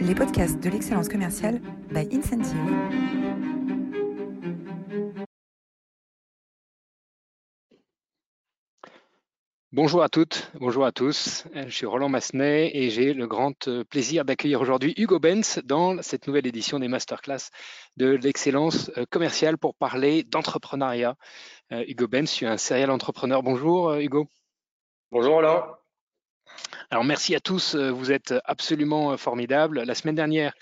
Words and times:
les 0.00 0.14
podcasts 0.14 0.58
de 0.60 0.70
l'excellence 0.70 1.08
commerciale 1.08 1.60
by 1.90 2.08
Incentive. 2.12 2.56
Bonjour 9.72 10.02
à 10.02 10.08
toutes, 10.08 10.50
bonjour 10.58 10.84
à 10.84 10.92
tous. 10.92 11.44
Je 11.54 11.70
suis 11.70 11.86
Roland 11.86 12.08
Massenet 12.08 12.70
et 12.74 12.90
j'ai 12.90 13.14
le 13.14 13.26
grand 13.28 13.68
euh, 13.68 13.84
plaisir 13.84 14.24
d'accueillir 14.24 14.60
aujourd'hui 14.60 14.94
Hugo 14.96 15.20
Benz 15.20 15.60
dans 15.64 16.02
cette 16.02 16.26
nouvelle 16.26 16.46
édition 16.46 16.80
des 16.80 16.88
masterclass 16.88 17.50
de 17.96 18.08
l'excellence 18.08 18.90
euh, 18.96 19.04
commerciale 19.10 19.58
pour 19.58 19.76
parler 19.76 20.24
d'entrepreneuriat. 20.24 21.14
Euh, 21.72 21.84
Hugo 21.86 22.08
Benz, 22.08 22.30
je 22.30 22.34
suis 22.34 22.46
un 22.46 22.56
serial 22.56 22.90
entrepreneur. 22.90 23.42
Bonjour 23.42 23.94
Hugo. 23.94 24.26
Bonjour 25.12 25.34
Roland. 25.34 25.79
Alors 26.90 27.04
merci 27.04 27.34
à 27.34 27.40
tous, 27.40 27.76
vous 27.76 28.10
êtes 28.10 28.34
absolument 28.44 29.16
formidables. 29.16 29.82
La 29.82 29.94
semaine 29.94 30.16
dernière, 30.16 30.52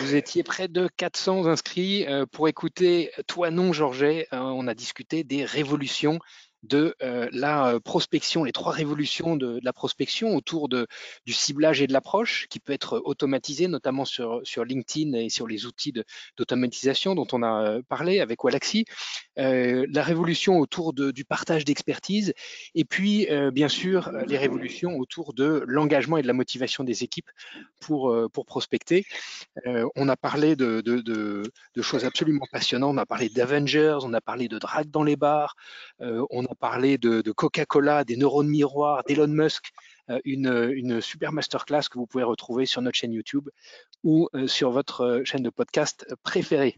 vous 0.00 0.14
étiez 0.14 0.42
près 0.42 0.66
de 0.66 0.88
400 0.96 1.46
inscrits 1.46 2.06
pour 2.32 2.48
écouter 2.48 3.12
Toi 3.28 3.50
non 3.50 3.72
Georget. 3.72 4.26
On 4.32 4.66
a 4.66 4.74
discuté 4.74 5.22
des 5.22 5.44
révolutions 5.44 6.18
de 6.62 6.94
euh, 7.02 7.28
la 7.32 7.68
euh, 7.68 7.80
prospection, 7.80 8.44
les 8.44 8.52
trois 8.52 8.72
révolutions 8.72 9.36
de, 9.36 9.60
la 9.62 9.72
prospection 9.72 10.34
autour 10.34 10.68
de, 10.68 10.86
du 11.24 11.32
ciblage 11.32 11.80
et 11.80 11.86
de 11.86 11.92
l'approche, 11.92 12.46
qui 12.48 12.58
peut 12.58 12.72
être 12.72 13.00
automatisé, 13.04 13.68
notamment 13.68 14.04
sur, 14.04 14.42
LinkedIn 14.64 15.12
et 15.14 15.28
sur 15.28 15.46
les 15.46 15.66
outils 15.66 15.92
d'automatisation 16.36 17.14
dont 17.14 17.26
on 17.32 17.42
a 17.42 17.62
euh, 17.62 17.82
parlé 17.88 18.20
avec 18.20 18.42
Walaxy, 18.42 18.84
la 19.36 20.02
révolution 20.02 20.58
autour 20.58 20.92
du 20.92 21.24
partage 21.24 21.64
d'expertise, 21.64 22.34
et 22.74 22.84
puis 22.84 23.28
bien 23.52 23.68
sûr 23.68 24.10
les 24.26 24.36
révolutions 24.36 24.98
autour 24.98 25.32
de 25.32 25.62
l'engagement 25.66 26.16
et 26.16 26.22
de 26.22 26.26
la 26.26 26.32
motivation 26.32 26.82
des 26.82 27.04
équipes 27.04 27.30
pour, 27.80 28.12
pour 28.32 28.46
prospecter. 28.46 29.04
on 29.64 30.08
a 30.08 30.16
parlé 30.16 30.56
de, 30.56 30.82
choses 31.80 32.04
absolument 32.04 32.46
passionnantes, 32.50 32.94
on 32.94 32.98
a 32.98 33.06
parlé 33.06 33.28
d'Avengers, 33.28 33.98
on 34.02 34.12
a 34.12 34.20
parlé 34.20 34.48
de 34.48 34.58
drague 34.58 34.90
dans 34.90 35.04
les 35.04 35.16
bars, 35.16 35.54
on 36.00 36.47
a 36.48 36.54
parlé 36.54 36.98
de, 36.98 37.20
Coca-Cola, 37.32 38.04
des 38.04 38.16
neurones 38.16 38.48
miroirs, 38.48 39.02
d'Elon 39.06 39.28
Musk, 39.28 39.70
euh, 40.10 40.20
une, 40.24 41.00
super 41.00 41.32
masterclass 41.32 41.82
que 41.90 41.98
vous 41.98 42.06
pouvez 42.06 42.24
retrouver 42.24 42.66
sur 42.66 42.80
notre 42.80 42.96
chaîne 42.96 43.12
YouTube 43.12 43.48
ou 44.02 44.28
euh, 44.34 44.46
sur 44.46 44.70
votre 44.70 45.02
euh, 45.02 45.24
chaîne 45.24 45.42
de 45.42 45.50
podcast 45.50 46.06
préférée. 46.22 46.76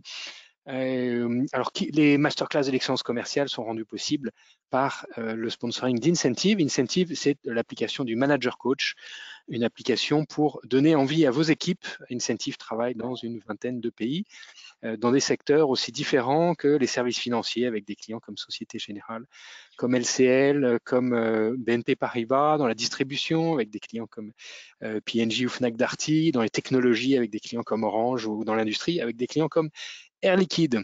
Alors, 0.66 1.72
les 1.92 2.18
masterclass 2.18 2.64
de 2.64 2.70
l'excellence 2.70 3.02
commerciale 3.02 3.48
sont 3.48 3.64
rendues 3.64 3.84
possibles 3.84 4.30
par 4.68 5.06
le 5.16 5.50
sponsoring 5.50 5.98
d'Incentive. 5.98 6.60
Incentive, 6.60 7.12
c'est 7.16 7.38
l'application 7.44 8.04
du 8.04 8.14
Manager 8.14 8.56
Coach, 8.56 8.94
une 9.48 9.64
application 9.64 10.24
pour 10.24 10.60
donner 10.64 10.94
envie 10.94 11.26
à 11.26 11.30
vos 11.30 11.42
équipes. 11.42 11.86
Incentive 12.10 12.56
travaille 12.56 12.94
dans 12.94 13.14
une 13.16 13.40
vingtaine 13.40 13.80
de 13.80 13.90
pays 13.90 14.24
euh, 14.84 14.96
dans 14.96 15.12
des 15.12 15.20
secteurs 15.20 15.68
aussi 15.68 15.92
différents 15.92 16.54
que 16.54 16.68
les 16.68 16.86
services 16.86 17.18
financiers 17.18 17.66
avec 17.66 17.84
des 17.84 17.96
clients 17.96 18.20
comme 18.20 18.36
Société 18.36 18.78
Générale, 18.78 19.26
comme 19.76 19.94
LCL, 19.94 20.78
comme 20.84 21.12
euh, 21.12 21.54
BNP 21.58 21.96
Paribas, 21.96 22.56
dans 22.56 22.66
la 22.66 22.74
distribution 22.74 23.52
avec 23.52 23.70
des 23.70 23.80
clients 23.80 24.06
comme 24.06 24.32
euh, 24.82 25.00
PNG 25.04 25.44
ou 25.44 25.48
Fnac 25.48 25.76
Darty, 25.76 26.32
dans 26.32 26.42
les 26.42 26.50
technologies 26.50 27.16
avec 27.16 27.30
des 27.30 27.40
clients 27.40 27.62
comme 27.62 27.84
Orange 27.84 28.26
ou 28.26 28.44
dans 28.44 28.54
l'industrie 28.54 29.00
avec 29.00 29.16
des 29.16 29.26
clients 29.26 29.48
comme 29.48 29.70
Air 30.22 30.36
Liquide 30.36 30.82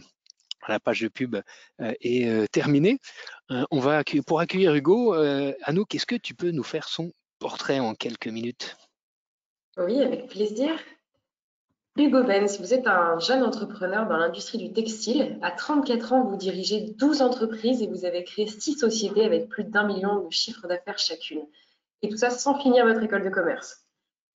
la 0.67 0.79
page 0.81 1.01
de 1.01 1.07
pub 1.07 1.37
est 1.79 2.51
terminée. 2.51 2.99
on 3.71 3.79
va 3.79 4.03
pour 4.25 4.41
accueillir 4.41 4.75
Hugo, 4.75 5.13
Anouk, 5.63 5.95
est-ce 5.95 6.05
que 6.05 6.15
tu 6.15 6.35
peux 6.35 6.51
nous 6.51 6.63
faire 6.63 6.89
son 6.89 7.13
portrait 7.39 7.79
en 7.79 7.95
quelques 7.95 8.27
minutes? 8.27 8.75
Oui, 9.77 10.01
avec 10.01 10.27
plaisir. 10.27 10.71
Hugo 11.97 12.23
Benz, 12.23 12.59
vous 12.59 12.75
êtes 12.75 12.85
un 12.85 13.17
jeune 13.19 13.43
entrepreneur 13.43 14.07
dans 14.07 14.17
l'industrie 14.17 14.59
du 14.59 14.71
textile. 14.71 15.39
À 15.41 15.51
34 15.51 16.13
ans, 16.13 16.23
vous 16.25 16.35
dirigez 16.35 16.93
12 16.95 17.21
entreprises 17.23 17.81
et 17.81 17.87
vous 17.87 18.05
avez 18.05 18.23
créé 18.23 18.45
6 18.45 18.77
sociétés 18.77 19.25
avec 19.25 19.49
plus 19.49 19.63
d'un 19.63 19.87
million 19.87 20.23
de 20.23 20.31
chiffres 20.31 20.67
d'affaires 20.67 20.99
chacune. 20.99 21.41
Et 22.03 22.09
tout 22.09 22.17
ça 22.17 22.29
sans 22.29 22.59
finir 22.59 22.85
votre 22.85 23.01
école 23.01 23.23
de 23.23 23.29
commerce. 23.29 23.86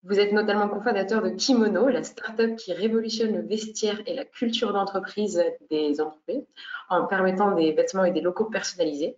Vous 0.03 0.17
êtes 0.17 0.31
notamment 0.31 0.69
cofondateur 0.69 1.21
de 1.21 1.29
Kimono, 1.29 1.89
la 1.89 2.03
start-up 2.03 2.55
qui 2.55 2.71
révolutionne 2.71 3.35
le 3.35 3.45
vestiaire 3.45 3.99
et 4.05 4.13
la 4.13 4.23
culture 4.23 4.71
d'entreprise 4.71 5.43
des 5.69 5.99
entreprises 5.99 6.45
en 6.89 7.05
permettant 7.05 7.51
des 7.53 7.73
vêtements 7.73 8.05
et 8.05 8.11
des 8.11 8.21
locaux 8.21 8.45
personnalisés. 8.45 9.17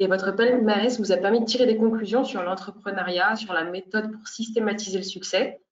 Et 0.00 0.06
votre 0.06 0.32
palmarès 0.32 0.98
vous 0.98 1.12
a 1.12 1.16
permis 1.16 1.40
de 1.40 1.46
tirer 1.46 1.64
des 1.64 1.78
conclusions 1.78 2.24
sur 2.24 2.42
l'entrepreneuriat, 2.42 3.36
sur 3.36 3.54
la 3.54 3.64
méthode 3.64 4.12
pour 4.12 4.28
systématiser 4.28 4.98
le 4.98 5.04
succès, 5.04 5.62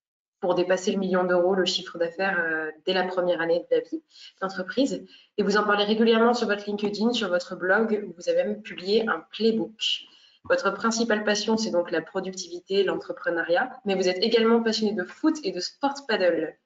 pour 0.41 0.55
dépasser 0.55 0.93
le 0.93 0.99
million 0.99 1.25
d'euros, 1.25 1.55
le 1.55 1.67
chiffre 1.67 1.99
d'affaires 1.99 2.41
euh, 2.41 2.71
dès 2.87 2.95
la 2.95 3.05
première 3.05 3.41
année 3.41 3.67
de 3.71 3.77
la 3.77 3.81
vie 3.81 4.03
d'entreprise. 4.41 5.05
Et 5.37 5.43
vous 5.43 5.59
en 5.59 5.65
parlez 5.65 5.85
régulièrement 5.85 6.33
sur 6.33 6.49
votre 6.49 6.65
LinkedIn, 6.67 7.13
sur 7.13 7.29
votre 7.29 7.55
blog, 7.55 8.03
où 8.09 8.15
vous 8.17 8.29
avez 8.31 8.45
même 8.45 8.63
publié 8.63 9.07
un 9.09 9.25
playbook. 9.31 10.07
Votre 10.45 10.73
principale 10.73 11.25
passion, 11.25 11.57
c'est 11.57 11.71
donc 11.71 11.91
la 11.91 12.03
productivité, 12.03 12.83
l'entrepreneuriat, 12.83 13.81
mais 13.85 13.95
vous 13.95 14.09
êtes 14.09 14.23
également 14.23 14.63
passionné 14.63 14.93
de 14.93 15.05
foot 15.05 15.39
et 15.45 15.53
de 15.53 15.61
sport 15.61 15.95
paddle, 16.09 16.59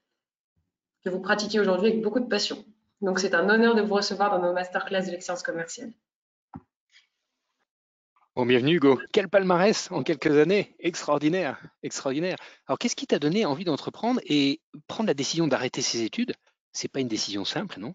que 1.05 1.11
vous 1.11 1.21
pratiquez 1.21 1.61
aujourd'hui 1.61 1.91
avec 1.91 2.03
beaucoup 2.03 2.21
de 2.21 2.29
passion. 2.29 2.65
Donc 3.03 3.19
c'est 3.19 3.35
un 3.35 3.49
honneur 3.51 3.75
de 3.75 3.83
vous 3.83 3.95
recevoir 3.95 4.31
dans 4.31 4.45
nos 4.45 4.55
masterclass 4.55 5.05
de 5.05 5.11
l'excellence 5.11 5.43
commerciale. 5.43 5.93
Bon, 8.35 8.45
bienvenue 8.45 8.77
Hugo. 8.77 9.01
Quel 9.13 9.29
palmarès 9.29 9.91
en 9.91 10.03
quelques 10.03 10.37
années. 10.37 10.75
Extraordinaire, 10.79 11.59
extraordinaire. 11.83 12.37
Alors, 12.67 12.79
qu'est-ce 12.79 12.97
qui 12.97 13.07
t'a 13.07 13.19
donné 13.19 13.47
envie 13.47 13.65
d'entreprendre 13.65 14.21
et 14.25 14.61
prendre 14.89 15.07
la 15.07 15.15
décision 15.15 15.49
d'arrêter 15.49 15.81
ses 15.81 16.03
études? 16.03 16.35
C'est 16.73 16.89
pas 16.89 17.01
une 17.01 17.09
décision 17.09 17.47
simple, 17.47 17.81
non? 17.81 17.95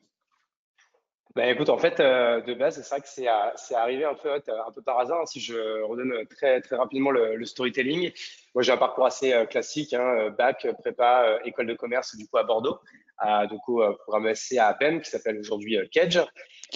Ben, 1.35 1.49
écoute, 1.49 1.69
en 1.69 1.77
fait, 1.77 1.99
euh, 1.99 2.41
de 2.41 2.53
base, 2.53 2.81
c'est 2.81 2.89
vrai 2.89 3.01
que 3.01 3.07
c'est 3.07 3.75
arrivé 3.75 4.05
un 4.05 4.13
peu, 4.13 4.31
un 4.31 4.71
peu 4.73 4.81
par 4.81 4.99
hasard. 4.99 5.27
Si 5.27 5.39
je 5.39 5.81
redonne 5.83 6.25
très, 6.27 6.61
très 6.61 6.75
rapidement 6.75 7.11
le, 7.11 7.45
storytelling, 7.45 8.11
moi 8.53 8.63
j'ai 8.63 8.71
un 8.71 8.77
parcours 8.77 9.05
assez 9.05 9.33
euh, 9.33 9.45
classique, 9.45 9.93
hein, 9.93 10.29
bac, 10.37 10.67
prépa, 10.79 11.39
école 11.45 11.67
de 11.67 11.73
commerce, 11.73 12.15
du 12.15 12.27
coup 12.27 12.37
à 12.37 12.43
Bordeaux, 12.43 12.79
à, 13.17 13.47
du 13.47 13.57
coup, 13.59 13.81
programme 14.03 14.33
SC 14.33 14.57
à 14.57 14.67
APEM 14.67 15.01
qui 15.01 15.09
s'appelle 15.09 15.39
aujourd'hui 15.39 15.77
Kedge. 15.91 16.19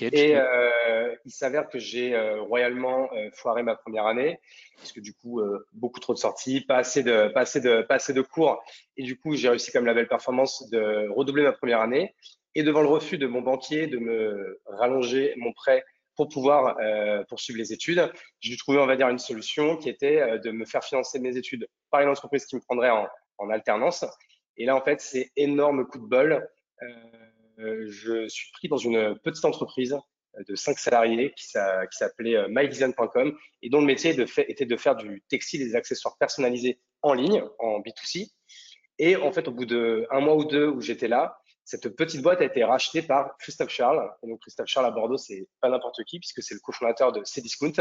Et 0.01 0.35
euh, 0.35 1.15
il 1.25 1.31
s'avère 1.31 1.69
que 1.69 1.79
j'ai 1.79 2.15
euh, 2.15 2.41
royalement 2.41 3.09
euh, 3.13 3.29
foiré 3.33 3.63
ma 3.63 3.75
première 3.75 4.05
année, 4.05 4.39
parce 4.77 4.91
que 4.91 4.99
du 4.99 5.13
coup, 5.13 5.41
beaucoup 5.73 5.99
trop 5.99 6.13
de 6.13 6.19
sorties, 6.19 6.61
pas 6.61 6.77
assez 6.77 7.01
de, 7.01 7.29
pas 7.29 7.41
assez 7.41 7.61
de, 7.61 7.81
pas 7.81 7.95
assez 7.95 8.13
de 8.13 8.21
cours. 8.21 8.61
Et 8.97 9.03
du 9.03 9.17
coup, 9.17 9.35
j'ai 9.35 9.49
réussi 9.49 9.71
comme 9.71 9.85
la 9.85 9.93
belle 9.93 10.07
performance 10.07 10.69
de 10.69 11.07
redoubler 11.09 11.43
ma 11.43 11.53
première 11.53 11.79
année. 11.79 12.13
Et 12.55 12.63
devant 12.63 12.81
le 12.81 12.87
refus 12.87 13.17
de 13.17 13.27
mon 13.27 13.41
banquier 13.41 13.87
de 13.87 13.97
me 13.97 14.61
rallonger 14.65 15.33
mon 15.37 15.51
prêt 15.53 15.83
pour 16.15 16.29
pouvoir 16.29 16.77
poursuivre 17.27 17.59
les 17.59 17.73
études, 17.73 18.09
j'ai 18.39 18.51
dû 18.51 18.57
trouver, 18.57 18.77
on 18.77 18.85
va 18.85 18.95
dire, 18.95 19.09
une 19.09 19.19
solution 19.19 19.75
qui 19.75 19.89
était 19.89 20.39
de 20.39 20.51
me 20.51 20.63
faire 20.63 20.81
financer 20.81 21.19
mes 21.19 21.35
études 21.35 21.67
par 21.91 21.99
une 21.99 22.07
entreprise 22.07 22.45
qui 22.45 22.55
me 22.55 22.61
prendrait 22.61 22.89
en, 22.89 23.49
alternance. 23.49 24.05
Et 24.55 24.65
là, 24.65 24.77
en 24.77 24.81
fait, 24.81 25.01
c'est 25.01 25.31
énorme 25.35 25.85
coup 25.85 25.99
de 25.99 26.05
bol. 26.05 26.47
Euh, 26.81 26.87
euh, 27.59 27.85
je 27.89 28.27
suis 28.27 28.51
pris 28.51 28.67
dans 28.67 28.77
une 28.77 29.17
petite 29.19 29.45
entreprise 29.45 29.93
euh, 30.37 30.43
de 30.47 30.55
cinq 30.55 30.77
salariés 30.77 31.33
qui 31.35 31.47
s'appelait 31.47 32.35
euh, 32.35 32.47
myvision.com 32.49 33.37
et 33.61 33.69
dont 33.69 33.79
le 33.79 33.85
métier 33.85 34.15
était 34.47 34.65
de 34.65 34.77
faire 34.77 34.95
du 34.95 35.23
textile 35.29 35.61
et 35.61 35.65
des 35.65 35.75
accessoires 35.75 36.17
personnalisés 36.17 36.79
en 37.01 37.13
ligne, 37.13 37.43
en 37.59 37.79
B2C. 37.79 38.31
Et 38.97 39.15
en 39.15 39.31
fait, 39.31 39.47
au 39.47 39.51
bout 39.51 39.65
de 39.65 40.05
un 40.09 40.19
mois 40.19 40.35
ou 40.35 40.45
deux 40.45 40.67
où 40.67 40.81
j'étais 40.81 41.07
là, 41.07 41.37
cette 41.65 41.89
petite 41.89 42.21
boîte 42.21 42.41
a 42.41 42.45
été 42.45 42.63
rachetée 42.63 43.01
par 43.01 43.37
Christophe 43.39 43.69
Charles. 43.69 44.09
Et 44.23 44.27
donc, 44.27 44.39
Christophe 44.41 44.67
Charles 44.67 44.85
à 44.85 44.91
Bordeaux, 44.91 45.17
c'est 45.17 45.47
pas 45.61 45.69
n'importe 45.69 46.03
qui 46.05 46.19
puisque 46.19 46.41
c'est 46.41 46.53
le 46.53 46.59
cofondateur 46.59 47.11
de 47.11 47.23
Cdiscount. 47.23 47.73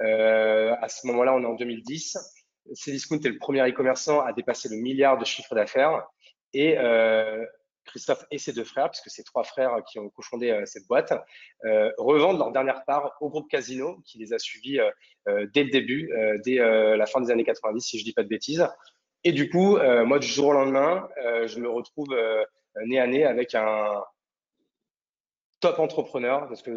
Euh, 0.00 0.74
à 0.80 0.88
ce 0.88 1.06
moment-là, 1.06 1.34
on 1.34 1.42
est 1.42 1.46
en 1.46 1.54
2010. 1.54 2.16
Cdiscount 2.72 3.20
est 3.20 3.28
le 3.28 3.38
premier 3.38 3.68
e-commerçant 3.68 4.20
à 4.20 4.32
dépasser 4.32 4.68
le 4.68 4.76
milliard 4.76 5.18
de 5.18 5.24
chiffre 5.24 5.54
d'affaires. 5.54 6.06
Et 6.54 6.78
euh, 6.78 7.44
Christophe 7.88 8.24
et 8.30 8.38
ses 8.38 8.52
deux 8.52 8.64
frères, 8.64 8.90
puisque 8.90 9.10
c'est 9.10 9.24
trois 9.24 9.42
frères 9.42 9.82
qui 9.90 9.98
ont 9.98 10.08
cofondé 10.10 10.50
euh, 10.50 10.64
cette 10.66 10.86
boîte, 10.86 11.12
euh, 11.64 11.90
revendent 11.98 12.38
leur 12.38 12.52
dernière 12.52 12.84
part 12.84 13.16
au 13.20 13.28
groupe 13.28 13.48
Casino, 13.50 13.98
qui 14.04 14.18
les 14.18 14.32
a 14.32 14.38
suivis 14.38 14.78
euh, 14.78 15.46
dès 15.52 15.64
le 15.64 15.70
début, 15.70 16.10
dès 16.44 16.56
la 16.56 17.06
fin 17.06 17.20
des 17.20 17.30
années 17.30 17.44
90, 17.44 17.80
si 17.80 17.98
je 17.98 18.04
dis 18.04 18.12
pas 18.12 18.22
de 18.22 18.28
bêtises. 18.28 18.66
Et 19.24 19.32
du 19.32 19.50
coup, 19.50 19.78
moi, 20.06 20.18
du 20.18 20.26
jour 20.26 20.48
au 20.48 20.52
lendemain, 20.52 21.08
je 21.44 21.58
me 21.58 21.68
retrouve 21.68 22.16
nez 22.86 23.00
à 23.00 23.06
nez 23.06 23.24
avec 23.24 23.54
un 23.54 24.02
top 25.60 25.78
entrepreneur, 25.80 26.46
parce 26.48 26.62
que 26.62 26.70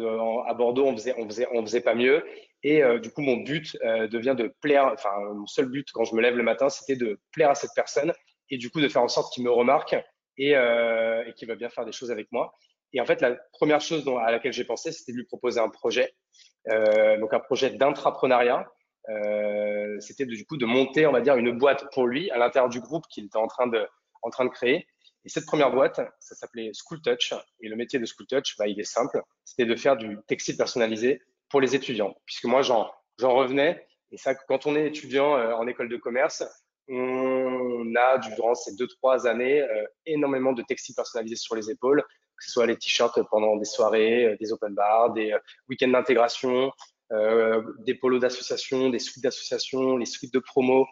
à 0.48 0.54
Bordeaux, 0.54 0.86
on 0.86 0.92
faisait, 0.96 1.14
on 1.16 1.26
faisait, 1.26 1.46
on 1.52 1.62
faisait 1.62 1.80
pas 1.80 1.94
mieux. 1.94 2.24
Et 2.64 2.82
du 3.00 3.10
coup, 3.12 3.22
mon 3.22 3.36
but 3.36 3.76
devient 4.10 4.34
de 4.36 4.52
plaire. 4.60 4.90
Enfin, 4.92 5.12
mon 5.34 5.46
seul 5.46 5.66
but 5.66 5.86
quand 5.92 6.04
je 6.04 6.14
me 6.14 6.20
lève 6.20 6.36
le 6.36 6.42
matin, 6.42 6.68
c'était 6.68 6.96
de 6.96 7.20
plaire 7.32 7.50
à 7.50 7.54
cette 7.54 7.70
personne 7.76 8.12
et 8.50 8.58
du 8.58 8.70
coup 8.70 8.80
de 8.80 8.88
faire 8.88 9.02
en 9.02 9.08
sorte 9.08 9.32
qu'il 9.32 9.44
me 9.44 9.50
remarque 9.50 9.96
et, 10.36 10.56
euh, 10.56 11.24
et 11.26 11.32
qui 11.32 11.46
va 11.46 11.56
bien 11.56 11.70
faire 11.70 11.84
des 11.84 11.92
choses 11.92 12.10
avec 12.10 12.30
moi. 12.30 12.54
Et 12.92 13.00
en 13.00 13.06
fait, 13.06 13.20
la 13.20 13.36
première 13.52 13.80
chose 13.80 14.06
à 14.20 14.30
laquelle 14.30 14.52
j'ai 14.52 14.64
pensé, 14.64 14.92
c'était 14.92 15.12
de 15.12 15.16
lui 15.16 15.24
proposer 15.24 15.58
un 15.58 15.70
projet, 15.70 16.12
euh, 16.68 17.18
donc 17.18 17.32
un 17.32 17.40
projet 17.40 17.70
d'intrapreneuriat. 17.70 18.66
Euh, 19.08 19.98
c'était 20.00 20.26
du 20.26 20.44
coup 20.44 20.56
de 20.58 20.66
monter, 20.66 21.06
on 21.06 21.12
va 21.12 21.22
dire, 21.22 21.36
une 21.36 21.56
boîte 21.58 21.90
pour 21.92 22.06
lui 22.06 22.30
à 22.30 22.38
l'intérieur 22.38 22.68
du 22.68 22.80
groupe 22.80 23.04
qu'il 23.08 23.24
était 23.24 23.38
en 23.38 23.48
train 23.48 23.66
de 23.66 23.88
en 24.22 24.30
train 24.30 24.44
de 24.44 24.50
créer. 24.50 24.86
Et 25.24 25.28
cette 25.28 25.46
première 25.46 25.70
boîte, 25.70 26.00
ça 26.18 26.34
s'appelait 26.34 26.72
School 26.74 27.00
Touch. 27.00 27.32
Et 27.60 27.68
le 27.68 27.76
métier 27.76 27.98
de 27.98 28.06
School 28.06 28.26
Touch, 28.26 28.56
bah, 28.58 28.66
il 28.66 28.78
est 28.80 28.84
simple. 28.84 29.22
C'était 29.44 29.66
de 29.66 29.76
faire 29.76 29.96
du 29.96 30.18
textile 30.26 30.56
personnalisé 30.56 31.22
pour 31.48 31.60
les 31.60 31.74
étudiants. 31.74 32.14
Puisque 32.26 32.44
moi, 32.44 32.62
j'en 32.62 32.90
revenais. 33.20 33.86
Et 34.10 34.18
ça, 34.18 34.34
quand 34.34 34.66
on 34.66 34.76
est 34.76 34.86
étudiant 34.86 35.36
euh, 35.36 35.54
en 35.54 35.66
école 35.66 35.88
de 35.88 35.96
commerce, 35.96 36.44
on 36.88 37.94
a, 37.94 38.18
durant 38.18 38.54
ces 38.54 38.74
deux, 38.76 38.86
trois 38.86 39.26
années, 39.26 39.62
euh, 39.62 39.84
énormément 40.06 40.52
de 40.52 40.62
textiles 40.62 40.94
personnalisés 40.94 41.36
sur 41.36 41.54
les 41.54 41.70
épaules, 41.70 42.02
que 42.36 42.44
ce 42.44 42.50
soit 42.50 42.66
les 42.66 42.76
t-shirts 42.76 43.20
pendant 43.30 43.56
des 43.56 43.64
soirées, 43.64 44.24
euh, 44.26 44.36
des 44.38 44.52
open 44.52 44.74
bars, 44.74 45.12
des 45.12 45.34
week-ends 45.68 45.88
d'intégration, 45.88 46.72
des 47.80 47.94
polos 47.94 48.20
d'association, 48.20 48.88
des 48.88 48.98
suites 48.98 49.22
d'association, 49.22 49.98
les 49.98 50.06
suites 50.06 50.32
de 50.32 50.38
promo, 50.38 50.86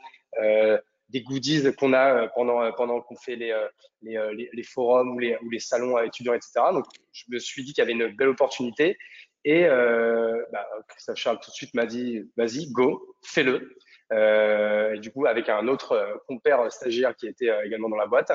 des 1.12 1.22
goodies 1.22 1.74
qu'on 1.76 1.92
a 1.92 2.28
pendant, 2.28 2.72
pendant 2.72 3.00
qu'on 3.00 3.16
fait 3.16 3.36
les, 3.36 3.54
les, 4.02 4.48
les, 4.52 4.62
forums 4.62 5.10
ou 5.10 5.18
les, 5.18 5.36
ou 5.42 5.50
les 5.50 5.58
salons 5.58 5.96
à 5.96 6.04
étudiants, 6.04 6.34
etc. 6.34 6.52
Donc, 6.72 6.84
je 7.12 7.24
me 7.28 7.38
suis 7.38 7.64
dit 7.64 7.72
qu'il 7.72 7.82
y 7.82 7.84
avait 7.84 7.92
une 7.92 8.14
belle 8.14 8.28
opportunité. 8.28 8.96
Et 9.44 9.64
euh, 9.66 10.42
bah, 10.52 10.66
Christophe 10.88 11.16
Charles 11.16 11.40
tout 11.42 11.50
de 11.50 11.54
suite 11.54 11.74
m'a 11.74 11.86
dit, 11.86 12.22
vas-y, 12.36 12.70
go, 12.72 13.14
fais-le. 13.24 13.74
Euh, 14.12 14.94
et 14.94 14.98
du 14.98 15.10
coup, 15.12 15.26
avec 15.26 15.48
un 15.48 15.68
autre 15.68 15.92
euh, 15.92 16.14
compère 16.26 16.70
stagiaire 16.70 17.14
qui 17.14 17.26
était 17.26 17.48
euh, 17.48 17.64
également 17.64 17.88
dans 17.88 17.96
la 17.96 18.06
boîte, 18.06 18.32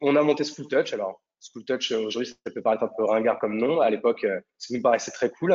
on 0.00 0.16
a 0.16 0.22
monté 0.22 0.44
School 0.44 0.66
Touch. 0.68 0.92
Alors, 0.92 1.20
School 1.40 1.64
Touch, 1.64 1.92
aujourd'hui, 1.92 2.30
ça 2.30 2.52
peut 2.52 2.62
paraître 2.62 2.82
un 2.82 2.90
peu 2.96 3.04
ringard 3.04 3.38
comme 3.38 3.56
nom. 3.56 3.80
À 3.80 3.90
l'époque, 3.90 4.26
ça 4.56 4.74
nous 4.74 4.82
paraissait 4.82 5.12
très 5.12 5.30
cool. 5.30 5.54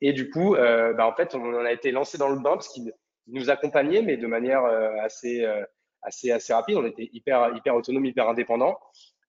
Et 0.00 0.12
du 0.12 0.30
coup, 0.30 0.54
euh, 0.54 0.94
bah, 0.94 1.06
en 1.06 1.14
fait, 1.14 1.34
on 1.34 1.54
en 1.54 1.64
a 1.64 1.72
été 1.72 1.90
lancé 1.90 2.16
dans 2.16 2.30
le 2.30 2.36
bain 2.36 2.52
parce 2.52 2.68
qu'il 2.68 2.90
nous 3.26 3.50
accompagnait, 3.50 4.00
mais 4.00 4.16
de 4.16 4.26
manière 4.26 4.64
assez, 5.02 5.46
assez, 6.02 6.30
assez 6.30 6.52
rapide. 6.52 6.76
On 6.76 6.86
était 6.86 7.08
hyper, 7.12 7.54
hyper 7.56 7.74
autonome, 7.74 8.06
hyper 8.06 8.28
indépendant. 8.28 8.78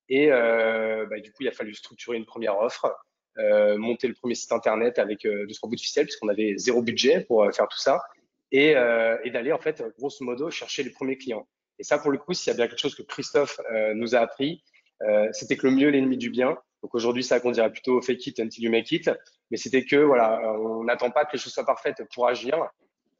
Et 0.09 0.31
euh, 0.31 1.05
bah, 1.09 1.19
du 1.19 1.31
coup, 1.31 1.43
il 1.43 1.47
a 1.47 1.51
fallu 1.51 1.73
structurer 1.73 2.17
une 2.17 2.25
première 2.25 2.57
offre. 2.57 2.95
Euh, 3.39 3.77
monter 3.77 4.07
le 4.07 4.13
premier 4.15 4.35
site 4.35 4.51
internet 4.51 4.99
avec 4.99 5.25
euh, 5.25 5.45
deux 5.45 5.53
trois 5.53 5.69
bouts 5.69 5.77
de 5.77 5.81
ficelle 5.81 6.05
puisqu'on 6.05 6.27
avait 6.27 6.57
zéro 6.57 6.81
budget 6.81 7.21
pour 7.21 7.43
euh, 7.43 7.51
faire 7.51 7.69
tout 7.69 7.77
ça 7.77 8.01
et, 8.51 8.71
et 8.71 9.29
d'aller 9.29 9.53
en 9.53 9.59
fait 9.59 9.83
grosso 9.99 10.25
modo 10.25 10.49
chercher 10.49 10.81
les 10.81 10.89
premiers 10.89 11.17
clients. 11.17 11.47
Et 11.77 11.83
ça 11.83 11.99
pour 11.99 12.09
le 12.11 12.17
coup, 12.17 12.33
s'il 12.33 12.51
y 12.51 12.53
a 12.53 12.57
bien 12.57 12.67
quelque 12.67 12.79
chose 12.79 12.95
que 12.95 13.03
Christophe 13.03 13.59
nous 13.93 14.15
a 14.15 14.19
appris, 14.21 14.63
c'était 15.33 15.55
que 15.55 15.67
le 15.67 15.73
mieux 15.73 15.89
l'ennemi 15.89 16.17
du 16.17 16.31
bien. 16.31 16.57
Donc 16.81 16.95
aujourd'hui, 16.95 17.23
ça 17.23 17.39
qu'on 17.39 17.51
dirait 17.51 17.71
plutôt 17.71 18.01
fake 18.01 18.25
it 18.25 18.39
until 18.39 18.63
you 18.63 18.71
make 18.71 18.91
it, 18.91 19.11
mais 19.51 19.57
c'était 19.57 19.85
que 19.85 19.97
voilà, 19.97 20.41
on 20.57 20.83
n'attend 20.83 21.11
pas 21.11 21.25
que 21.25 21.33
les 21.33 21.37
choses 21.37 21.53
soient 21.53 21.65
parfaites 21.65 22.01
pour 22.11 22.27
agir. 22.27 22.57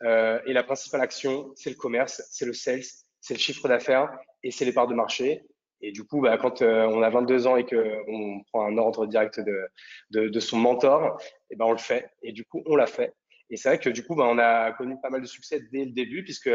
et 0.01 0.51
la 0.51 0.63
principale 0.63 1.01
action, 1.01 1.51
c'est 1.55 1.69
le 1.69 1.75
commerce, 1.75 2.23
c'est 2.31 2.47
le 2.47 2.53
sales, 2.53 2.81
c'est 3.21 3.33
le 3.33 3.39
chiffre 3.39 3.67
d'affaires 3.67 4.09
et 4.43 4.51
c'est 4.51 4.65
les 4.65 4.73
parts 4.73 4.87
de 4.87 4.95
marché. 4.95 5.43
Et 5.81 5.91
du 5.91 6.03
coup, 6.03 6.21
bah, 6.21 6.37
quand 6.37 6.61
euh, 6.61 6.85
on 6.87 7.01
a 7.01 7.09
22 7.09 7.47
ans 7.47 7.55
et 7.55 7.65
qu'on 7.65 8.41
prend 8.51 8.65
un 8.65 8.77
ordre 8.77 9.05
direct 9.07 9.39
de, 9.39 10.27
de, 10.27 10.39
son 10.39 10.57
mentor, 10.57 11.21
et 11.21 11.53
eh 11.53 11.55
ben 11.55 11.65
on 11.65 11.71
le 11.71 11.77
fait. 11.77 12.09
Et 12.21 12.33
du 12.33 12.43
coup, 12.43 12.61
on 12.65 12.75
l'a 12.75 12.87
fait. 12.87 13.13
Et 13.49 13.57
c'est 13.57 13.69
vrai 13.69 13.79
que 13.79 13.89
du 13.89 14.05
coup, 14.05 14.15
bah, 14.15 14.27
on 14.27 14.37
a 14.37 14.71
connu 14.73 14.95
pas 15.01 15.09
mal 15.09 15.21
de 15.21 15.25
succès 15.25 15.61
dès 15.71 15.85
le 15.85 15.91
début, 15.91 16.23
puisque 16.23 16.49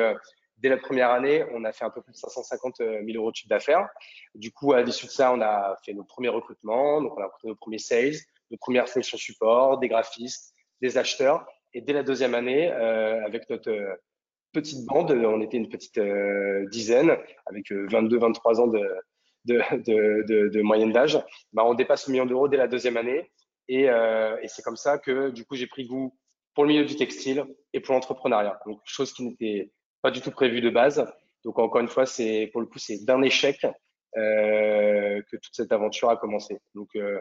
dès 0.59 0.69
la 0.69 0.77
première 0.77 1.11
année, 1.11 1.45
on 1.53 1.65
a 1.65 1.73
fait 1.73 1.85
un 1.85 1.91
peu 1.91 2.03
plus 2.03 2.13
de 2.13 2.17
550 2.19 2.77
000 2.79 3.01
euros 3.15 3.31
de 3.31 3.37
chiffre 3.37 3.49
d'affaires. 3.49 3.89
Du 4.35 4.53
coup, 4.53 4.73
à 4.73 4.83
l'issue 4.83 5.07
de 5.07 5.11
ça, 5.11 5.33
on 5.33 5.41
a 5.41 5.77
fait 5.85 5.95
nos 5.95 6.05
premiers 6.05 6.29
recrutements, 6.29 7.01
donc 7.01 7.17
on 7.17 7.23
a 7.23 7.27
recruté 7.27 7.49
nos 7.49 7.57
premiers 7.57 7.79
sales, 7.79 8.15
nos 8.51 8.59
premières 8.59 8.89
fonctions 8.89 9.19
support, 9.19 9.79
des 9.79 9.89
graphistes, 9.89 10.55
des 10.81 10.99
acheteurs. 10.99 11.47
Et 11.73 11.81
dès 11.81 11.93
la 11.93 12.03
deuxième 12.03 12.35
année, 12.35 12.71
euh, 12.71 13.25
avec 13.25 13.49
notre 13.51 13.71
euh, 13.71 13.95
petite 14.55 14.87
bande, 14.87 15.11
on 15.11 15.43
était 15.43 15.59
une 15.59 15.69
petite 15.69 15.99
euh, 15.99 16.67
dizaine, 16.71 17.17
avec 17.45 17.71
22-23 17.71 18.61
ans 18.61 18.67
de, 18.69 18.83
de, 19.45 20.63
moyenne 20.63 20.93
d'âge, 20.93 21.19
bah, 21.53 21.65
on 21.67 21.75
dépasse 21.75 22.07
le 22.07 22.13
million 22.13 22.27
d'euros 22.27 22.49
dès 22.49 22.57
la 22.57 22.69
deuxième 22.69 22.97
année. 22.97 23.31
Et, 23.69 23.91
euh, 23.91 24.39
et 24.43 24.49
c'est 24.49 24.63
comme 24.63 24.77
ça 24.77 24.99
que 24.99 25.31
du 25.31 25.45
coup 25.45 25.57
j'ai 25.57 25.67
pris 25.67 25.87
goût 25.87 26.15
pour 26.55 26.65
le 26.65 26.69
milieu 26.69 26.85
du 26.85 26.97
textile 26.97 27.45
et 27.73 27.81
pour 27.81 27.95
l'entrepreneuriat. 27.95 28.59
Donc 28.67 28.81
chose 28.85 29.13
qui 29.13 29.25
n'était 29.25 29.73
pas 30.03 30.11
du 30.11 30.21
tout 30.21 30.31
prévue 30.31 30.61
de 30.61 30.71
base. 30.71 31.07
Donc 31.45 31.59
encore 31.59 31.81
une 31.81 31.89
fois, 31.89 32.07
c'est 32.07 32.49
pour 32.53 32.61
le 32.61 32.67
coup 32.67 32.79
c'est 32.79 33.05
d'un 33.05 33.23
échec 33.23 33.67
euh, 34.17 35.23
que 35.31 35.37
toute 35.37 35.55
cette 35.55 35.73
aventure 35.73 36.11
a 36.11 36.17
commencé. 36.17 36.59
Donc 36.75 36.91
euh, 36.97 37.21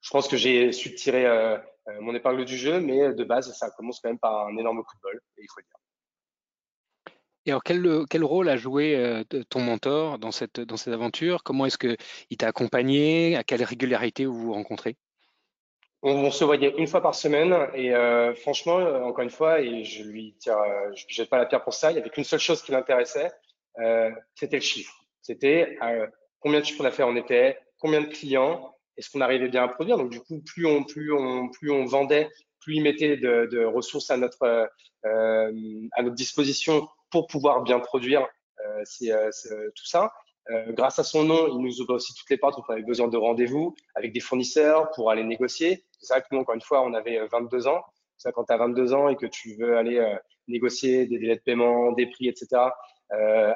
je 0.00 0.10
pense 0.10 0.28
que 0.28 0.36
j'ai 0.36 0.72
su 0.72 0.94
tirer 0.94 1.26
euh, 1.26 1.58
euh, 1.88 2.00
mon 2.00 2.14
épingle 2.14 2.44
du 2.44 2.56
jeu, 2.56 2.80
mais 2.80 3.12
de 3.12 3.24
base 3.24 3.52
ça 3.56 3.70
commence 3.70 4.00
quand 4.00 4.08
même 4.08 4.18
par 4.18 4.46
un 4.46 4.56
énorme 4.56 4.82
coup 4.82 4.96
de 4.96 5.02
bol, 5.02 5.20
il 5.38 5.46
faut 5.52 5.60
le 5.60 5.64
dire. 5.64 5.85
Et 7.46 7.50
alors, 7.50 7.62
quel, 7.62 8.04
quel 8.10 8.24
rôle 8.24 8.48
a 8.48 8.56
joué 8.56 8.96
euh, 8.96 9.22
ton 9.48 9.60
mentor 9.60 10.18
dans 10.18 10.32
cette, 10.32 10.60
dans 10.60 10.76
cette 10.76 10.92
aventure? 10.92 11.44
Comment 11.44 11.66
est-ce 11.66 11.78
qu'il 11.78 12.36
t'a 12.36 12.48
accompagné? 12.48 13.36
À 13.36 13.44
quelle 13.44 13.62
régularité 13.62 14.26
vous 14.26 14.34
vous 14.34 14.52
rencontrez? 14.52 14.96
On, 16.02 16.30
se 16.32 16.44
voyait 16.44 16.74
une 16.76 16.88
fois 16.88 17.00
par 17.00 17.14
semaine 17.14 17.56
et 17.72 17.94
euh, 17.94 18.34
franchement, 18.34 18.78
euh, 18.78 19.00
encore 19.02 19.22
une 19.22 19.30
fois, 19.30 19.60
et 19.60 19.84
je 19.84 20.02
lui 20.02 20.34
tire, 20.38 20.58
je 20.94 21.04
jette 21.08 21.30
pas 21.30 21.38
la 21.38 21.46
pierre 21.46 21.62
pour 21.62 21.72
ça, 21.72 21.90
il 21.90 21.94
n'y 21.94 22.00
avait 22.00 22.10
qu'une 22.10 22.24
seule 22.24 22.40
chose 22.40 22.62
qui 22.62 22.72
l'intéressait, 22.72 23.30
c'était 24.34 24.56
le 24.56 24.62
chiffre. 24.62 24.94
C'était 25.22 25.78
combien 26.40 26.60
de 26.60 26.64
chiffres 26.64 26.82
d'affaires 26.82 27.08
on 27.08 27.16
était, 27.16 27.58
combien 27.78 28.00
de 28.00 28.06
clients, 28.06 28.74
est-ce 28.96 29.10
qu'on 29.10 29.20
arrivait 29.20 29.48
bien 29.48 29.64
à 29.64 29.68
produire. 29.68 29.96
Donc 29.98 30.10
du 30.10 30.20
coup, 30.20 30.42
plus 30.44 30.66
on, 30.66 30.84
plus 30.84 31.12
on, 31.12 31.48
plus 31.48 31.70
on 31.70 31.84
vendait, 31.84 32.28
plus 32.60 32.76
il 32.76 32.82
mettait 32.82 33.16
de, 33.16 33.48
de 33.50 33.64
ressources 33.64 34.10
à 34.10 34.16
notre, 34.16 34.68
à 35.04 36.02
notre 36.02 36.14
disposition 36.14 36.88
pour 37.10 37.26
pouvoir 37.26 37.62
bien 37.62 37.80
produire 37.80 38.26
euh, 38.64 38.84
euh, 39.02 39.70
tout 39.74 39.86
ça. 39.86 40.12
Euh, 40.50 40.72
grâce 40.72 40.98
à 40.98 41.04
son 41.04 41.24
nom, 41.24 41.48
il 41.48 41.58
nous 41.58 41.80
ouvre 41.80 41.94
aussi 41.94 42.14
toutes 42.14 42.30
les 42.30 42.36
portes 42.36 42.54
quand 42.54 42.64
on 42.68 42.72
avait 42.72 42.82
besoin 42.82 43.08
de 43.08 43.16
rendez-vous 43.16 43.74
avec 43.94 44.12
des 44.12 44.20
fournisseurs 44.20 44.90
pour 44.92 45.10
aller 45.10 45.24
négocier. 45.24 45.84
C'est 46.00 46.14
vrai 46.14 46.22
que 46.22 46.28
nous, 46.30 46.38
encore 46.40 46.54
une 46.54 46.60
fois, 46.60 46.82
on 46.82 46.94
avait 46.94 47.26
22 47.26 47.66
ans. 47.66 47.82
Ça, 48.16 48.32
quand 48.32 48.44
tu 48.44 48.52
as 48.52 48.56
22 48.56 48.94
ans 48.94 49.08
et 49.08 49.16
que 49.16 49.26
tu 49.26 49.56
veux 49.56 49.76
aller 49.76 50.00
négocier 50.46 51.06
des 51.06 51.18
délais 51.18 51.36
de 51.36 51.40
paiement, 51.40 51.92
des 51.92 52.06
prix, 52.06 52.28
etc., 52.28 52.62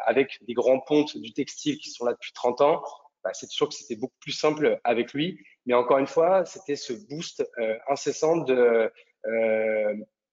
avec 0.05 0.38
des 0.46 0.53
grands 0.53 0.81
pontes 0.81 1.17
du 1.17 1.32
textile 1.32 1.79
qui 1.79 1.91
sont 1.91 2.05
là 2.05 2.12
depuis 2.12 2.32
30 2.32 2.61
ans, 2.61 2.82
bah, 3.25 3.31
c'est 3.32 3.49
sûr 3.49 3.69
que 3.69 3.75
c'était 3.75 3.96
beaucoup 3.96 4.17
plus 4.20 4.32
simple 4.32 4.81
avec 4.85 5.12
lui. 5.12 5.38
Mais 5.67 5.75
encore 5.75 5.99
une 5.99 6.06
fois, 6.06 6.44
c'était 6.44 6.76
ce 6.76 6.93
boost 6.93 7.44
incessant 7.88 8.38
de 8.38 8.93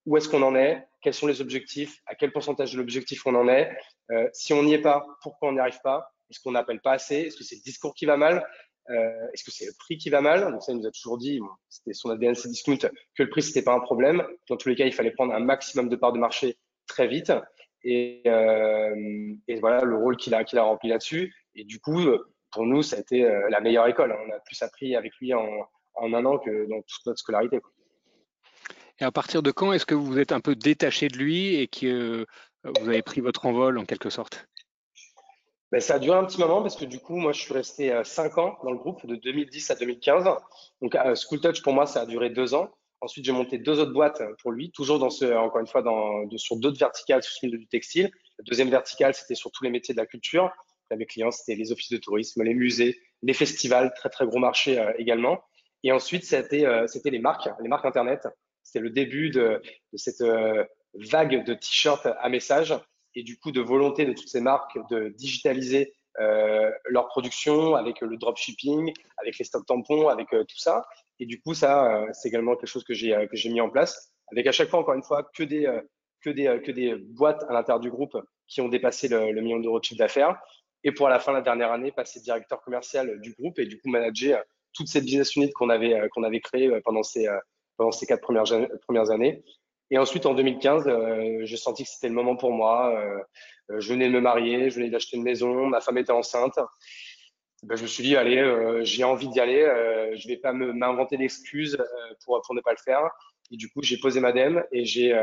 où 0.08 0.18
est-ce 0.18 0.30
qu'on 0.30 0.42
en 0.42 0.56
est, 0.56 0.88
quels 1.08 1.14
sont 1.14 1.28
les 1.28 1.40
objectifs, 1.40 2.02
à 2.06 2.16
quel 2.16 2.34
pourcentage 2.34 2.74
de 2.74 2.78
l'objectif 2.78 3.26
on 3.26 3.34
en 3.34 3.48
est. 3.48 3.72
Euh, 4.12 4.28
si 4.34 4.52
on 4.52 4.62
n'y 4.62 4.74
est 4.74 4.82
pas, 4.82 5.06
pourquoi 5.22 5.48
on 5.48 5.54
n'y 5.54 5.60
arrive 5.60 5.80
pas 5.82 6.12
Est-ce 6.30 6.42
qu'on 6.42 6.52
n'appelle 6.52 6.82
pas 6.82 6.92
assez 6.92 7.16
Est-ce 7.16 7.38
que 7.38 7.46
c'est 7.46 7.56
le 7.56 7.62
discours 7.62 7.94
qui 7.94 8.06
va 8.06 8.18
mal 8.18 8.46
euh, 8.90 9.28
Est-ce 9.32 9.46
que 9.46 9.52
c'est 9.52 9.68
le 9.68 9.72
prix 9.80 9.98
qui 9.98 10.10
va 10.10 10.20
mal 10.20 10.52
Donc 10.52 10.62
ça, 10.62 10.74
il 10.74 10.80
nous 10.80 10.86
a 10.86 10.92
toujours 10.92 11.18
dit, 11.18 11.40
c'était 11.70 11.94
son 11.94 12.10
ADN, 12.10 12.36
c'est 12.36 12.50
discount, 12.50 12.76
que 12.76 13.24
le 13.24 13.30
prix, 13.30 13.42
c'était 13.42 13.62
pas 13.62 13.72
un 13.72 13.80
problème. 13.80 14.22
Dans 14.50 14.58
tous 14.58 14.68
les 14.68 14.76
cas, 14.76 14.84
il 14.84 14.94
fallait 14.94 15.12
prendre 15.12 15.34
un 15.34 15.40
maximum 15.40 15.88
de 15.88 15.96
parts 15.96 16.12
de 16.12 16.20
marché 16.20 16.58
très 16.88 17.08
vite. 17.08 17.32
Et, 17.86 18.22
euh, 18.28 18.94
voilà 19.62 19.86
le 19.86 19.96
rôle 19.96 20.18
qu'il 20.18 20.36
a, 20.36 20.44
rempli 20.62 20.90
là-dessus. 20.90 21.34
Et 21.56 21.64
du 21.64 21.80
coup, 21.80 22.02
pour 22.52 22.66
nous, 22.66 22.84
ça 22.84 22.98
a 22.98 23.00
été 23.00 23.22
la 23.50 23.62
meilleure 23.62 23.88
école. 23.88 24.12
On 24.12 24.36
a 24.36 24.40
plus 24.40 24.62
appris 24.62 24.98
avec 24.98 25.16
lui 25.22 25.34
en, 25.34 25.48
un 26.02 26.26
an 26.26 26.38
que 26.38 26.68
dans 26.68 26.82
toute 26.82 27.06
notre 27.06 27.20
scolarité. 27.20 27.62
Et 29.00 29.04
à 29.04 29.12
partir 29.12 29.44
de 29.44 29.52
quand 29.52 29.74
est-ce 29.74 29.86
que 29.86 29.96
vous 29.96 30.18
êtes 30.18 30.32
un 30.32 30.40
peu 30.40 30.56
détaché 30.56 31.08
de 31.08 31.18
lui 31.18 31.56
et 31.56 31.68
que 31.68 31.86
euh, 31.86 32.26
vous 32.82 32.90
avez 32.90 33.04
pris 33.04 33.22
votre 33.22 33.46
envol 33.46 33.78
en 33.78 33.86
quelque 33.86 34.10
sorte? 34.10 34.48
Ben, 35.72 35.82
ça 35.82 35.96
a 35.96 36.00
duré 36.00 36.18
un 36.18 36.26
petit 36.26 36.40
moment 36.40 36.62
parce 36.62 36.76
que 36.76 36.86
du 36.86 37.00
coup, 37.00 37.16
moi, 37.16 37.32
je 37.32 37.42
suis 37.42 37.54
resté 37.54 37.92
euh, 37.92 38.04
cinq 38.04 38.38
ans 38.38 38.58
dans 38.64 38.72
le 38.72 38.78
groupe 38.78 39.06
de 39.06 39.16
2010 39.16 39.70
à 39.70 39.76
2015. 39.76 40.26
Donc, 40.82 40.96
euh, 40.96 41.14
School 41.16 41.42
Touch, 41.42 41.62
pour 41.62 41.74
moi, 41.74 41.86
ça 41.86 42.02
a 42.02 42.06
duré 42.06 42.30
deux 42.30 42.56
ans. 42.56 42.70
Ensuite, 43.02 43.26
j'ai 43.26 43.32
monté 43.32 43.60
deux 43.60 43.80
autres 43.80 43.94
boîtes 43.94 44.24
pour 44.42 44.52
lui, 44.52 44.72
toujours 44.72 45.12
ce, 45.12 45.26
encore 45.26 45.62
une 45.62 45.68
fois, 45.68 45.84
sur 46.38 46.56
d'autres 46.56 46.80
verticales 46.80 47.22
sur 47.22 47.32
milieu 47.44 47.60
du 47.60 47.68
textile. 47.68 48.10
La 48.40 48.44
deuxième 48.46 48.72
verticale, 48.72 49.14
c'était 49.14 49.36
sur 49.36 49.52
tous 49.52 49.64
les 49.64 49.70
métiers 49.70 49.94
de 49.94 50.00
la 50.00 50.08
culture. 50.08 50.50
mes 50.90 51.06
clients, 51.06 51.30
c'était 51.30 51.54
les 51.54 51.72
offices 51.72 51.92
de 51.92 51.98
tourisme, 51.98 52.42
les 52.42 52.56
musées, 52.56 53.00
les 53.22 53.34
festivals, 53.34 53.94
très, 53.96 54.10
très 54.10 54.26
gros 54.26 54.40
marché 54.40 54.84
également. 54.98 55.44
Et 55.84 55.92
ensuite, 55.92 56.24
c'était, 56.24 56.66
c'était 56.88 57.12
les 57.12 57.20
marques, 57.20 57.48
les 57.62 57.68
marques 57.70 57.86
Internet. 57.86 58.28
C'était 58.68 58.82
le 58.82 58.90
début 58.90 59.30
de, 59.30 59.62
cette 59.94 60.20
euh, 60.20 60.66
vague 60.94 61.46
de 61.46 61.54
t-shirts 61.54 62.06
à 62.06 62.28
message 62.28 62.76
et 63.16 63.24
du 63.24 63.40
coup 63.40 63.52
de 63.52 63.62
volonté 63.62 64.04
de 64.04 64.12
toutes 64.12 64.28
ces 64.28 64.42
marques 64.42 64.78
de 64.90 65.08
digitaliser 65.18 65.94
euh, 66.20 66.70
leur 66.88 67.08
production 67.08 67.76
avec 67.76 68.02
le 68.02 68.18
dropshipping, 68.18 68.92
avec 69.20 69.38
les 69.38 69.46
stocks 69.46 69.66
tampons, 69.66 70.10
avec 70.10 70.34
euh, 70.34 70.44
tout 70.44 70.58
ça. 70.58 70.86
Et 71.22 71.26
du 71.26 71.40
coup, 71.40 71.54
ça, 71.54 72.06
c'est 72.12 72.28
également 72.28 72.58
quelque 72.58 72.68
chose 72.68 72.84
que 72.84 72.94
j'ai 72.94 73.12
que 73.32 73.48
mis 73.48 73.62
en 73.62 73.70
place, 73.70 74.12
avec 74.32 74.46
à 74.46 74.52
chaque 74.52 74.70
fois, 74.70 74.80
encore 74.80 74.96
une 74.96 75.04
fois, 75.04 75.24
que 75.34 75.44
des 75.44 75.66
que 76.22 76.30
des 76.30 76.62
que 76.64 76.72
des 76.72 76.96
boîtes 76.96 77.44
à 77.48 77.54
l'intérieur 77.54 77.80
du 77.80 77.90
groupe 77.90 78.18
qui 78.48 78.60
ont 78.60 78.68
dépassé 78.68 79.08
le, 79.08 79.32
le 79.32 79.42
million 79.42 79.60
d'euros 79.60 79.80
de 79.80 79.86
chiffre 79.86 79.98
d'affaires. 79.98 80.38
Et 80.84 80.92
pour 80.92 81.08
à 81.08 81.10
la 81.10 81.20
fin 81.20 81.32
la 81.32 81.42
dernière 81.42 81.72
année, 81.72 81.94
passer 81.94 82.20
directeur 82.20 82.62
commercial 82.62 83.20
du 83.22 83.32
groupe 83.32 83.58
et 83.60 83.66
du 83.66 83.80
coup 83.80 83.90
manager 83.90 84.44
toute 84.74 84.90
cette 84.90 85.06
business 85.06 85.36
unit 85.38 85.52
qu'on 85.54 85.70
avait 85.70 86.08
qu'on 86.10 86.24
avait 86.24 86.42
créée 86.42 86.70
pendant 86.82 87.02
ces 87.02 87.28
pendant 87.78 87.92
ces 87.92 88.06
quatre 88.06 88.22
premières, 88.22 88.46
premières 88.82 89.12
années. 89.12 89.44
Et 89.90 89.98
ensuite, 89.98 90.26
en 90.26 90.34
2015, 90.34 90.88
euh, 90.88 91.40
j'ai 91.44 91.58
senti 91.58 91.84
que 91.84 91.90
c'était 91.90 92.10
le 92.10 92.14
moment 92.14 92.36
pour 92.36 92.52
moi. 92.52 92.94
Euh, 92.94 93.20
euh, 93.72 93.80
je 93.80 93.94
venais 93.94 94.08
de 94.08 94.14
me 94.14 94.20
marier, 94.20 94.70
je 94.70 94.76
venais 94.76 94.90
d'acheter 94.90 95.18
une 95.18 95.24
maison, 95.24 95.68
ma 95.68 95.80
femme 95.80 95.98
était 95.98 96.12
enceinte. 96.12 96.60
ben, 97.64 97.76
je 97.76 97.84
me 97.84 97.88
suis 97.88 98.04
dit, 98.04 98.16
allez, 98.16 98.82
j'ai 98.84 99.04
envie 99.04 99.30
d'y 99.30 99.40
aller, 99.40 99.62
je 100.16 100.28
vais 100.28 100.38
pas 100.38 100.54
m'inventer 100.54 101.18
d'excuses 101.18 101.78
pour, 102.24 102.42
pour 102.42 102.56
ne 102.56 102.62
pas 102.62 102.72
le 102.72 102.78
faire. 102.78 103.10
Et 103.52 103.58
du 103.58 103.70
coup, 103.70 103.82
j'ai 103.82 103.98
posé 103.98 104.20
ma 104.20 104.32
DEM 104.34 104.64
et 104.72 104.86
j'ai 104.86 105.18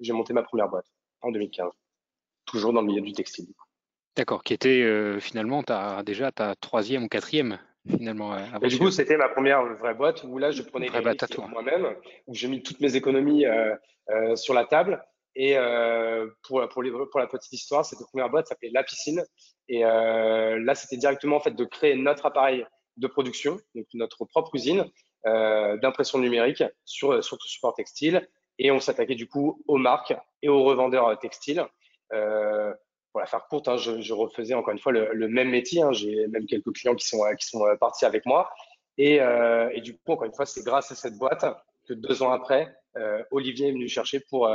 j'ai 0.00 0.12
monté 0.12 0.32
ma 0.32 0.42
première 0.42 0.68
boîte 0.68 0.86
en 1.22 1.30
2015, 1.30 1.70
toujours 2.46 2.72
dans 2.72 2.80
le 2.80 2.86
milieu 2.86 3.00
du 3.00 3.12
textile. 3.12 3.46
D'accord, 4.16 4.44
qui 4.44 4.54
était 4.54 5.18
finalement 5.20 5.62
as, 5.68 6.02
déjà 6.04 6.30
ta 6.30 6.54
troisième 6.56 7.04
ou 7.04 7.08
quatrième 7.08 7.58
finalement. 7.88 8.36
et 8.62 8.68
du 8.68 8.78
coup, 8.78 8.90
c'était 8.90 9.16
ma 9.16 9.28
première 9.28 9.64
vraie 9.76 9.94
boîte 9.94 10.24
où 10.24 10.38
là, 10.38 10.50
je 10.50 10.62
prenais 10.62 10.88
les 10.88 11.48
moi-même, 11.48 11.94
où 12.26 12.34
j'ai 12.34 12.48
mis 12.48 12.62
toutes 12.62 12.80
mes 12.80 12.96
économies 12.96 13.44
sur 14.34 14.54
la 14.54 14.64
table 14.64 15.02
et 15.36 15.56
euh, 15.56 16.28
pour, 16.42 16.66
pour, 16.68 16.82
les, 16.82 16.90
pour, 16.90 17.18
la 17.18 17.26
petite 17.26 17.52
histoire, 17.52 17.84
cette 17.84 17.98
première 18.10 18.30
boîte 18.30 18.46
s'appelait 18.46 18.70
La 18.72 18.84
Piscine. 18.84 19.24
Et 19.68 19.84
euh, 19.84 20.58
là, 20.62 20.74
c'était 20.74 20.96
directement 20.96 21.36
en 21.36 21.40
fait 21.40 21.54
de 21.54 21.64
créer 21.64 21.96
notre 21.96 22.26
appareil 22.26 22.64
de 22.96 23.06
production, 23.08 23.58
donc 23.74 23.86
notre 23.94 24.24
propre 24.24 24.54
usine 24.54 24.86
euh, 25.26 25.76
d'impression 25.78 26.18
numérique 26.18 26.62
sur, 26.84 27.22
sur 27.24 27.38
tout 27.38 27.48
support 27.48 27.74
textile. 27.74 28.28
Et 28.58 28.70
on 28.70 28.78
s'attaquait 28.78 29.16
du 29.16 29.28
coup 29.28 29.62
aux 29.66 29.78
marques 29.78 30.14
et 30.42 30.48
aux 30.48 30.62
revendeurs 30.62 31.18
textiles. 31.18 31.66
Euh, 32.12 32.72
pour 33.14 33.20
la 33.20 33.26
faire 33.26 33.46
courte, 33.46 33.68
hein, 33.68 33.76
je, 33.76 34.12
refaisais 34.12 34.54
encore 34.54 34.72
une 34.72 34.80
fois 34.80 34.90
le, 34.90 35.28
même 35.28 35.48
métier. 35.48 35.82
Hein, 35.82 35.92
J'ai 35.92 36.26
même 36.26 36.46
quelques 36.46 36.72
clients 36.72 36.96
qui 36.96 37.06
sont, 37.06 37.22
qui 37.38 37.46
sont 37.46 37.64
partis 37.78 38.04
avec 38.04 38.26
moi. 38.26 38.50
Et, 38.98 39.20
euh, 39.20 39.70
et, 39.72 39.80
du 39.80 39.96
coup, 39.96 40.12
encore 40.12 40.26
une 40.26 40.34
fois, 40.34 40.46
c'est 40.46 40.64
grâce 40.64 40.90
à 40.90 40.96
cette 40.96 41.16
boîte 41.16 41.44
que 41.86 41.94
deux 41.94 42.22
ans 42.24 42.32
après, 42.32 42.74
euh, 42.96 43.22
Olivier 43.30 43.68
est 43.68 43.72
venu 43.72 43.88
chercher 43.88 44.18
pour, 44.18 44.50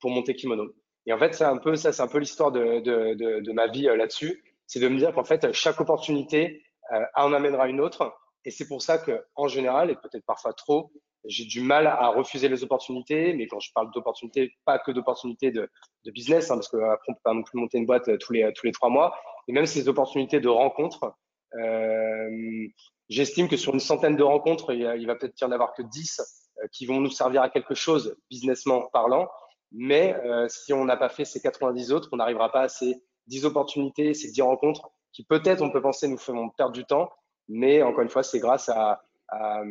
pour 0.00 0.10
monter 0.10 0.34
Kimono. 0.34 0.72
Et 1.08 1.12
en 1.14 1.18
fait, 1.18 1.34
c'est 1.34 1.44
un 1.44 1.56
peu 1.56 1.74
ça, 1.74 1.90
c'est 1.90 2.02
un 2.02 2.08
peu 2.08 2.18
l'histoire 2.18 2.52
de, 2.52 3.52
ma 3.52 3.66
vie 3.66 3.88
euh, 3.88 3.96
là-dessus. 3.96 4.44
C'est 4.66 4.78
de 4.78 4.88
me 4.88 4.98
dire 4.98 5.12
qu'en 5.14 5.24
fait, 5.24 5.52
chaque 5.54 5.80
opportunité 5.80 6.62
euh, 6.92 7.02
en 7.14 7.32
amènera 7.32 7.66
une 7.68 7.80
autre. 7.80 8.14
Et 8.44 8.50
c'est 8.50 8.68
pour 8.68 8.82
ça 8.82 8.98
que, 8.98 9.24
en 9.34 9.48
général, 9.48 9.90
et 9.90 9.94
peut-être 9.94 10.26
parfois 10.26 10.52
trop, 10.52 10.92
j'ai 11.24 11.44
du 11.44 11.60
mal 11.60 11.86
à 11.86 12.08
refuser 12.08 12.48
les 12.48 12.62
opportunités. 12.62 13.34
Mais 13.34 13.46
quand 13.46 13.60
je 13.60 13.70
parle 13.74 13.90
d'opportunités, 13.92 14.52
pas 14.64 14.78
que 14.78 14.90
d'opportunités 14.90 15.50
de, 15.50 15.68
de, 16.04 16.10
business, 16.10 16.50
hein, 16.50 16.56
parce 16.56 16.68
qu'après, 16.68 17.08
on 17.08 17.14
peut 17.14 17.20
pas 17.22 17.34
non 17.34 17.42
plus 17.42 17.58
monter 17.58 17.78
une 17.78 17.86
boîte 17.86 18.08
euh, 18.08 18.16
tous 18.18 18.32
les, 18.32 18.52
tous 18.54 18.66
les 18.66 18.72
trois 18.72 18.88
mois. 18.88 19.14
Et 19.48 19.52
même 19.52 19.66
ces 19.66 19.88
opportunités 19.88 20.40
de 20.40 20.48
rencontres, 20.48 21.14
euh, 21.56 22.68
j'estime 23.08 23.48
que 23.48 23.56
sur 23.56 23.74
une 23.74 23.80
centaine 23.80 24.16
de 24.16 24.22
rencontres, 24.22 24.72
il, 24.72 25.06
va 25.06 25.14
peut-être 25.16 25.40
y 25.40 25.44
en 25.44 25.52
avoir 25.52 25.72
que 25.74 25.82
10 25.82 26.20
euh, 26.20 26.66
qui 26.72 26.86
vont 26.86 27.00
nous 27.00 27.10
servir 27.10 27.42
à 27.42 27.50
quelque 27.50 27.74
chose, 27.74 28.16
businessment 28.30 28.88
parlant. 28.92 29.28
Mais 29.72 30.14
euh, 30.24 30.48
si 30.48 30.72
on 30.72 30.84
n'a 30.84 30.96
pas 30.96 31.08
fait 31.08 31.24
ces 31.24 31.40
90 31.40 31.92
autres, 31.92 32.08
on 32.12 32.16
n'arrivera 32.16 32.50
pas 32.50 32.62
à 32.62 32.68
ces 32.68 33.02
10 33.26 33.44
opportunités, 33.44 34.14
ces 34.14 34.30
10 34.30 34.42
rencontres 34.42 34.90
qui 35.12 35.24
peut-être, 35.24 35.62
on 35.62 35.70
peut 35.70 35.82
penser, 35.82 36.06
nous 36.08 36.18
feront 36.18 36.50
perdre 36.50 36.72
du 36.72 36.84
temps. 36.84 37.10
Mais 37.48 37.82
encore 37.82 38.02
une 38.02 38.10
fois, 38.10 38.22
c'est 38.22 38.38
grâce 38.38 38.68
à, 38.68 39.02
à, 39.28 39.62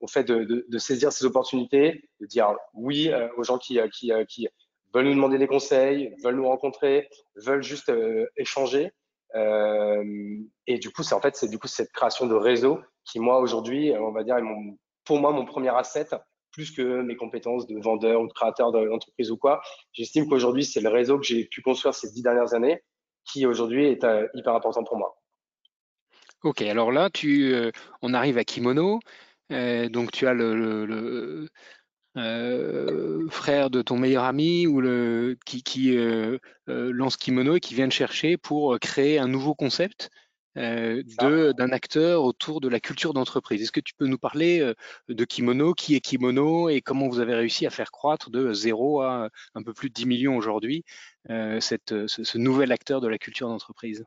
au 0.00 0.06
fait 0.06 0.24
de, 0.24 0.44
de, 0.44 0.66
de, 0.68 0.78
saisir 0.78 1.12
ces 1.12 1.24
opportunités, 1.24 2.08
de 2.20 2.26
dire 2.26 2.54
oui 2.74 3.10
euh, 3.10 3.28
aux 3.36 3.42
gens 3.42 3.58
qui, 3.58 3.80
euh, 3.80 3.88
qui, 3.88 4.12
euh, 4.12 4.24
qui, 4.24 4.48
veulent 4.92 5.06
nous 5.06 5.14
demander 5.14 5.38
des 5.38 5.46
conseils, 5.46 6.14
veulent 6.22 6.36
nous 6.36 6.48
rencontrer, 6.48 7.08
veulent 7.36 7.62
juste 7.62 7.90
euh, 7.90 8.26
échanger. 8.36 8.90
et 9.34 10.78
du 10.78 10.90
coup, 10.90 11.04
c'est 11.04 11.14
en 11.14 11.20
fait, 11.20 11.36
c'est 11.36 11.48
du 11.48 11.58
coup 11.58 11.68
cette 11.68 11.92
création 11.92 12.26
de 12.26 12.34
réseau 12.34 12.80
qui, 13.04 13.20
moi, 13.20 13.38
aujourd'hui, 13.38 13.92
on 13.96 14.10
va 14.10 14.24
dire, 14.24 14.36
est 14.36 14.42
mon, 14.42 14.76
pour 15.04 15.20
moi, 15.20 15.30
mon 15.30 15.44
premier 15.44 15.70
asset 15.70 16.08
plus 16.52 16.70
que 16.72 17.02
mes 17.02 17.16
compétences 17.16 17.66
de 17.66 17.78
vendeur 17.80 18.20
ou 18.20 18.26
de 18.26 18.32
créateur 18.32 18.72
d'entreprise 18.72 19.30
ou 19.30 19.36
quoi. 19.36 19.62
J'estime 19.92 20.28
qu'aujourd'hui, 20.28 20.64
c'est 20.64 20.80
le 20.80 20.88
réseau 20.88 21.18
que 21.18 21.24
j'ai 21.24 21.44
pu 21.44 21.62
construire 21.62 21.94
ces 21.94 22.10
dix 22.10 22.22
dernières 22.22 22.54
années 22.54 22.82
qui 23.24 23.46
aujourd'hui 23.46 23.86
est 23.86 24.04
euh, 24.04 24.26
hyper 24.34 24.54
important 24.54 24.82
pour 24.84 24.96
moi. 24.96 25.19
Ok, 26.42 26.62
alors 26.62 26.90
là, 26.90 27.10
tu, 27.10 27.52
euh, 27.52 27.70
on 28.00 28.14
arrive 28.14 28.38
à 28.38 28.44
Kimono. 28.44 29.00
Euh, 29.52 29.88
donc 29.90 30.10
tu 30.12 30.26
as 30.26 30.32
le, 30.32 30.54
le, 30.54 30.86
le 30.86 31.48
euh, 32.16 33.28
frère 33.28 33.68
de 33.70 33.82
ton 33.82 33.98
meilleur 33.98 34.24
ami 34.24 34.66
ou 34.66 34.80
le, 34.80 35.36
qui, 35.44 35.62
qui 35.62 35.96
lance 36.66 37.16
Kimono 37.16 37.56
et 37.56 37.60
qui 37.60 37.74
vient 37.74 37.88
te 37.88 37.94
chercher 37.94 38.36
pour 38.38 38.78
créer 38.80 39.18
un 39.18 39.28
nouveau 39.28 39.54
concept 39.54 40.10
d'un 40.56 41.72
acteur 41.72 42.24
autour 42.24 42.60
de 42.60 42.68
la 42.68 42.80
culture 42.80 43.12
d'entreprise. 43.14 43.62
Est-ce 43.62 43.72
que 43.72 43.80
tu 43.80 43.94
peux 43.94 44.06
nous 44.06 44.18
parler 44.18 44.72
de 45.08 45.24
Kimono, 45.24 45.74
qui 45.74 45.94
est 45.94 46.00
Kimono 46.00 46.68
et 46.68 46.80
comment 46.80 47.08
vous 47.08 47.20
avez 47.20 47.34
réussi 47.34 47.66
à 47.66 47.70
faire 47.70 47.90
croître 47.90 48.30
de 48.30 48.52
zéro 48.52 49.02
à 49.02 49.28
un 49.54 49.62
peu 49.62 49.74
plus 49.74 49.90
de 49.90 49.94
10 49.94 50.06
millions 50.06 50.36
aujourd'hui 50.36 50.84
cette, 51.60 52.06
ce, 52.06 52.24
ce, 52.24 52.38
nouvel 52.38 52.72
acteur 52.72 53.00
de 53.00 53.08
la 53.08 53.18
culture 53.18 53.48
d'entreprise? 53.48 54.04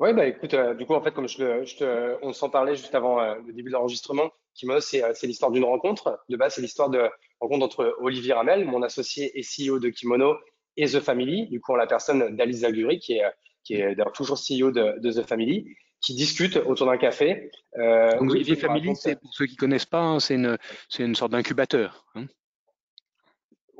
Oui, 0.00 0.14
bah 0.14 0.26
écoute, 0.26 0.54
euh, 0.54 0.74
du 0.74 0.86
coup, 0.86 0.94
en 0.94 1.02
fait, 1.02 1.12
comme 1.12 1.28
je, 1.28 1.64
je 1.64 1.76
te, 1.76 2.16
on 2.22 2.32
s'en 2.32 2.48
parlait 2.48 2.74
juste 2.74 2.94
avant 2.94 3.20
euh, 3.20 3.34
le 3.46 3.52
début 3.52 3.68
de 3.68 3.74
l'enregistrement, 3.74 4.30
Kimono, 4.54 4.80
c'est 4.80 5.22
l'histoire 5.24 5.50
d'une 5.50 5.64
rencontre. 5.64 6.18
De 6.30 6.36
base, 6.36 6.54
c'est 6.54 6.62
l'histoire 6.62 6.88
de 6.88 7.08
rencontre 7.38 7.66
entre 7.66 7.96
Olivier 8.00 8.32
Ramel, 8.32 8.64
mon 8.64 8.82
associé 8.82 9.38
et 9.38 9.42
CEO 9.42 9.78
de 9.78 9.90
Kimono, 9.90 10.36
et 10.76 10.86
The 10.86 11.00
Family, 11.00 11.48
du 11.48 11.60
coup, 11.60 11.76
la 11.76 11.86
personne 11.86 12.34
d'Alice 12.34 12.60
Zaguri, 12.60 12.98
qui 12.98 13.14
est 13.14 13.24
qui 13.64 13.74
est 13.74 13.94
d'ailleurs 13.94 14.12
toujours 14.12 14.38
CEO 14.38 14.70
de, 14.70 14.98
de, 15.00 15.12
The 15.12 15.26
Family, 15.26 15.66
qui 16.00 16.14
discutent 16.14 16.56
autour 16.56 16.86
d'un 16.86 16.96
café. 16.96 17.50
Euh, 17.76 18.18
Donc, 18.18 18.32
The 18.32 18.54
Family, 18.54 18.96
c'est 18.96 19.20
pour 19.20 19.34
ceux 19.34 19.46
qui 19.46 19.56
connaissent 19.56 19.86
pas, 19.86 20.00
hein, 20.00 20.20
c'est 20.20 20.34
une, 20.34 20.56
c'est 20.88 21.04
une 21.04 21.14
sorte 21.14 21.32
d'incubateur. 21.32 22.06
Hein. 22.14 22.26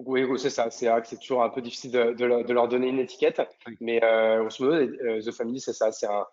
Oui, 0.06 0.24
c'est 0.38 0.48
ça. 0.48 0.70
C'est 0.70 0.88
vrai 0.88 1.02
que 1.02 1.08
c'est 1.08 1.18
toujours 1.18 1.42
un 1.42 1.50
peu 1.50 1.60
difficile 1.60 1.90
de, 1.92 2.12
de, 2.14 2.24
leur, 2.24 2.42
de 2.42 2.52
leur 2.54 2.68
donner 2.68 2.88
une 2.88 3.00
étiquette, 3.00 3.42
oui. 3.66 3.76
mais 3.80 4.02
euh, 4.02 4.48
modo, 4.58 4.72
euh, 4.72 5.20
The 5.20 5.30
Family, 5.30 5.60
c'est 5.60 5.74
ça. 5.74 5.92
C'est 5.92 6.06
un, 6.06 6.26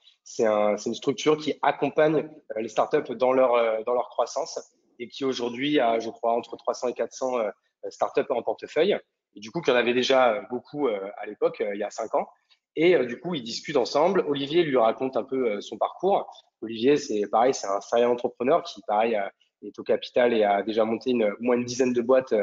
un, 0.50 0.78
une 0.78 0.94
structure 0.94 1.38
qui 1.38 1.54
accompagne 1.62 2.30
euh, 2.56 2.62
les 2.62 2.70
startups 2.70 3.14
dans 3.16 3.34
leur, 3.34 3.56
euh, 3.56 3.84
dans 3.86 3.94
leur 3.94 4.08
croissance 4.08 4.58
et 5.00 5.10
qui 5.10 5.26
aujourd'hui 5.26 5.82
a, 5.82 6.00
je 6.00 6.10
crois, 6.10 6.32
entre 6.32 6.56
300 6.56 6.88
et 6.88 6.94
400 6.94 7.40
euh, 7.40 7.50
startups 7.90 8.30
en 8.30 8.42
portefeuille. 8.42 8.98
Et 9.36 9.42
du 9.42 9.52
coup, 9.52 9.60
qu'il 9.60 9.74
y 9.74 9.76
en 9.76 9.80
avait 9.80 9.94
déjà 9.94 10.42
beaucoup 10.50 10.88
à 10.88 11.26
l'époque, 11.28 11.58
il 11.60 11.78
y 11.78 11.84
a 11.84 11.92
cinq 11.92 12.16
ans. 12.16 12.28
Et 12.76 12.98
du 13.06 13.20
coup, 13.20 13.36
ils 13.36 13.44
discutent 13.44 13.78
ensemble. 13.78 14.24
Olivier 14.28 14.64
lui 14.64 14.78
raconte 14.78 15.16
un 15.16 15.24
peu 15.24 15.62
son 15.62 15.78
parcours. 15.78 16.28
Olivier, 16.62 16.98
c'est 16.98 17.22
pareil, 17.30 17.54
c'est 17.54 17.68
un 17.68 17.80
serial 17.80 18.10
entrepreneur 18.10 18.64
qui, 18.64 18.82
pareil, 18.88 19.16
est 19.62 19.78
au 19.78 19.84
capital 19.84 20.34
et 20.34 20.44
a 20.44 20.64
déjà 20.64 20.86
monté 20.86 21.12
une, 21.12 21.26
au 21.26 21.36
moins 21.42 21.56
une 21.56 21.66
dizaine 21.66 21.94
de 21.94 22.02
boîtes 22.02 22.34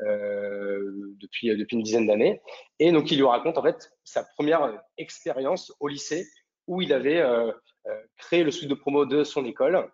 depuis, 0.00 1.56
depuis 1.56 1.76
une 1.76 1.82
dizaine 1.82 2.06
d'années. 2.06 2.40
Et 2.78 2.92
donc, 2.92 3.10
il 3.10 3.18
lui 3.18 3.26
raconte 3.26 3.58
en 3.58 3.62
fait 3.62 3.90
sa 4.04 4.24
première 4.36 4.82
expérience 4.98 5.72
au 5.80 5.88
lycée 5.88 6.26
où 6.66 6.80
il 6.80 6.92
avait 6.92 7.20
euh, 7.20 7.52
créé 8.16 8.44
le 8.44 8.50
suite 8.50 8.70
de 8.70 8.74
promo 8.74 9.04
de 9.04 9.24
son 9.24 9.44
école. 9.44 9.90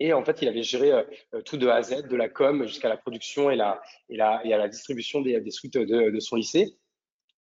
Et 0.00 0.12
en 0.12 0.24
fait, 0.24 0.42
il 0.42 0.48
avait 0.48 0.62
géré 0.62 0.92
euh, 0.92 1.42
tout 1.44 1.56
de 1.56 1.68
A 1.68 1.76
à 1.76 1.82
Z, 1.82 2.08
de 2.08 2.16
la 2.16 2.28
com 2.28 2.66
jusqu'à 2.66 2.88
la 2.88 2.96
production 2.96 3.50
et, 3.50 3.56
la, 3.56 3.80
et, 4.08 4.16
la, 4.16 4.40
et 4.44 4.52
à 4.52 4.58
la 4.58 4.68
distribution 4.68 5.20
des, 5.20 5.40
des 5.40 5.50
suites 5.50 5.76
de, 5.76 6.20
son 6.20 6.36
lycée. 6.36 6.78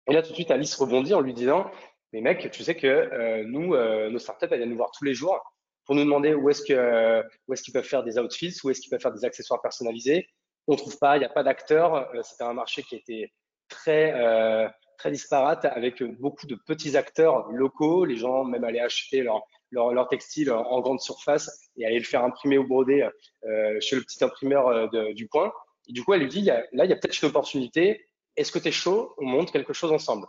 Et 0.08 0.14
là, 0.14 0.22
tout 0.22 0.30
de 0.30 0.36
suite, 0.36 0.52
Alice 0.52 0.76
rebondit 0.76 1.14
en 1.14 1.22
lui 1.22 1.34
disant, 1.34 1.72
mais 2.12 2.22
mec, 2.22 2.52
tu 2.52 2.64
sais 2.64 2.76
que 2.76 2.88
euh, 2.88 3.44
nous, 3.48 3.74
euh, 3.74 4.10
nos 4.10 4.20
startups, 4.20 4.48
elles 4.52 4.58
viennent 4.58 4.70
nous 4.70 4.78
voir 4.78 4.92
tous 4.92 5.06
les 5.06 5.14
jours 5.14 5.40
pour 5.86 5.96
nous 5.96 6.04
demander 6.04 6.34
où 6.34 6.50
est-ce 6.50 6.62
qu'ils 6.64 7.74
peuvent 7.74 7.84
faire 7.84 8.04
des 8.04 8.20
outfits, 8.20 8.56
où 8.64 8.70
est-ce 8.70 8.82
qu'ils 8.82 8.90
peuvent 8.90 9.02
faire 9.02 9.14
des 9.14 9.26
accessoires 9.26 9.62
personnalisés. 9.62 10.28
On 10.68 10.76
trouve 10.76 10.98
pas, 10.98 11.18
il 11.18 11.20
n'y 11.20 11.26
a 11.26 11.30
pas 11.30 11.44
d'acteurs. 11.44 11.96
Euh, 11.96 12.22
C'était 12.24 12.44
un 12.44 12.54
marché 12.54 12.84
qui 12.84 12.96
était 12.96 13.32
très 13.70 14.14
euh, 14.14 14.68
très 14.98 15.12
disparate 15.12 15.66
avec 15.66 16.04
beaucoup 16.04 16.48
de 16.48 16.56
petits 16.56 16.96
acteurs 16.96 17.50
locaux. 17.52 18.06
Les 18.06 18.16
gens 18.16 18.44
même 18.46 18.64
allaient 18.64 18.80
acheter 18.80 19.22
leur 19.22 19.42
leur, 19.72 20.08
textile 20.08 20.52
en 20.52 20.82
grande 20.82 21.00
surface 21.00 21.50
et 21.78 21.86
aller 21.88 21.98
le 21.98 22.06
faire 22.06 22.24
imprimer 22.24 22.60
ou 22.60 22.68
broder 22.68 23.10
euh, 23.44 23.80
chez 23.80 23.96
le 23.96 24.04
petit 24.04 24.24
imprimeur 24.24 24.88
de, 24.92 25.14
du 25.14 25.28
coin. 25.28 25.52
Et 25.88 25.94
du 25.94 26.04
coup, 26.04 26.14
elle 26.14 26.22
lui 26.22 26.30
dit, 26.30 26.44
là, 26.44 26.64
il 26.72 26.90
y 26.90 26.94
a 26.94 26.96
peut-être 26.96 27.20
une 27.24 27.30
opportunité 27.30 28.06
est-ce 28.36 28.52
que 28.52 28.60
tu 28.60 28.68
es 28.68 28.72
chaud? 28.72 29.16
On 29.18 29.26
monte 29.26 29.52
quelque 29.52 29.74
chose 29.74 29.92
ensemble. 29.92 30.28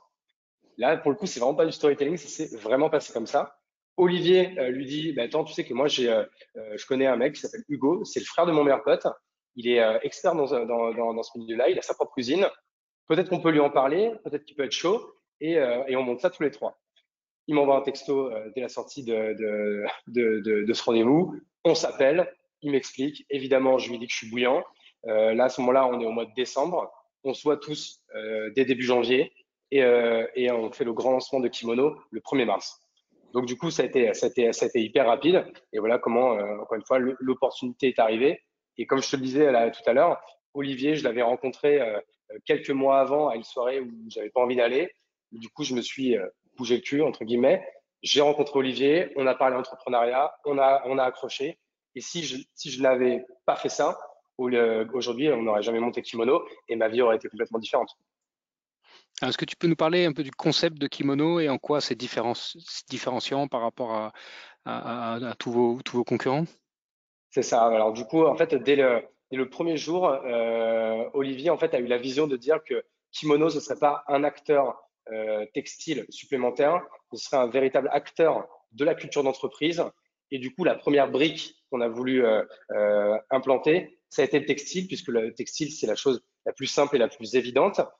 Là, 0.78 0.96
pour 0.96 1.10
le 1.10 1.16
coup, 1.18 1.26
c'est 1.26 1.40
vraiment 1.40 1.54
pas 1.54 1.66
du 1.66 1.72
storytelling, 1.72 2.16
c'est 2.16 2.56
vraiment 2.58 2.88
passé 2.88 3.12
comme 3.12 3.26
ça. 3.26 3.54
Olivier 3.98 4.48
lui 4.70 4.86
dit, 4.86 5.12
bah, 5.12 5.24
attends, 5.24 5.44
tu 5.44 5.52
sais 5.52 5.64
que 5.64 5.74
moi, 5.74 5.88
j'ai, 5.88 6.06
je 6.54 6.86
connais 6.86 7.06
un 7.06 7.16
mec 7.16 7.34
qui 7.34 7.40
s'appelle 7.40 7.64
Hugo, 7.68 8.02
c'est 8.04 8.20
le 8.20 8.26
frère 8.26 8.46
de 8.46 8.52
mon 8.52 8.64
meilleur 8.64 8.82
pote. 8.82 9.06
Il 9.56 9.68
est 9.68 9.80
euh, 9.80 9.98
expert 10.02 10.34
dans, 10.34 10.46
dans, 10.46 10.92
dans, 10.92 11.14
dans 11.14 11.22
ce 11.22 11.38
milieu-là, 11.38 11.68
il 11.68 11.78
a 11.78 11.82
sa 11.82 11.94
propre 11.94 12.14
usine. 12.16 12.46
Peut-être 13.06 13.28
qu'on 13.28 13.40
peut 13.40 13.50
lui 13.50 13.60
en 13.60 13.70
parler, 13.70 14.12
peut-être 14.24 14.44
qu'il 14.44 14.56
peut 14.56 14.64
être 14.64 14.72
chaud, 14.72 15.14
et, 15.40 15.58
euh, 15.58 15.84
et, 15.88 15.96
on 15.96 16.02
monte 16.02 16.20
ça 16.20 16.30
tous 16.30 16.42
les 16.42 16.50
trois. 16.50 16.78
Il 17.46 17.54
m'envoie 17.54 17.76
un 17.76 17.82
texto 17.82 18.30
euh, 18.30 18.50
dès 18.54 18.62
la 18.62 18.68
sortie 18.68 19.04
de, 19.04 19.34
de, 20.06 20.64
de, 20.64 20.72
ce 20.72 20.82
rendez-vous. 20.82 21.36
On 21.64 21.74
s'appelle, 21.74 22.32
il 22.62 22.70
m'explique. 22.70 23.26
Évidemment, 23.30 23.78
je 23.78 23.90
lui 23.90 23.98
dis 23.98 24.06
que 24.06 24.12
je 24.12 24.18
suis 24.18 24.30
bouillant. 24.30 24.64
là, 25.04 25.44
à 25.44 25.48
ce 25.48 25.60
moment-là, 25.60 25.86
on 25.86 26.00
est 26.00 26.06
au 26.06 26.12
mois 26.12 26.24
de 26.24 26.34
décembre 26.34 26.90
on 27.24 27.34
se 27.34 27.42
voit 27.42 27.56
tous 27.56 28.00
euh, 28.14 28.50
dès 28.54 28.64
début 28.64 28.84
janvier 28.84 29.32
et, 29.70 29.82
euh, 29.82 30.26
et, 30.36 30.50
on 30.50 30.70
fait 30.70 30.84
le 30.84 30.92
grand 30.92 31.12
lancement 31.12 31.40
de 31.40 31.48
Kimono 31.48 31.96
le 32.10 32.20
1er 32.20 32.44
mars. 32.44 32.80
Donc 33.32 33.46
du 33.46 33.56
coup, 33.56 33.70
ça 33.70 33.82
a 33.82 33.86
été, 33.86 34.14
ça 34.14 34.26
a 34.26 34.28
été, 34.28 34.52
ça 34.52 34.66
a 34.66 34.68
été 34.68 34.80
hyper 34.80 35.06
rapide. 35.06 35.44
Et 35.72 35.80
voilà 35.80 35.98
comment, 35.98 36.34
euh, 36.34 36.58
encore 36.58 36.76
une 36.76 36.84
fois, 36.84 36.98
l'opportunité 36.98 37.88
est 37.88 37.98
arrivée. 37.98 38.40
Et 38.78 38.86
comme 38.86 39.02
je 39.02 39.10
te 39.10 39.16
le 39.16 39.22
disais 39.22 39.70
tout 39.70 39.90
à 39.90 39.92
l'heure, 39.92 40.20
Olivier, 40.54 40.94
je 40.96 41.04
l'avais 41.04 41.22
rencontré 41.22 41.80
euh, 41.80 41.98
quelques 42.44 42.70
mois 42.70 43.00
avant 43.00 43.28
à 43.28 43.36
une 43.36 43.44
soirée 43.44 43.80
où 43.80 43.90
j'avais 44.08 44.30
pas 44.30 44.40
envie 44.40 44.56
d'aller. 44.56 44.90
Du 45.32 45.48
coup, 45.48 45.64
je 45.64 45.74
me 45.74 45.80
suis 45.80 46.16
bougé 46.56 46.76
le 46.76 46.82
cul 46.82 47.02
entre 47.02 47.24
guillemets. 47.24 47.64
j'ai 48.02 48.20
rencontré 48.20 48.58
Olivier, 48.58 49.12
on 49.16 49.26
a 49.26 49.34
parlé 49.34 49.56
entrepreneuriat, 49.56 50.32
on 50.44 50.58
a, 50.58 50.82
on 50.86 50.98
a 50.98 51.04
accroché. 51.04 51.58
Et 51.96 52.00
si 52.00 52.22
je, 52.22 52.38
si 52.54 52.70
je 52.70 52.82
n'avais 52.82 53.24
pas 53.46 53.56
fait 53.56 53.68
ça, 53.68 53.98
aujourd'hui, 54.38 55.30
on 55.30 55.42
n'aurait 55.42 55.62
jamais 55.62 55.80
monté 55.80 56.02
Kimono 56.02 56.44
et 56.68 56.76
ma 56.76 56.88
vie 56.88 57.02
aurait 57.02 57.16
été 57.16 57.28
complètement 57.28 57.58
différente. 57.58 57.90
Est-ce 59.22 59.38
que 59.38 59.44
tu 59.44 59.56
peux 59.56 59.68
nous 59.68 59.76
parler 59.76 60.04
un 60.04 60.12
peu 60.12 60.22
du 60.22 60.32
concept 60.32 60.78
de 60.78 60.86
Kimono 60.88 61.38
et 61.38 61.48
en 61.48 61.58
quoi 61.58 61.80
c'est 61.80 61.94
différenciant 61.94 63.48
par 63.48 63.60
rapport 63.60 63.94
à, 63.94 64.12
à, 64.64 65.34
tous, 65.38 65.52
vos, 65.52 65.82
tous, 65.82 65.98
vos, 65.98 66.04
concurrents? 66.04 66.46
C'est 67.34 67.42
ça. 67.42 67.64
Alors 67.64 67.92
du 67.92 68.04
coup, 68.04 68.24
en 68.24 68.36
fait, 68.36 68.54
dès 68.54 68.76
le, 68.76 69.02
dès 69.32 69.36
le 69.36 69.50
premier 69.50 69.76
jour, 69.76 70.06
euh, 70.06 71.10
Olivier 71.14 71.50
en 71.50 71.58
fait 71.58 71.74
a 71.74 71.80
eu 71.80 71.88
la 71.88 71.98
vision 71.98 72.28
de 72.28 72.36
dire 72.36 72.62
que 72.62 72.84
Kimono 73.10 73.50
ce 73.50 73.58
serait 73.58 73.78
pas 73.80 74.04
un 74.06 74.22
acteur 74.22 74.80
euh, 75.12 75.44
textile 75.52 76.06
supplémentaire, 76.10 76.80
ce 77.12 77.24
serait 77.24 77.38
un 77.38 77.48
véritable 77.48 77.88
acteur 77.90 78.46
de 78.70 78.84
la 78.84 78.94
culture 78.94 79.24
d'entreprise. 79.24 79.82
Et 80.30 80.38
du 80.38 80.54
coup, 80.54 80.62
la 80.62 80.76
première 80.76 81.10
brique 81.10 81.56
qu'on 81.70 81.80
a 81.80 81.88
voulu 81.88 82.24
euh, 82.24 82.44
euh, 82.70 83.18
implanter, 83.30 83.98
ça 84.10 84.22
a 84.22 84.24
été 84.26 84.38
le 84.38 84.46
textile, 84.46 84.86
puisque 84.86 85.08
le 85.08 85.34
textile, 85.34 85.72
c'est 85.72 85.88
la 85.88 85.96
chose 85.96 86.22
la 86.46 86.52
plus 86.52 86.68
simple 86.68 86.94
et 86.94 87.00
la 87.00 87.08
plus 87.08 87.34
évidente 87.34 87.80
à 87.80 87.90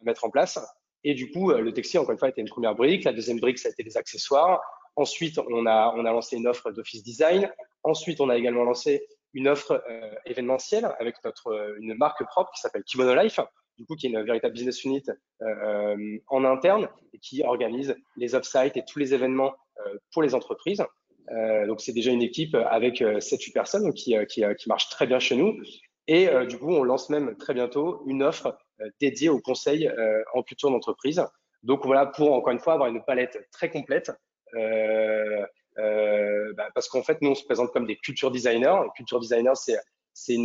mettre 0.00 0.24
en 0.24 0.30
place. 0.30 0.58
Et 1.04 1.12
du 1.12 1.30
coup, 1.30 1.52
le 1.52 1.72
textile, 1.74 2.00
encore 2.00 2.12
une 2.12 2.18
fois, 2.18 2.28
a 2.28 2.30
été 2.30 2.40
une 2.40 2.48
première 2.48 2.74
brique. 2.74 3.04
La 3.04 3.12
deuxième 3.12 3.38
brique, 3.38 3.58
ça 3.58 3.68
a 3.68 3.72
été 3.72 3.82
les 3.82 3.98
accessoires. 3.98 4.62
Ensuite, 4.96 5.38
on 5.38 5.66
a, 5.66 5.92
on 5.94 6.06
a 6.06 6.10
lancé 6.10 6.36
une 6.36 6.46
offre 6.46 6.70
d'office 6.70 7.02
design. 7.02 7.52
Ensuite, 7.82 8.20
on 8.20 8.28
a 8.28 8.36
également 8.36 8.64
lancé 8.64 9.06
une 9.34 9.48
offre 9.48 9.82
événementielle 10.26 10.94
avec 11.00 11.16
notre, 11.24 11.76
une 11.80 11.94
marque 11.94 12.24
propre 12.26 12.50
qui 12.54 12.60
s'appelle 12.60 12.84
Kimono 12.84 13.14
Life, 13.14 13.40
du 13.78 13.86
coup, 13.86 13.96
qui 13.96 14.06
est 14.06 14.10
une 14.10 14.22
véritable 14.22 14.54
business 14.54 14.84
unit 14.84 15.02
euh, 15.40 16.18
en 16.28 16.44
interne 16.44 16.88
et 17.12 17.18
qui 17.18 17.42
organise 17.42 17.96
les 18.16 18.34
off-sites 18.34 18.76
et 18.76 18.84
tous 18.84 18.98
les 18.98 19.14
événements 19.14 19.54
euh, 19.78 19.98
pour 20.12 20.22
les 20.22 20.34
entreprises. 20.34 20.84
Euh, 21.30 21.66
donc, 21.66 21.80
c'est 21.80 21.92
déjà 21.92 22.10
une 22.10 22.22
équipe 22.22 22.54
avec 22.54 23.00
7-8 23.00 23.52
personnes 23.52 23.92
qui, 23.94 24.14
qui, 24.28 24.44
marche 24.66 24.88
très 24.90 25.06
bien 25.06 25.18
chez 25.18 25.36
nous. 25.36 25.56
Et 26.08 26.28
du 26.48 26.58
coup, 26.58 26.72
on 26.72 26.82
lance 26.82 27.10
même 27.10 27.36
très 27.36 27.54
bientôt 27.54 28.02
une 28.06 28.24
offre 28.24 28.58
dédiée 29.00 29.28
au 29.28 29.40
conseil 29.40 29.90
en 30.34 30.42
culture 30.42 30.70
d'entreprise. 30.70 31.24
Donc 31.62 31.86
voilà, 31.86 32.06
pour 32.06 32.32
encore 32.32 32.52
une 32.52 32.58
fois 32.58 32.74
avoir 32.74 32.88
une 32.88 33.04
palette 33.04 33.48
très 33.52 33.70
complète, 33.70 34.10
euh, 34.54 34.58
euh, 34.58 35.46
bah, 35.76 36.68
parce 36.74 36.88
qu'en 36.88 37.02
fait, 37.02 37.20
nous, 37.22 37.30
on 37.30 37.34
se 37.34 37.44
présente 37.44 37.72
comme 37.72 37.86
des 37.86 37.96
culture 37.96 38.30
designers. 38.30 38.80
Culture 38.96 39.20
designer, 39.20 39.56
c'est 39.56 40.38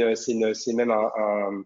même 0.74 0.92
un, 0.92 1.12
un, 1.18 1.64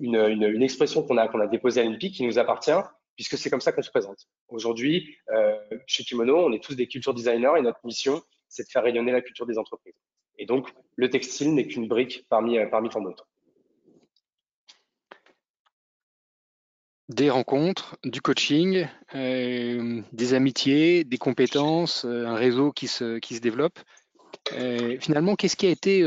une, 0.00 0.16
une, 0.16 0.62
expression 0.62 1.02
qu'on 1.02 1.16
a, 1.16 1.24
a 1.24 1.46
déposée 1.46 1.80
à 1.80 1.84
l'INPI 1.84 2.12
qui 2.12 2.24
nous 2.24 2.38
appartient, 2.38 2.70
puisque 3.16 3.38
c'est 3.38 3.50
comme 3.50 3.60
ça 3.60 3.72
qu'on 3.72 3.82
se 3.82 3.90
présente. 3.90 4.28
Aujourd'hui, 4.48 5.16
euh, 5.30 5.56
chez 5.86 6.04
Kimono, 6.04 6.36
on 6.36 6.52
est 6.52 6.62
tous 6.62 6.74
des 6.74 6.86
culture 6.86 7.14
designers 7.14 7.52
et 7.58 7.62
notre 7.62 7.84
mission, 7.84 8.22
c'est 8.48 8.64
de 8.64 8.68
faire 8.68 8.82
rayonner 8.82 9.12
la 9.12 9.22
culture 9.22 9.46
des 9.46 9.58
entreprises. 9.58 9.94
Et 10.38 10.46
donc, 10.46 10.68
le 10.96 11.08
textile 11.08 11.54
n'est 11.54 11.66
qu'une 11.66 11.88
brique 11.88 12.26
parmi, 12.28 12.58
euh, 12.58 12.66
parmi 12.66 12.90
tant 12.90 13.00
d'autres. 13.00 13.26
Des 17.08 17.30
rencontres, 17.30 17.96
du 18.02 18.20
coaching, 18.20 18.88
euh, 19.14 20.02
des 20.10 20.34
amitiés, 20.34 21.04
des 21.04 21.18
compétences, 21.18 22.04
euh, 22.04 22.26
un 22.26 22.34
réseau 22.34 22.72
qui 22.72 22.88
se, 22.88 23.18
qui 23.18 23.36
se 23.36 23.40
développe. 23.40 23.78
Euh, 24.54 24.98
finalement, 24.98 25.36
qu'est-ce 25.36 25.54
qui 25.54 25.66
a 25.66 25.70
été 25.70 26.04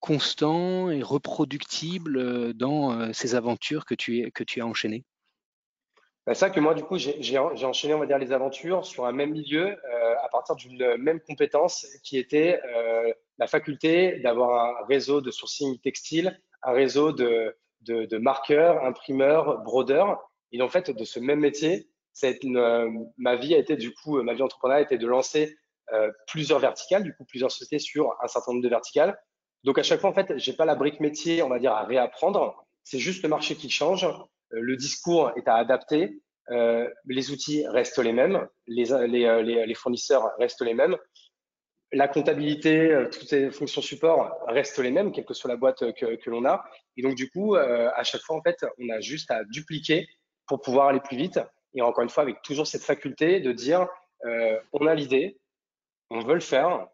constant 0.00 0.90
et 0.90 1.02
reproductible 1.02 2.54
dans 2.54 3.12
ces 3.12 3.34
aventures 3.34 3.84
que 3.84 3.94
tu, 3.94 4.30
que 4.32 4.44
tu 4.44 4.62
as 4.62 4.66
enchaînées? 4.66 5.04
Bah, 6.26 6.32
C'est 6.32 6.40
ça 6.40 6.50
que 6.50 6.58
moi, 6.58 6.72
du 6.72 6.84
coup, 6.84 6.96
j'ai 6.96 7.38
enchaîné, 7.38 7.92
on 7.92 7.98
va 7.98 8.06
dire, 8.06 8.18
les 8.18 8.32
aventures 8.32 8.86
sur 8.86 9.04
un 9.04 9.12
même 9.12 9.32
milieu 9.32 9.76
à 10.22 10.28
partir 10.32 10.56
d'une 10.56 10.96
même 10.96 11.20
compétence 11.20 11.86
qui 12.02 12.16
était 12.16 12.60
la 13.38 13.46
faculté 13.46 14.20
d'avoir 14.20 14.80
un 14.80 14.86
réseau 14.86 15.20
de 15.20 15.30
sourcing 15.30 15.78
textile, 15.80 16.40
un 16.62 16.72
réseau 16.72 17.12
de, 17.12 17.54
de, 17.86 18.04
de 18.06 18.18
marqueurs, 18.18 18.84
imprimeurs, 18.84 19.62
brodeurs. 19.62 20.18
Et 20.52 20.62
en 20.62 20.68
fait, 20.68 20.90
de 20.90 21.04
ce 21.04 21.20
même 21.20 21.40
métier, 21.40 21.88
une, 22.42 23.08
ma 23.18 23.36
vie 23.36 23.54
a 23.54 23.58
été, 23.58 23.76
du 23.76 23.92
coup, 23.92 24.22
ma 24.22 24.34
vie 24.34 24.42
entrepreneur 24.42 24.76
a 24.76 24.80
été 24.80 24.98
de 24.98 25.06
lancer 25.06 25.56
euh, 25.92 26.10
plusieurs 26.28 26.60
verticales, 26.60 27.02
du 27.02 27.14
coup, 27.14 27.24
plusieurs 27.24 27.50
sociétés 27.50 27.78
sur 27.78 28.14
un 28.22 28.28
certain 28.28 28.52
nombre 28.52 28.62
de 28.62 28.68
verticales 28.68 29.18
donc 29.64 29.78
à 29.78 29.82
chaque 29.82 30.00
fois, 30.00 30.10
en 30.10 30.14
fait, 30.14 30.36
j'ai 30.36 30.52
pas 30.52 30.66
la 30.66 30.74
brique 30.74 31.00
métier, 31.00 31.42
on 31.42 31.48
va 31.48 31.58
dire, 31.58 31.72
à 31.72 31.84
réapprendre. 31.84 32.54
C'est 32.84 32.98
juste 32.98 33.22
le 33.22 33.30
marché 33.30 33.56
qui 33.56 33.70
change. 33.70 34.04
Euh, 34.04 34.20
le 34.50 34.76
discours 34.76 35.32
est 35.36 35.48
à 35.48 35.54
adapter. 35.54 36.20
Euh, 36.50 36.88
les 37.06 37.30
outils 37.30 37.66
restent 37.66 37.98
les 37.98 38.12
mêmes. 38.12 38.46
Euh, 38.68 39.06
les, 39.06 39.74
fournisseurs 39.74 40.30
restent 40.38 40.60
les 40.60 40.74
mêmes. 40.74 40.96
La 41.92 42.08
comptabilité, 42.08 42.90
euh, 42.90 43.08
toutes 43.08 43.30
les 43.30 43.50
fonctions 43.50 43.82
support 43.82 44.36
restent 44.48 44.78
les 44.78 44.90
mêmes, 44.90 45.12
quelle 45.12 45.24
que 45.24 45.34
soit 45.34 45.48
la 45.48 45.56
boîte 45.56 45.92
que, 45.92 46.16
que 46.16 46.30
l'on 46.30 46.44
a. 46.44 46.64
Et 46.96 47.02
donc, 47.02 47.14
du 47.14 47.30
coup, 47.30 47.54
euh, 47.54 47.90
à 47.94 48.02
chaque 48.02 48.22
fois, 48.22 48.36
en 48.36 48.42
fait, 48.42 48.64
on 48.78 48.88
a 48.88 49.00
juste 49.00 49.30
à 49.30 49.44
dupliquer 49.44 50.06
pour 50.46 50.60
pouvoir 50.60 50.88
aller 50.88 51.00
plus 51.00 51.16
vite. 51.16 51.40
Et 51.74 51.82
encore 51.82 52.02
une 52.02 52.10
fois, 52.10 52.22
avec 52.22 52.42
toujours 52.42 52.66
cette 52.66 52.82
faculté 52.82 53.40
de 53.40 53.52
dire, 53.52 53.86
euh, 54.24 54.58
on 54.72 54.86
a 54.86 54.94
l'idée, 54.94 55.38
on 56.10 56.20
veut 56.20 56.34
le 56.34 56.40
faire, 56.40 56.86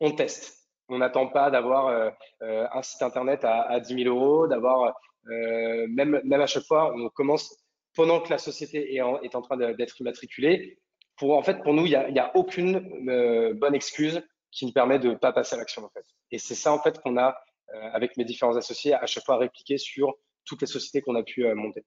on 0.00 0.12
teste 0.12 0.62
on 0.92 0.98
n'attend 0.98 1.26
pas 1.28 1.50
d'avoir 1.50 1.86
euh, 1.86 2.10
euh, 2.42 2.66
un 2.72 2.82
site 2.82 3.02
internet 3.02 3.44
à, 3.44 3.62
à 3.62 3.80
10 3.80 4.04
000 4.04 4.14
euros, 4.14 4.46
d'avoir 4.46 4.94
euh, 5.28 5.86
même, 5.88 6.20
même 6.24 6.40
à 6.40 6.46
chaque 6.46 6.64
fois, 6.64 6.92
on 6.94 7.08
commence 7.08 7.56
pendant 7.94 8.20
que 8.20 8.30
la 8.30 8.38
société 8.38 8.94
est 8.94 9.00
en 9.34 9.42
train 9.42 9.56
d'être 9.56 10.00
immatriculée. 10.00 10.78
Pour, 11.22 11.38
en 11.38 11.42
fait, 11.44 11.62
pour 11.62 11.72
nous, 11.72 11.86
il 11.86 11.90
n'y 11.90 12.18
a, 12.18 12.24
a, 12.24 12.36
aucune 12.36 12.80
bonne 13.54 13.76
excuse 13.76 14.20
qui 14.50 14.66
nous 14.66 14.72
permet 14.72 14.98
de 14.98 15.10
ne 15.10 15.14
pas 15.14 15.32
passer 15.32 15.54
à 15.54 15.58
l'action. 15.58 15.84
En 15.84 15.88
fait. 15.90 16.04
Et 16.32 16.38
c'est 16.38 16.56
ça 16.56 16.72
en 16.72 16.82
fait 16.82 16.98
qu'on 16.98 17.16
a, 17.16 17.38
avec 17.92 18.16
mes 18.16 18.24
différents 18.24 18.56
associés, 18.56 18.92
à 18.94 19.06
chaque 19.06 19.24
fois 19.24 19.36
répliqué 19.36 19.78
sur 19.78 20.14
toutes 20.44 20.62
les 20.62 20.66
sociétés 20.66 21.00
qu'on 21.00 21.14
a 21.14 21.22
pu 21.22 21.44
monter. 21.54 21.84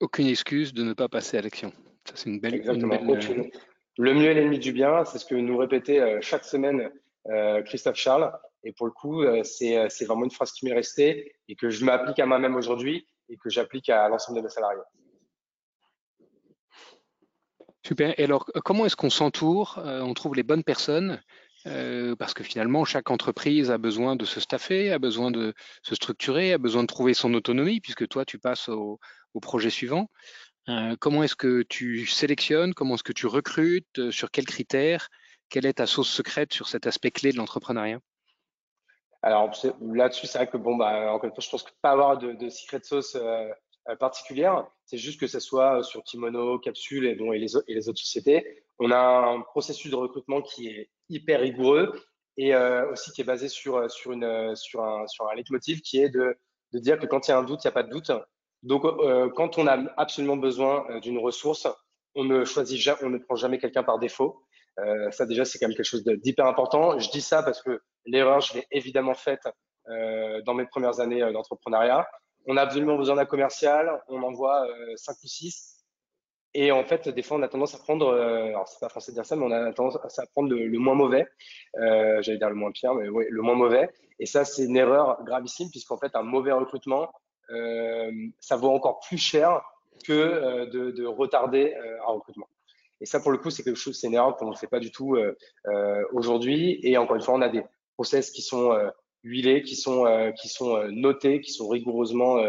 Aucune 0.00 0.26
excuse 0.26 0.74
de 0.74 0.82
ne 0.82 0.92
pas 0.92 1.08
passer 1.08 1.38
à 1.38 1.42
l'action. 1.42 1.72
Ça, 2.08 2.16
c'est 2.16 2.28
une 2.28 2.40
belle, 2.40 2.54
Exactement. 2.54 2.98
Une 2.98 3.14
belle, 3.14 3.50
le 4.00 4.14
mieux 4.14 4.30
est 4.30 4.34
l'ennemi 4.34 4.58
du 4.58 4.72
bien, 4.72 5.04
c'est 5.04 5.18
ce 5.18 5.26
que 5.26 5.34
nous 5.34 5.58
répétait 5.58 6.00
euh, 6.00 6.18
chaque 6.22 6.44
semaine 6.44 6.90
euh, 7.28 7.62
Christophe 7.62 7.96
Charles. 7.96 8.32
Et 8.64 8.72
pour 8.72 8.86
le 8.86 8.92
coup, 8.92 9.22
euh, 9.22 9.42
c'est 9.44 10.04
vraiment 10.06 10.24
une 10.24 10.30
phrase 10.30 10.52
qui 10.52 10.64
m'est 10.64 10.74
restée 10.74 11.34
et 11.48 11.54
que 11.54 11.70
je 11.70 11.84
m'applique 11.84 12.18
à 12.18 12.26
moi-même 12.26 12.56
aujourd'hui 12.56 13.06
et 13.28 13.36
que 13.36 13.50
j'applique 13.50 13.88
à 13.90 14.08
l'ensemble 14.08 14.38
de 14.38 14.42
mes 14.44 14.48
salariés. 14.48 14.80
Super. 17.86 18.18
Et 18.18 18.24
alors, 18.24 18.44
comment 18.64 18.86
est-ce 18.86 18.96
qu'on 18.96 19.10
s'entoure 19.10 19.80
On 19.84 20.12
trouve 20.14 20.34
les 20.34 20.42
bonnes 20.42 20.64
personnes 20.64 21.20
euh, 21.66 22.16
parce 22.16 22.32
que 22.32 22.42
finalement, 22.42 22.84
chaque 22.84 23.10
entreprise 23.10 23.70
a 23.70 23.78
besoin 23.78 24.16
de 24.16 24.24
se 24.24 24.40
staffer, 24.40 24.92
a 24.92 24.98
besoin 24.98 25.30
de 25.30 25.54
se 25.82 25.94
structurer, 25.94 26.52
a 26.52 26.58
besoin 26.58 26.82
de 26.82 26.86
trouver 26.86 27.12
son 27.14 27.34
autonomie, 27.34 27.80
puisque 27.80 28.08
toi, 28.08 28.24
tu 28.24 28.38
passes 28.38 28.68
au, 28.68 28.98
projet 29.42 29.70
suivant. 29.70 30.08
Euh, 30.68 30.96
comment 30.98 31.22
est-ce 31.22 31.36
que 31.36 31.62
tu 31.62 32.06
sélectionnes 32.06 32.74
Comment 32.74 32.94
est-ce 32.94 33.02
que 33.02 33.12
tu 33.12 33.26
recrutes 33.26 33.98
euh, 33.98 34.10
Sur 34.10 34.30
quels 34.30 34.46
critères? 34.46 35.08
Quelle 35.48 35.66
est 35.66 35.74
ta 35.74 35.86
sauce 35.86 36.10
secrète 36.10 36.52
sur 36.52 36.68
cet 36.68 36.86
aspect 36.86 37.10
clé 37.10 37.32
de 37.32 37.36
l'entrepreneuriat? 37.36 38.00
Alors 39.22 39.50
là-dessus, 39.80 40.26
c'est 40.26 40.38
vrai 40.38 40.46
que 40.48 40.56
bon, 40.56 40.76
bah, 40.76 41.12
encore 41.12 41.26
une 41.26 41.34
fois, 41.34 41.44
je 41.44 41.50
pense 41.50 41.62
que 41.62 41.70
pas 41.82 41.90
avoir 41.90 42.18
de, 42.18 42.32
de 42.32 42.48
sauce 42.48 43.16
euh, 43.16 43.48
particulière. 43.96 44.66
C'est 44.84 44.98
juste 44.98 45.20
que 45.20 45.26
ce 45.26 45.40
soit 45.40 45.82
sur 45.82 46.02
Kimono, 46.02 46.58
Capsule 46.58 47.06
et, 47.06 47.14
les, 47.14 47.56
autres 47.56 47.98
sociétés. 47.98 48.64
On 48.78 48.90
a 48.90 48.98
un 48.98 49.40
processus 49.40 49.90
de 49.90 49.96
recrutement 49.96 50.42
qui 50.42 50.68
est 50.68 50.90
hyper 51.08 51.40
rigoureux 51.40 51.92
et 52.36 52.54
euh, 52.54 52.90
aussi 52.92 53.12
qui 53.12 53.20
est 53.20 53.24
basé 53.24 53.48
sur, 53.48 53.78
un, 53.78 53.88
sur 54.56 55.34
leitmotiv 55.36 55.80
qui 55.80 56.00
est 56.00 56.08
de, 56.08 56.36
dire 56.72 56.98
que 56.98 57.06
quand 57.06 57.28
il 57.28 57.30
y 57.30 57.34
a 57.34 57.38
un 57.38 57.42
doute, 57.42 57.64
il 57.64 57.66
n'y 57.66 57.70
a 57.70 57.72
pas 57.72 57.82
de 57.82 57.90
doute. 57.90 58.12
Donc, 58.62 58.84
euh, 58.84 59.30
quand 59.30 59.58
on 59.58 59.66
a 59.66 59.78
absolument 59.96 60.36
besoin 60.36 60.86
euh, 60.90 61.00
d'une 61.00 61.18
ressource, 61.18 61.66
on 62.14 62.24
ne 62.24 62.44
choisit 62.44 62.90
on 63.02 63.10
ne 63.10 63.18
prend 63.18 63.36
jamais 63.36 63.58
quelqu'un 63.58 63.82
par 63.82 63.98
défaut. 63.98 64.44
Euh, 64.78 65.10
ça 65.10 65.26
déjà, 65.26 65.44
c'est 65.44 65.58
quand 65.58 65.68
même 65.68 65.76
quelque 65.76 65.86
chose 65.86 66.04
d'hyper 66.04 66.46
important. 66.46 66.98
Je 66.98 67.10
dis 67.10 67.20
ça 67.20 67.42
parce 67.42 67.62
que 67.62 67.82
l'erreur, 68.06 68.40
je 68.40 68.54
l'ai 68.54 68.66
évidemment 68.70 69.14
faite 69.14 69.46
euh, 69.88 70.40
dans 70.42 70.54
mes 70.54 70.66
premières 70.66 71.00
années 71.00 71.22
euh, 71.22 71.32
d'entrepreneuriat. 71.32 72.06
On 72.46 72.56
a 72.56 72.62
absolument 72.62 72.96
besoin 72.96 73.16
d'un 73.16 73.26
commercial, 73.26 74.02
on 74.08 74.22
envoie 74.22 74.66
euh, 74.66 74.96
5 74.96 75.16
ou 75.22 75.26
6. 75.26 75.80
Et 76.52 76.72
en 76.72 76.84
fait, 76.84 77.08
des 77.08 77.22
fois, 77.22 77.36
on 77.36 77.42
a 77.42 77.48
tendance 77.48 77.74
à 77.74 77.78
prendre, 77.78 78.08
euh, 78.08 78.48
alors 78.48 78.66
c'est 78.66 78.80
pas 78.80 78.88
français 78.88 79.12
de 79.12 79.16
dire 79.16 79.24
ça, 79.24 79.36
mais 79.36 79.44
on 79.44 79.52
a 79.52 79.72
tendance 79.72 79.96
à 80.18 80.26
prendre 80.26 80.52
le, 80.52 80.78
moins 80.78 80.94
mauvais. 80.94 81.26
Euh, 81.78 82.20
J'allais 82.22 82.38
dire 82.38 82.48
le 82.48 82.56
moins 82.56 82.72
pire, 82.72 82.94
mais 82.94 83.08
oui, 83.08 83.26
le 83.30 83.42
moins 83.42 83.54
mauvais. 83.54 83.88
Et 84.18 84.26
ça, 84.26 84.44
c'est 84.44 84.64
une 84.64 84.76
erreur 84.76 85.22
gravissime, 85.24 85.70
puisqu'en 85.70 85.96
fait, 85.96 86.16
un 86.16 86.22
mauvais 86.22 86.50
recrutement, 86.50 87.12
euh, 87.50 88.10
ça 88.40 88.56
vaut 88.56 88.70
encore 88.70 89.00
plus 89.00 89.18
cher 89.18 89.62
que 90.04 90.12
euh, 90.12 90.66
de, 90.66 90.90
de, 90.90 91.06
retarder 91.06 91.74
un 92.06 92.12
recrutement. 92.12 92.48
Et 93.00 93.06
ça, 93.06 93.20
pour 93.20 93.30
le 93.30 93.38
coup, 93.38 93.50
c'est 93.50 93.62
quelque 93.62 93.76
chose, 93.76 93.98
c'est 93.98 94.08
une 94.08 94.14
erreur 94.14 94.36
qu'on 94.36 94.50
ne 94.50 94.56
fait 94.56 94.66
pas 94.66 94.80
du 94.80 94.90
tout 94.90 95.16
aujourd'hui. 96.12 96.80
Et 96.82 96.98
encore 96.98 97.16
une 97.16 97.22
fois, 97.22 97.34
on 97.34 97.40
a 97.40 97.48
des 97.48 97.62
process 97.94 98.30
qui 98.30 98.42
sont 98.42 98.76
huilés, 99.22 99.62
qui 99.62 99.76
sont, 99.76 100.32
qui 100.40 100.48
sont 100.48 100.84
notés, 100.88 101.40
qui 101.40 101.52
sont 101.52 101.68
rigoureusement 101.68 102.42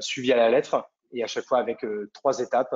suivis 0.00 0.32
à 0.32 0.36
la 0.36 0.50
lettre 0.50 0.88
et 1.12 1.22
à 1.22 1.26
chaque 1.26 1.44
fois 1.44 1.58
avec 1.58 1.84
trois 2.12 2.40
étapes 2.40 2.74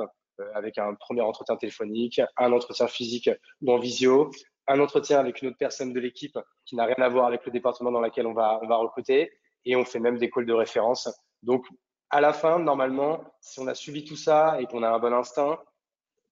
avec 0.53 0.77
un 0.77 0.93
premier 0.93 1.21
entretien 1.21 1.55
téléphonique, 1.55 2.21
un 2.37 2.51
entretien 2.51 2.87
physique 2.87 3.29
ou 3.61 3.71
en 3.71 3.79
visio, 3.79 4.31
un 4.67 4.79
entretien 4.79 5.19
avec 5.19 5.41
une 5.41 5.49
autre 5.49 5.57
personne 5.57 5.93
de 5.93 5.99
l'équipe 5.99 6.37
qui 6.65 6.75
n'a 6.75 6.85
rien 6.85 6.95
à 6.99 7.09
voir 7.09 7.25
avec 7.25 7.45
le 7.45 7.51
département 7.51 7.91
dans 7.91 8.01
lequel 8.01 8.27
on 8.27 8.33
va, 8.33 8.59
on 8.61 8.67
va 8.67 8.75
recruter, 8.75 9.31
et 9.65 9.75
on 9.75 9.85
fait 9.85 9.99
même 9.99 10.17
des 10.17 10.29
calls 10.29 10.45
de 10.45 10.53
référence. 10.53 11.09
Donc, 11.43 11.65
à 12.09 12.21
la 12.21 12.33
fin, 12.33 12.59
normalement, 12.59 13.23
si 13.41 13.59
on 13.59 13.67
a 13.67 13.75
suivi 13.75 14.05
tout 14.05 14.15
ça 14.15 14.61
et 14.61 14.65
qu'on 14.65 14.83
a 14.83 14.89
un 14.89 14.99
bon 14.99 15.13
instinct, 15.13 15.59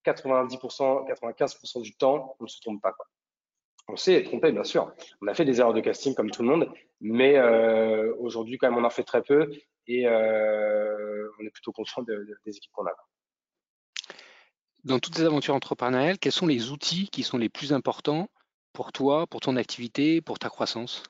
90%, 0.05 1.07
95% 1.09 1.81
du 1.81 1.95
temps, 1.95 2.35
on 2.39 2.43
ne 2.43 2.49
se 2.49 2.61
trompe 2.61 2.81
pas. 2.81 2.93
Quoi. 2.93 3.05
On 3.87 3.95
s'est 3.95 4.23
trompé, 4.23 4.51
bien 4.51 4.63
sûr. 4.63 4.93
On 5.21 5.27
a 5.27 5.33
fait 5.33 5.45
des 5.45 5.59
erreurs 5.59 5.73
de 5.73 5.81
casting 5.81 6.15
comme 6.15 6.31
tout 6.31 6.41
le 6.41 6.49
monde, 6.49 6.71
mais 7.01 7.37
euh, 7.37 8.13
aujourd'hui, 8.17 8.57
quand 8.57 8.69
même, 8.69 8.79
on 8.79 8.83
en 8.83 8.89
fait 8.89 9.03
très 9.03 9.21
peu 9.21 9.51
et 9.87 10.07
euh, 10.07 11.29
on 11.39 11.45
est 11.45 11.51
plutôt 11.51 11.71
content 11.71 12.01
de, 12.01 12.27
des 12.45 12.57
équipes 12.57 12.71
qu'on 12.71 12.87
a. 12.87 12.95
Dans 14.83 14.99
toutes 14.99 15.15
ces 15.15 15.23
aventures 15.23 15.55
entrepreneuriales, 15.55 16.17
quels 16.17 16.31
sont 16.31 16.47
les 16.47 16.71
outils 16.71 17.09
qui 17.09 17.23
sont 17.23 17.37
les 17.37 17.49
plus 17.49 17.73
importants 17.73 18.27
pour 18.73 18.91
toi, 18.91 19.27
pour 19.27 19.41
ton 19.41 19.55
activité, 19.55 20.21
pour 20.21 20.39
ta 20.39 20.49
croissance? 20.49 21.03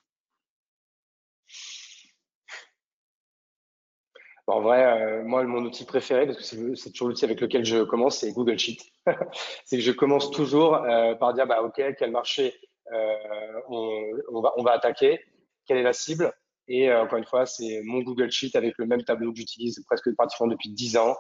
En 4.47 4.61
vrai, 4.61 4.83
euh, 4.85 5.23
moi, 5.23 5.43
mon 5.43 5.63
outil 5.63 5.85
préféré, 5.85 6.27
parce 6.27 6.37
que 6.37 6.75
c'est 6.75 6.91
toujours 6.91 7.07
l'outil 7.07 7.25
avec 7.25 7.41
lequel 7.41 7.65
je 7.65 7.83
commence, 7.83 8.19
c'est 8.19 8.31
Google 8.31 8.59
Sheet. 8.59 8.77
c'est 9.65 9.77
que 9.77 9.83
je 9.83 9.91
commence 9.91 10.29
toujours 10.29 10.75
euh, 10.75 11.15
par 11.15 11.33
dire, 11.33 11.47
bah, 11.47 11.63
OK, 11.63 11.81
quel 11.97 12.11
marché 12.11 12.53
euh, 12.93 13.61
on, 13.69 14.41
va, 14.41 14.53
on 14.57 14.63
va 14.63 14.73
attaquer, 14.73 15.19
quelle 15.65 15.77
est 15.77 15.83
la 15.83 15.93
cible. 15.93 16.31
Et 16.67 16.91
encore 16.91 17.17
une 17.17 17.25
fois, 17.25 17.45
c'est 17.45 17.81
mon 17.83 17.99
Google 17.99 18.31
Sheet 18.31 18.55
avec 18.55 18.75
le 18.77 18.85
même 18.85 19.03
tableau 19.03 19.31
que 19.31 19.37
j'utilise 19.37 19.83
presque 19.85 20.13
pratiquement 20.15 20.47
depuis 20.47 20.69
10 20.69 20.97
ans. 20.97 21.15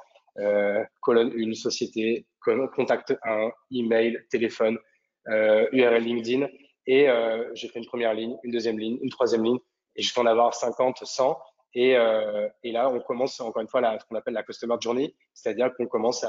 colonne 1.01 1.31
une 1.35 1.53
société, 1.53 2.25
contact 2.75 3.15
1, 3.23 3.51
email, 3.71 4.19
téléphone, 4.31 4.79
URL 5.27 6.03
LinkedIn. 6.03 6.47
Et 6.87 7.07
j'ai 7.53 7.67
fait 7.67 7.77
une 7.77 7.85
première 7.85 8.15
ligne, 8.15 8.35
une 8.43 8.51
deuxième 8.51 8.79
ligne, 8.79 8.97
une 9.03 9.11
troisième 9.11 9.43
ligne. 9.43 9.59
Et 9.95 10.01
je 10.01 10.11
peux 10.15 10.21
en 10.21 10.25
avoir 10.25 10.55
50, 10.55 10.97
100. 11.03 11.37
Et, 11.75 11.97
euh, 11.97 12.47
et, 12.63 12.71
là, 12.71 12.89
on 12.89 13.01
commence 13.01 13.39
encore 13.41 13.61
une 13.61 13.67
fois 13.67 13.81
ce 13.99 14.05
qu'on 14.05 14.15
appelle 14.15 14.33
la 14.33 14.43
customer 14.43 14.75
journey, 14.79 15.13
c'est-à-dire 15.33 15.75
qu'on 15.75 15.87
commence 15.87 16.25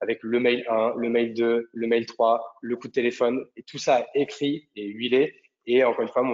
avec 0.00 0.22
le 0.22 0.40
mail 0.40 0.64
1, 0.66 0.94
le 0.96 1.10
mail 1.10 1.34
2, 1.34 1.68
le 1.70 1.86
mail 1.86 2.06
3, 2.06 2.56
le 2.62 2.76
coup 2.76 2.88
de 2.88 2.92
téléphone, 2.92 3.44
et 3.56 3.62
tout 3.62 3.76
ça 3.76 4.06
écrit 4.14 4.68
et 4.74 4.86
huilé. 4.86 5.40
Et 5.66 5.84
encore 5.84 6.00
une 6.00 6.08
fois, 6.08 6.24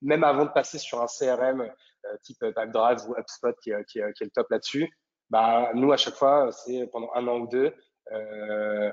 même 0.00 0.24
avant 0.24 0.46
de 0.46 0.50
passer 0.50 0.78
sur 0.78 1.02
un 1.02 1.06
CRM 1.06 1.60
euh, 1.60 2.16
type 2.22 2.38
Pipedrive 2.40 3.10
ou 3.10 3.14
HubSpot 3.14 3.54
qui, 3.62 3.70
est 3.70 3.94
le 4.20 4.30
top 4.30 4.46
là-dessus, 4.50 4.90
bah, 5.28 5.70
nous, 5.74 5.92
à 5.92 5.98
chaque 5.98 6.14
fois, 6.14 6.50
c'est 6.52 6.86
pendant 6.86 7.10
un 7.14 7.28
an 7.28 7.40
ou 7.40 7.46
deux, 7.46 7.74
euh, 8.12 8.90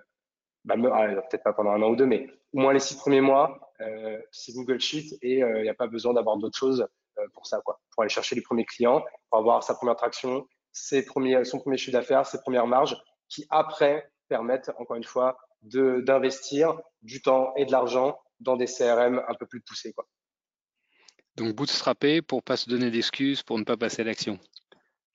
bah, 0.66 0.76
ah, 0.92 1.08
peut-être 1.30 1.44
pas 1.44 1.54
pendant 1.54 1.72
un 1.72 1.82
an 1.82 1.92
ou 1.92 1.96
deux, 1.96 2.06
mais 2.06 2.28
au 2.52 2.60
moins 2.60 2.74
les 2.74 2.82
six 2.82 2.98
premiers 2.98 3.22
mois, 3.22 3.72
euh, 3.80 4.20
c'est 4.32 4.52
Google 4.52 4.82
Sheet 4.82 5.18
et 5.22 5.40
il 5.40 5.62
n'y 5.62 5.70
a 5.70 5.74
pas 5.74 5.88
besoin 5.88 6.14
d'avoir 6.14 6.36
d'autres 6.36 6.58
choses 6.58 6.82
euh, 6.82 6.88
pour 7.34 7.48
ça, 7.48 7.62
quoi, 7.64 7.80
pour 7.92 8.04
aller 8.04 8.10
chercher 8.10 8.36
les 8.36 8.42
premiers 8.42 8.66
clients, 8.66 9.04
pour 9.30 9.40
avoir 9.40 9.64
sa 9.64 9.76
première 9.76 9.96
traction, 9.96 10.48
ses 10.72 11.06
premiers, 11.06 11.44
son 11.46 11.60
premier 11.60 11.78
chiffre 11.78 11.94
d'affaires, 11.94 12.26
ses 12.26 12.40
premières 12.42 12.68
marges, 12.68 12.98
qui 13.30 13.46
après 13.50 14.12
permettent, 14.28 14.72
encore 14.78 14.98
une 14.98 15.04
fois, 15.04 15.38
d'investir 15.62 16.78
du 17.02 17.22
temps 17.22 17.54
et 17.56 17.66
de 17.66 17.72
l'argent 17.72 18.20
dans 18.40 18.58
des 18.58 18.66
CRM 18.66 19.24
un 19.28 19.34
peu 19.36 19.46
plus 19.46 19.62
poussés. 19.62 19.94
Quoi. 19.94 20.06
Donc 21.36 21.56
bootstrapper 21.56 22.22
pour 22.22 22.44
pas 22.44 22.58
se 22.58 22.70
donner 22.70 22.92
d'excuses, 22.92 23.44
pour 23.44 23.58
ne 23.58 23.64
pas 23.64 23.78
passer 23.78 24.02
à 24.02 24.06
l'action. 24.06 24.40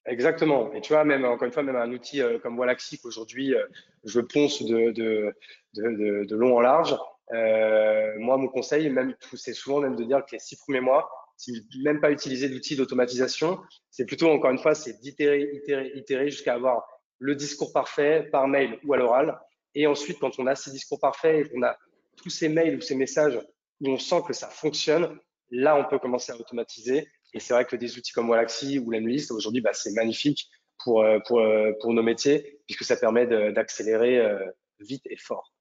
Exactement. 0.06 0.72
Et 0.72 0.80
tu 0.80 0.94
vois, 0.94 1.04
même 1.04 1.24
encore 1.26 1.44
une 1.44 1.52
fois, 1.52 1.62
même 1.62 1.76
un 1.76 1.92
outil 1.92 2.22
euh, 2.22 2.38
comme 2.38 2.58
Wallaxy 2.58 2.98
qu'aujourd'hui 2.98 3.54
euh, 3.54 3.66
je 4.04 4.20
ponce 4.20 4.62
de, 4.62 4.90
de, 4.92 5.34
de, 5.74 6.24
de, 6.24 6.36
long 6.36 6.56
en 6.56 6.60
large. 6.60 6.96
moi, 7.30 8.38
mon 8.38 8.48
conseil, 8.48 8.88
même 8.88 9.14
c'est 9.34 9.52
souvent 9.52 9.80
même 9.80 9.96
de 9.96 10.04
dire 10.04 10.24
que 10.24 10.32
les 10.32 10.38
six 10.38 10.56
premiers 10.56 10.80
mois, 10.80 11.10
si 11.38 11.66
même 11.82 12.00
pas 12.00 12.10
utiliser 12.10 12.48
d'outils 12.48 12.76
d'automatisation, 12.76 13.60
c'est 13.90 14.04
plutôt 14.04 14.28
encore 14.28 14.50
une 14.50 14.58
fois, 14.58 14.74
c'est 14.74 15.00
d'itérer, 15.00 15.48
itérer, 15.54 15.92
itérer 15.94 16.30
jusqu'à 16.30 16.54
avoir 16.54 16.84
le 17.18 17.34
discours 17.34 17.72
parfait 17.72 18.28
par 18.30 18.48
mail 18.48 18.78
ou 18.84 18.92
à 18.92 18.96
l'oral. 18.96 19.38
Et 19.74 19.86
ensuite, 19.86 20.18
quand 20.18 20.38
on 20.38 20.46
a 20.46 20.54
ces 20.56 20.72
discours 20.72 20.98
parfaits 20.98 21.46
et 21.46 21.48
qu'on 21.48 21.62
a 21.62 21.78
tous 22.16 22.30
ces 22.30 22.48
mails 22.48 22.76
ou 22.76 22.80
ces 22.80 22.96
messages 22.96 23.40
où 23.80 23.88
on 23.88 23.98
sent 23.98 24.22
que 24.26 24.32
ça 24.32 24.48
fonctionne, 24.48 25.16
là, 25.50 25.76
on 25.76 25.88
peut 25.88 26.00
commencer 26.00 26.32
à 26.32 26.36
automatiser. 26.36 27.06
Et 27.32 27.40
c'est 27.40 27.54
vrai 27.54 27.64
que 27.64 27.76
des 27.76 27.96
outils 27.96 28.12
comme 28.12 28.28
Wallaxy 28.28 28.80
ou 28.80 28.90
Lemlist, 28.90 29.30
aujourd'hui, 29.30 29.60
bah, 29.60 29.72
c'est 29.72 29.92
magnifique 29.92 30.48
pour, 30.82 31.02
euh, 31.02 31.18
euh, 31.30 31.72
pour 31.80 31.92
nos 31.92 32.02
métiers, 32.02 32.60
puisque 32.66 32.84
ça 32.84 32.96
permet 32.96 33.26
d'accélérer 33.52 34.18
euh, 34.18 34.38
vite 34.80 35.02
et 35.06 35.16
fort. 35.16 35.52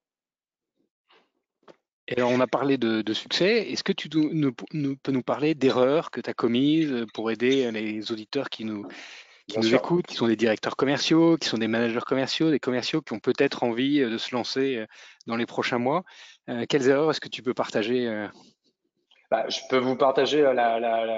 Et 2.08 2.16
alors, 2.16 2.30
on 2.30 2.40
a 2.40 2.46
parlé 2.46 2.78
de, 2.78 3.12
succès. 3.12 3.70
Est-ce 3.70 3.84
que 3.84 3.92
tu 3.92 4.08
peux 4.08 5.12
nous 5.12 5.22
parler 5.22 5.54
d'erreurs 5.54 6.10
que 6.10 6.20
tu 6.20 6.30
as 6.30 6.34
commises 6.34 7.06
pour 7.14 7.30
aider 7.30 7.70
les 7.70 8.10
auditeurs 8.10 8.48
qui 8.48 8.64
nous, 8.64 8.86
qui 9.48 9.58
nous 9.58 9.74
écoutent, 9.74 10.06
qui 10.06 10.14
sont 10.14 10.28
des 10.28 10.36
directeurs 10.36 10.76
commerciaux, 10.76 11.36
qui 11.38 11.48
sont 11.48 11.56
des 11.56 11.68
managers 11.68 12.00
commerciaux, 12.06 12.50
des 12.50 12.60
commerciaux 12.60 13.00
qui 13.00 13.14
ont 13.14 13.18
peut-être 13.18 13.62
envie 13.64 14.00
euh, 14.00 14.10
de 14.10 14.18
se 14.18 14.34
lancer 14.34 14.76
euh, 14.76 14.86
dans 15.26 15.36
les 15.36 15.46
prochains 15.46 15.78
mois. 15.78 16.04
Euh, 16.48 16.66
Quelles 16.68 16.88
erreurs 16.88 17.10
est-ce 17.10 17.20
que 17.20 17.28
tu 17.28 17.42
peux 17.42 17.54
partager 17.54 18.06
bah, 19.30 19.48
Je 19.48 19.60
peux 19.70 19.78
vous 19.78 19.96
partager 19.96 20.42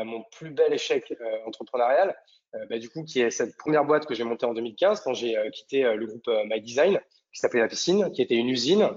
mon 0.05 0.25
plus 0.33 0.51
bel 0.51 0.73
échec 0.73 1.13
entrepreneurial, 1.47 2.17
bah, 2.69 2.79
du 2.79 2.89
coup, 2.89 3.05
qui 3.05 3.21
est 3.21 3.31
cette 3.31 3.57
première 3.57 3.85
boîte 3.85 4.07
que 4.07 4.15
j'ai 4.15 4.25
montée 4.25 4.47
en 4.47 4.55
2015 4.55 5.01
quand 5.01 5.15
j'ai 5.15 5.37
quitté 5.53 5.83
le 5.83 6.07
groupe 6.07 6.29
My 6.47 6.61
Design, 6.61 7.01
qui 7.33 7.41
s'appelait 7.41 7.61
La 7.61 7.69
Piscine, 7.69 8.11
qui 8.11 8.23
était 8.23 8.35
une 8.35 8.49
usine 8.49 8.89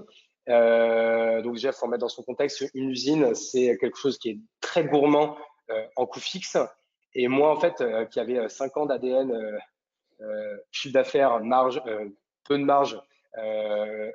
euh, 0.48 1.42
donc 1.42 1.54
déjà, 1.54 1.70
il 1.70 1.72
faut 1.72 1.86
remettre 1.86 2.02
dans 2.02 2.08
son 2.08 2.22
contexte, 2.22 2.64
une 2.74 2.90
usine, 2.90 3.34
c'est 3.34 3.76
quelque 3.78 3.96
chose 3.96 4.18
qui 4.18 4.30
est 4.30 4.38
très 4.60 4.84
gourmand 4.84 5.36
euh, 5.70 5.86
en 5.96 6.06
coût 6.06 6.20
fixe. 6.20 6.58
Et 7.14 7.28
moi, 7.28 7.50
en 7.50 7.60
fait, 7.60 7.80
euh, 7.80 8.04
qui 8.06 8.20
avait 8.20 8.48
5 8.48 8.76
ans 8.76 8.86
d'ADN, 8.86 9.32
chiffre 10.70 10.94
d'affaires, 10.94 11.40
marge, 11.40 11.82
peu 12.44 12.58
de 12.58 12.64
marge 12.64 12.98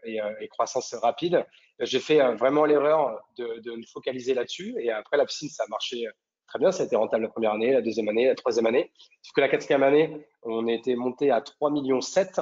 et, 0.03 0.47
croissance 0.49 0.93
rapide, 0.95 1.45
j'ai 1.79 1.99
fait 1.99 2.19
vraiment 2.35 2.65
l'erreur 2.65 3.21
de, 3.37 3.59
de, 3.59 3.71
me 3.71 3.83
focaliser 3.83 4.33
là-dessus. 4.33 4.75
Et 4.79 4.91
après, 4.91 5.17
la 5.17 5.25
piscine, 5.25 5.49
ça 5.49 5.63
a 5.63 5.67
marché 5.67 6.07
très 6.47 6.57
bien. 6.57 6.71
Ça 6.71 6.83
a 6.83 6.85
été 6.85 6.95
rentable 6.95 7.23
la 7.23 7.29
première 7.29 7.51
année, 7.51 7.73
la 7.73 7.81
deuxième 7.81 8.09
année, 8.09 8.27
la 8.27 8.35
troisième 8.35 8.65
année. 8.65 8.91
Sauf 9.21 9.33
que 9.35 9.41
la 9.41 9.49
quatrième 9.49 9.83
année, 9.83 10.25
on 10.43 10.67
était 10.67 10.95
monté 10.95 11.31
à 11.31 11.41
3 11.41 11.69
millions 11.69 12.01
7 12.01 12.41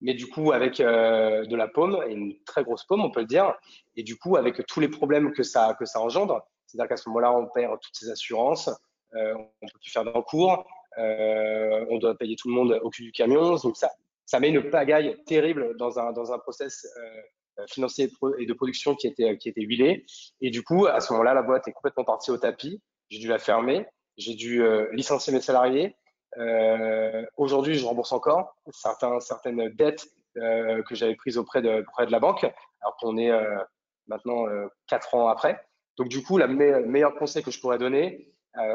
mais 0.00 0.14
du 0.14 0.28
coup 0.28 0.52
avec 0.52 0.80
euh, 0.80 1.44
de 1.44 1.56
la 1.56 1.68
paume, 1.68 2.02
une 2.08 2.34
très 2.44 2.64
grosse 2.64 2.84
paume, 2.84 3.02
on 3.02 3.10
peut 3.10 3.20
le 3.20 3.26
dire, 3.26 3.54
et 3.96 4.02
du 4.02 4.16
coup 4.16 4.36
avec 4.36 4.66
tous 4.66 4.80
les 4.80 4.88
problèmes 4.88 5.32
que 5.32 5.42
ça, 5.42 5.76
que 5.78 5.84
ça 5.84 6.00
engendre, 6.00 6.42
c'est-à-dire 6.66 6.88
qu'à 6.88 6.96
ce 6.96 7.08
moment-là, 7.08 7.32
on 7.32 7.46
perd 7.46 7.78
toutes 7.80 7.96
ses 7.96 8.10
assurances, 8.10 8.68
euh, 9.14 9.34
on 9.34 9.66
ne 9.66 9.70
peut 9.70 9.78
plus 9.80 9.90
faire 9.90 10.04
d'encours, 10.04 10.64
euh, 10.98 11.84
on 11.90 11.98
doit 11.98 12.16
payer 12.16 12.36
tout 12.36 12.48
le 12.48 12.54
monde 12.54 12.80
au 12.82 12.90
cul 12.90 13.02
du 13.02 13.12
camion, 13.12 13.56
donc 13.56 13.76
ça, 13.76 13.90
ça 14.26 14.40
met 14.40 14.48
une 14.48 14.70
pagaille 14.70 15.16
terrible 15.26 15.76
dans 15.76 15.98
un, 15.98 16.12
dans 16.12 16.32
un 16.32 16.38
process 16.38 16.86
euh, 16.96 17.66
financier 17.66 18.10
et 18.38 18.46
de 18.46 18.52
production 18.54 18.94
qui 18.94 19.06
était, 19.06 19.36
qui 19.36 19.48
était 19.48 19.62
huilé, 19.62 20.04
et 20.40 20.50
du 20.50 20.62
coup, 20.62 20.86
à 20.86 21.00
ce 21.00 21.12
moment-là, 21.12 21.34
la 21.34 21.42
boîte 21.42 21.66
est 21.68 21.72
complètement 21.72 22.04
partie 22.04 22.30
au 22.30 22.38
tapis, 22.38 22.80
j'ai 23.10 23.18
dû 23.18 23.28
la 23.28 23.38
fermer, 23.38 23.86
j'ai 24.16 24.34
dû 24.34 24.62
euh, 24.62 24.88
licencier 24.92 25.32
mes 25.32 25.40
salariés, 25.40 25.96
euh, 26.38 27.24
Aujourd'hui, 27.36 27.74
je 27.74 27.84
rembourse 27.84 28.12
encore 28.12 28.56
certaines 28.72 29.68
dettes 29.70 30.06
euh, 30.36 30.82
que 30.82 30.94
j'avais 30.94 31.16
prises 31.16 31.38
auprès 31.38 31.62
de, 31.62 31.84
la 31.98 32.20
banque, 32.20 32.44
alors 32.80 32.96
qu'on 32.98 33.16
est 33.16 33.30
euh, 33.30 33.58
maintenant 34.06 34.46
quatre 34.86 35.14
ans 35.14 35.28
après. 35.28 35.60
Donc, 35.98 36.08
du 36.08 36.22
coup, 36.22 36.38
la 36.38 36.46
me 36.46 36.86
meilleur 36.86 37.14
conseil 37.14 37.42
que 37.42 37.50
je 37.50 37.60
pourrais 37.60 37.78
donner 37.78 38.32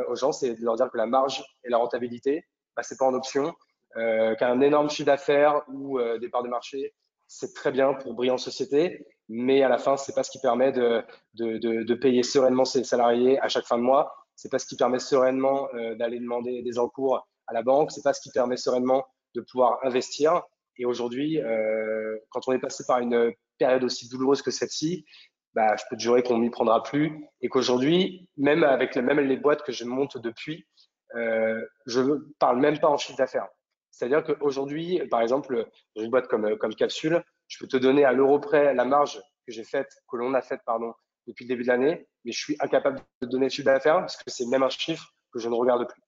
aux 0.08 0.16
gens, 0.16 0.32
c'est 0.32 0.56
de 0.56 0.64
leur 0.64 0.76
dire 0.76 0.90
que 0.90 0.98
la 0.98 1.06
marge 1.06 1.44
et 1.66 1.70
la 1.70 1.78
rentabilité, 1.78 2.46
bah, 2.78 2.84
c'est 2.84 2.98
pas 2.98 3.06
en 3.06 3.14
option, 3.14 3.54
qu'un 3.94 4.62
énorme 4.62 4.90
chiffre 4.90 5.08
d'affaires 5.08 5.62
ou 5.68 6.00
des 6.20 6.30
parts 6.30 6.44
de 6.44 6.50
marché, 6.50 6.94
c'est 7.28 7.54
très 7.54 7.72
bien 7.72 7.94
pour 7.94 8.14
briller 8.14 8.32
en 8.32 8.38
société, 8.38 9.06
mais 9.28 9.64
à 9.64 9.70
la 9.70 9.78
fin, 9.78 9.98
c'est 9.98 10.14
pas 10.14 10.24
ce 10.24 10.32
qui 10.32 10.40
permet 10.40 10.72
de, 10.72 11.04
de, 11.34 11.94
payer 11.96 12.24
sereinement 12.24 12.64
ses 12.64 12.84
salariés 12.84 13.40
à 13.40 13.50
chaque 13.50 13.66
fin 13.66 13.78
de 13.78 13.84
mois. 13.84 14.14
C'est 14.36 14.52
pas 14.52 14.60
ce 14.60 14.66
qui 14.66 14.78
permet 14.78 15.00
sereinement 15.00 15.68
d'aller 15.98 16.20
demander 16.20 16.62
des 16.62 16.80
encours 16.80 17.28
à 17.48 17.54
la 17.54 17.64
banque, 17.64 17.92
c'est 17.92 18.04
pas 18.04 18.14
ce 18.14 18.22
qui 18.22 18.32
permet 18.32 18.58
sereinement 18.58 19.06
de 19.36 19.42
pouvoir 19.42 19.80
investir. 19.84 20.42
Et 20.78 20.86
aujourd'hui, 20.86 21.42
euh, 21.42 22.18
quand 22.30 22.42
on 22.48 22.54
est 22.54 22.60
passé 22.60 22.84
par 22.88 23.00
une 23.00 23.34
période 23.58 23.84
aussi 23.84 24.10
douloureuse 24.10 24.42
que 24.42 24.52
celle-ci, 24.52 25.06
bah, 25.54 25.76
je 25.78 25.84
peux 25.90 25.96
te 25.96 26.02
jurer 26.02 26.22
qu'on 26.22 26.40
n'y 26.40 26.50
prendra 26.50 26.84
plus 26.84 27.24
et 27.42 27.48
qu'aujourd'hui, 27.48 28.30
même 28.36 28.64
avec 28.64 28.96
même 28.98 29.20
les 29.22 29.38
boîtes 29.38 29.64
que 29.64 29.72
je 29.72 29.86
monte 29.86 30.18
depuis, 30.18 30.68
euh, 31.16 31.62
je 31.86 32.02
ne 32.02 32.16
parle 32.40 32.60
même 32.60 32.78
pas 32.80 32.90
en 32.90 32.98
chiffre 32.98 33.18
d'affaires. 33.18 33.48
C'est-à-dire 33.92 34.24
qu'aujourd'hui, 34.24 35.02
par 35.10 35.22
exemple, 35.22 35.66
dans 35.96 36.04
une 36.04 36.12
boîte 36.12 36.28
comme, 36.28 36.58
comme 36.58 36.76
Capsule, 36.76 37.24
je 37.48 37.58
peux 37.60 37.68
te 37.68 37.78
donner 37.78 38.04
à 38.04 38.12
l'euro 38.12 38.40
près 38.40 38.74
la 38.74 38.84
marge 38.84 39.22
que 39.48 39.54
j'ai 39.54 39.64
faite, 39.64 39.90
que 40.10 40.18
l'on 40.18 40.34
a 40.34 40.42
faite, 40.42 40.60
pardon, 40.66 40.94
depuis 41.28 41.46
le 41.46 41.50
début 41.50 41.64
de 41.64 41.70
l'année, 41.70 42.08
mais 42.26 42.32
je 42.32 42.40
suis 42.40 42.58
incapable 42.60 43.00
de 43.22 43.28
donner 43.28 43.46
le 43.46 43.50
chiffre 43.50 43.66
d'affaires 43.66 44.00
parce 44.00 44.18
que 44.18 44.24
c'est 44.28 44.46
même 44.48 44.64
un 44.64 44.70
chiffre 44.70 45.14
que 45.32 45.40
je 45.40 45.48
ne 45.48 45.56
regarde 45.56 45.88
plus. 45.88 46.02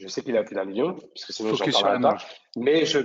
Je 0.00 0.08
sais 0.08 0.22
qu'il 0.22 0.36
a 0.36 0.42
plus 0.42 0.54
d'un 0.54 0.64
million, 0.64 0.94
puisque 1.14 1.32
sinon 1.32 1.54
j'en 1.54 1.64
parlerai 1.64 2.00
pas. 2.00 2.16
Mais 2.56 2.84
je 2.84 2.98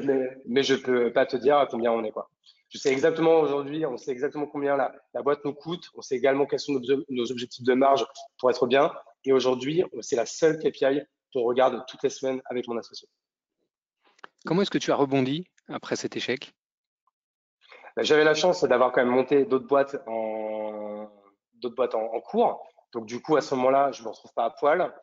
mais, 0.45 0.63
je 0.63 0.75
peux 0.75 1.11
pas 1.13 1.25
te 1.25 1.37
dire 1.37 1.57
à 1.57 1.67
combien 1.67 1.91
on 1.91 2.03
est 2.03 2.11
quoi. 2.11 2.29
Je 2.69 2.77
sais 2.77 2.91
exactement 2.91 3.39
aujourd'hui, 3.39 3.85
on 3.85 3.97
sait 3.97 4.11
exactement 4.11 4.45
combien 4.45 4.75
la, 4.75 4.93
la, 5.13 5.23
boîte 5.23 5.43
nous 5.43 5.53
coûte. 5.53 5.89
On 5.95 6.01
sait 6.01 6.15
également 6.15 6.45
quels 6.45 6.59
sont 6.59 6.79
nos, 7.09 7.31
objectifs 7.31 7.65
de 7.65 7.73
marge 7.73 8.05
pour 8.37 8.51
être 8.51 8.67
bien. 8.67 8.91
Et 9.25 9.33
aujourd'hui, 9.33 9.83
c'est 10.01 10.15
la 10.15 10.27
seule 10.27 10.59
KPI 10.59 11.01
qu'on 11.33 11.41
regarde 11.41 11.83
toutes 11.87 12.03
les 12.03 12.09
semaines 12.09 12.41
avec 12.45 12.67
mon 12.67 12.77
associé. 12.77 13.07
Comment 14.45 14.61
est-ce 14.61 14.71
que 14.71 14.77
tu 14.77 14.91
as 14.91 14.95
rebondi 14.95 15.47
après 15.67 15.95
cet 15.95 16.15
échec? 16.15 16.53
Ben, 17.95 18.03
J'avais 18.03 18.23
la 18.23 18.35
chance 18.35 18.63
d'avoir 18.63 18.91
quand 18.91 19.01
même 19.01 19.13
monté 19.13 19.45
d'autres 19.45 19.67
boîtes 19.67 19.97
en 20.07 21.09
d'autres 21.55 21.75
boîtes 21.75 21.95
en, 21.95 22.19
cours. 22.21 22.65
Donc 22.93 23.05
du 23.05 23.21
coup, 23.21 23.35
à 23.35 23.41
ce 23.41 23.53
moment-là, 23.55 23.91
je 23.91 24.03
me 24.03 24.09
retrouve 24.09 24.33
pas 24.33 24.45
à 24.45 24.49
poil. 24.51 24.93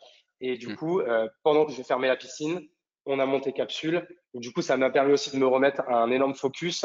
Et 0.40 0.57
du 0.57 0.68
mmh. 0.68 0.77
coup, 0.77 1.01
euh, 1.01 1.29
pendant 1.42 1.64
que 1.64 1.72
je 1.72 1.83
fermais 1.83 2.09
la 2.09 2.16
piscine, 2.16 2.61
on 3.07 3.18
a 3.20 3.27
monté 3.27 3.53
Capsule. 3.53 4.07
du 4.35 4.53
coup, 4.53 4.62
ça 4.62 4.77
m'a 4.77 4.90
permis 4.90 5.12
aussi 5.12 5.31
de 5.31 5.37
me 5.37 5.46
remettre 5.46 5.83
à 5.88 6.03
un 6.03 6.11
énorme 6.11 6.35
focus 6.35 6.85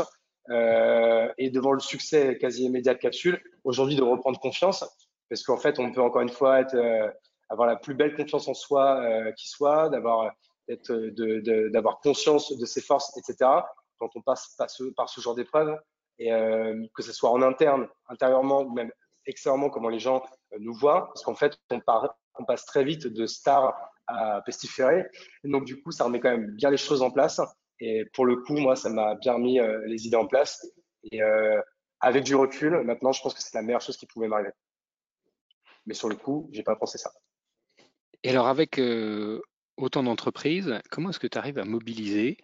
euh, 0.49 1.31
et 1.37 1.49
devant 1.49 1.73
le 1.73 1.79
succès 1.79 2.37
quasi 2.39 2.63
immédiat 2.63 2.93
de 2.93 2.99
Capsule, 2.99 3.41
aujourd'hui 3.63 3.95
de 3.95 4.03
reprendre 4.03 4.39
confiance, 4.39 4.85
parce 5.29 5.43
qu'en 5.43 5.57
fait, 5.57 5.79
on 5.79 5.91
peut 5.91 6.01
encore 6.01 6.21
une 6.21 6.29
fois 6.29 6.59
être, 6.61 6.75
euh, 6.75 7.09
avoir 7.49 7.67
la 7.67 7.75
plus 7.75 7.93
belle 7.93 8.15
confiance 8.15 8.47
en 8.47 8.53
soi 8.53 9.01
euh, 9.01 9.31
qui 9.33 9.49
soit, 9.49 9.89
d'avoir 9.89 10.31
d'avoir 10.67 11.99
conscience 11.99 12.57
de 12.57 12.65
ses 12.65 12.81
forces, 12.81 13.11
etc. 13.17 13.49
Quand 13.99 14.09
on 14.15 14.21
passe 14.21 14.55
par 14.57 14.69
ce, 14.69 14.85
par 14.85 15.09
ce 15.09 15.19
genre 15.19 15.35
d'épreuve, 15.35 15.77
et 16.17 16.31
euh, 16.31 16.85
que 16.95 17.03
ce 17.03 17.11
soit 17.11 17.29
en 17.29 17.41
interne, 17.41 17.89
intérieurement 18.07 18.61
ou 18.61 18.71
même 18.71 18.91
extérieurement, 19.25 19.69
comment 19.69 19.89
les 19.89 19.99
gens 19.99 20.23
nous 20.59 20.73
voient, 20.73 21.07
parce 21.07 21.23
qu'en 21.23 21.35
fait, 21.35 21.57
on, 21.71 21.81
on, 22.37 22.45
passe 22.45 22.65
très 22.65 22.83
vite 22.83 23.07
de 23.07 23.25
star 23.25 23.73
à 24.07 24.41
pestiféré. 24.45 25.05
Donc, 25.43 25.65
du 25.65 25.81
coup, 25.81 25.91
ça 25.91 26.05
remet 26.05 26.19
quand 26.19 26.31
même 26.31 26.51
bien 26.51 26.69
les 26.69 26.77
choses 26.77 27.01
en 27.01 27.11
place. 27.11 27.41
Et 27.79 28.05
pour 28.13 28.25
le 28.25 28.37
coup, 28.37 28.57
moi, 28.57 28.75
ça 28.75 28.89
m'a 28.89 29.15
bien 29.15 29.37
mis 29.37 29.59
euh, 29.59 29.81
les 29.87 30.05
idées 30.05 30.17
en 30.17 30.27
place. 30.27 30.65
Et 31.11 31.21
euh, 31.21 31.59
avec 31.99 32.23
du 32.23 32.35
recul, 32.35 32.81
maintenant, 32.83 33.11
je 33.11 33.21
pense 33.21 33.33
que 33.33 33.41
c'est 33.41 33.55
la 33.55 33.63
meilleure 33.63 33.81
chose 33.81 33.97
qui 33.97 34.05
pouvait 34.05 34.27
m'arriver. 34.27 34.51
Mais 35.85 35.93
sur 35.93 36.09
le 36.09 36.15
coup, 36.15 36.49
j'ai 36.51 36.63
pas 36.63 36.75
pensé 36.75 36.97
ça. 36.97 37.11
Et 38.23 38.29
alors, 38.29 38.47
avec 38.47 38.77
euh, 38.77 39.41
autant 39.77 40.03
d'entreprises, 40.03 40.79
comment 40.91 41.09
est-ce 41.09 41.19
que 41.19 41.27
tu 41.27 41.37
arrives 41.37 41.57
à 41.57 41.65
mobiliser 41.65 42.37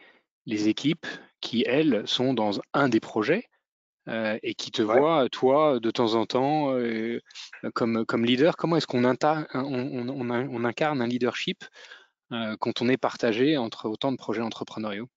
les 0.47 0.69
équipes 0.69 1.05
qui, 1.39 1.63
elles, 1.67 2.07
sont 2.07 2.33
dans 2.33 2.59
un 2.73 2.89
des 2.89 2.99
projets? 2.99 3.47
Et 4.07 4.55
qui 4.55 4.71
te 4.71 4.81
voient, 4.81 5.27
toi, 5.29 5.79
de 5.79 5.91
temps 5.91 6.15
en 6.15 6.25
temps, 6.25 6.73
comme, 7.73 8.05
comme 8.05 8.25
leader 8.25 8.55
Comment 8.55 8.77
est-ce 8.77 8.87
qu'on 8.87 9.03
on, 9.03 9.15
on, 9.53 10.63
incarne 10.63 11.01
un 11.01 11.07
leadership 11.07 11.65
quand 12.29 12.81
on 12.81 12.89
est 12.89 12.97
partagé 12.97 13.57
entre 13.57 13.89
autant 13.89 14.11
de 14.11 14.17
projets 14.17 14.41
entrepreneuriaux? 14.41 15.09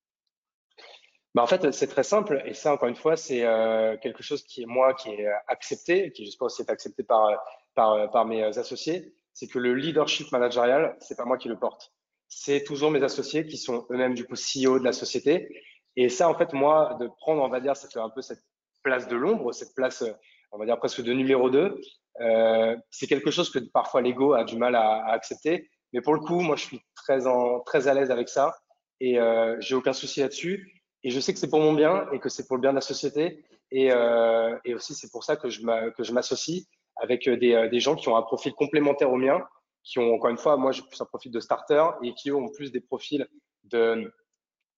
Bah 1.34 1.42
en 1.42 1.46
fait, 1.46 1.70
c'est 1.72 1.86
très 1.86 2.02
simple. 2.02 2.42
Et 2.44 2.54
ça, 2.54 2.72
encore 2.72 2.88
une 2.88 2.96
fois, 2.96 3.16
c'est 3.16 3.44
euh, 3.44 3.96
quelque 3.98 4.22
chose 4.22 4.42
qui 4.42 4.62
est 4.62 4.66
moi, 4.66 4.94
qui 4.94 5.10
est 5.10 5.28
accepté, 5.46 6.10
qui 6.10 6.24
j'espère 6.24 6.46
aussi 6.46 6.62
est 6.62 6.70
accepté 6.70 7.04
par, 7.04 7.28
par, 7.74 8.10
par 8.10 8.24
mes 8.26 8.42
associés. 8.42 9.14
C'est 9.32 9.46
que 9.46 9.58
le 9.58 9.74
leadership 9.74 10.32
managérial, 10.32 10.96
c'est 11.00 11.16
pas 11.16 11.24
moi 11.24 11.38
qui 11.38 11.48
le 11.48 11.58
porte. 11.58 11.92
C'est 12.26 12.64
toujours 12.64 12.90
mes 12.90 13.02
associés 13.02 13.46
qui 13.46 13.58
sont 13.58 13.86
eux-mêmes 13.90 14.14
du 14.14 14.24
coup 14.24 14.34
CEO 14.34 14.80
de 14.80 14.84
la 14.84 14.92
société. 14.92 15.48
Et 15.96 16.08
ça, 16.08 16.28
en 16.28 16.34
fait, 16.34 16.52
moi, 16.52 16.96
de 17.00 17.06
prendre, 17.06 17.42
on 17.42 17.48
va 17.48 17.60
dire, 17.60 17.76
c'est 17.76 17.96
un 17.96 18.10
peu 18.10 18.22
cette 18.22 18.42
place 18.82 19.08
de 19.08 19.16
l'ombre, 19.16 19.52
cette 19.52 19.74
place, 19.74 20.04
on 20.52 20.58
va 20.58 20.66
dire 20.66 20.78
presque 20.78 21.02
de 21.02 21.12
numéro 21.12 21.50
2, 21.50 21.80
euh, 22.20 22.76
c'est 22.90 23.06
quelque 23.06 23.30
chose 23.30 23.50
que 23.50 23.58
parfois 23.58 24.02
l'ego 24.02 24.34
a 24.34 24.44
du 24.44 24.56
mal 24.56 24.74
à, 24.74 25.04
accepter. 25.06 25.70
Mais 25.92 26.00
pour 26.00 26.14
le 26.14 26.20
coup, 26.20 26.40
moi, 26.40 26.56
je 26.56 26.64
suis 26.64 26.80
très, 26.94 27.20
très 27.66 27.88
à 27.88 27.94
l'aise 27.94 28.10
avec 28.10 28.28
ça 28.28 28.56
et 29.00 29.18
euh, 29.18 29.56
j'ai 29.60 29.74
aucun 29.74 29.92
souci 29.92 30.20
là-dessus. 30.20 30.82
Et 31.02 31.10
je 31.10 31.18
sais 31.18 31.32
que 31.32 31.38
c'est 31.38 31.48
pour 31.48 31.60
mon 31.60 31.72
bien 31.72 32.06
et 32.12 32.18
que 32.18 32.28
c'est 32.28 32.46
pour 32.46 32.56
le 32.56 32.60
bien 32.60 32.70
de 32.70 32.76
la 32.76 32.82
société. 32.82 33.44
Et, 33.70 33.90
euh, 33.92 34.56
aussi, 34.74 34.94
c'est 34.94 35.10
pour 35.10 35.24
ça 35.24 35.36
que 35.36 35.48
je 35.48 36.12
m'associe 36.12 36.66
avec 37.00 37.26
euh, 37.26 37.36
des, 37.36 37.54
euh, 37.54 37.68
des, 37.68 37.80
gens 37.80 37.96
qui 37.96 38.08
ont 38.08 38.16
un 38.16 38.22
profil 38.22 38.52
complémentaire 38.52 39.10
au 39.10 39.16
mien, 39.16 39.42
qui 39.82 39.98
ont, 39.98 40.14
encore 40.14 40.30
une 40.30 40.38
fois, 40.38 40.56
moi, 40.56 40.72
j'ai 40.72 40.82
plus 40.82 41.00
un 41.00 41.06
profil 41.06 41.32
de 41.32 41.40
starter 41.40 41.84
et 42.02 42.14
qui 42.14 42.30
ont 42.30 42.48
plus 42.48 42.70
des 42.70 42.80
profils 42.80 43.26
de, 43.64 44.12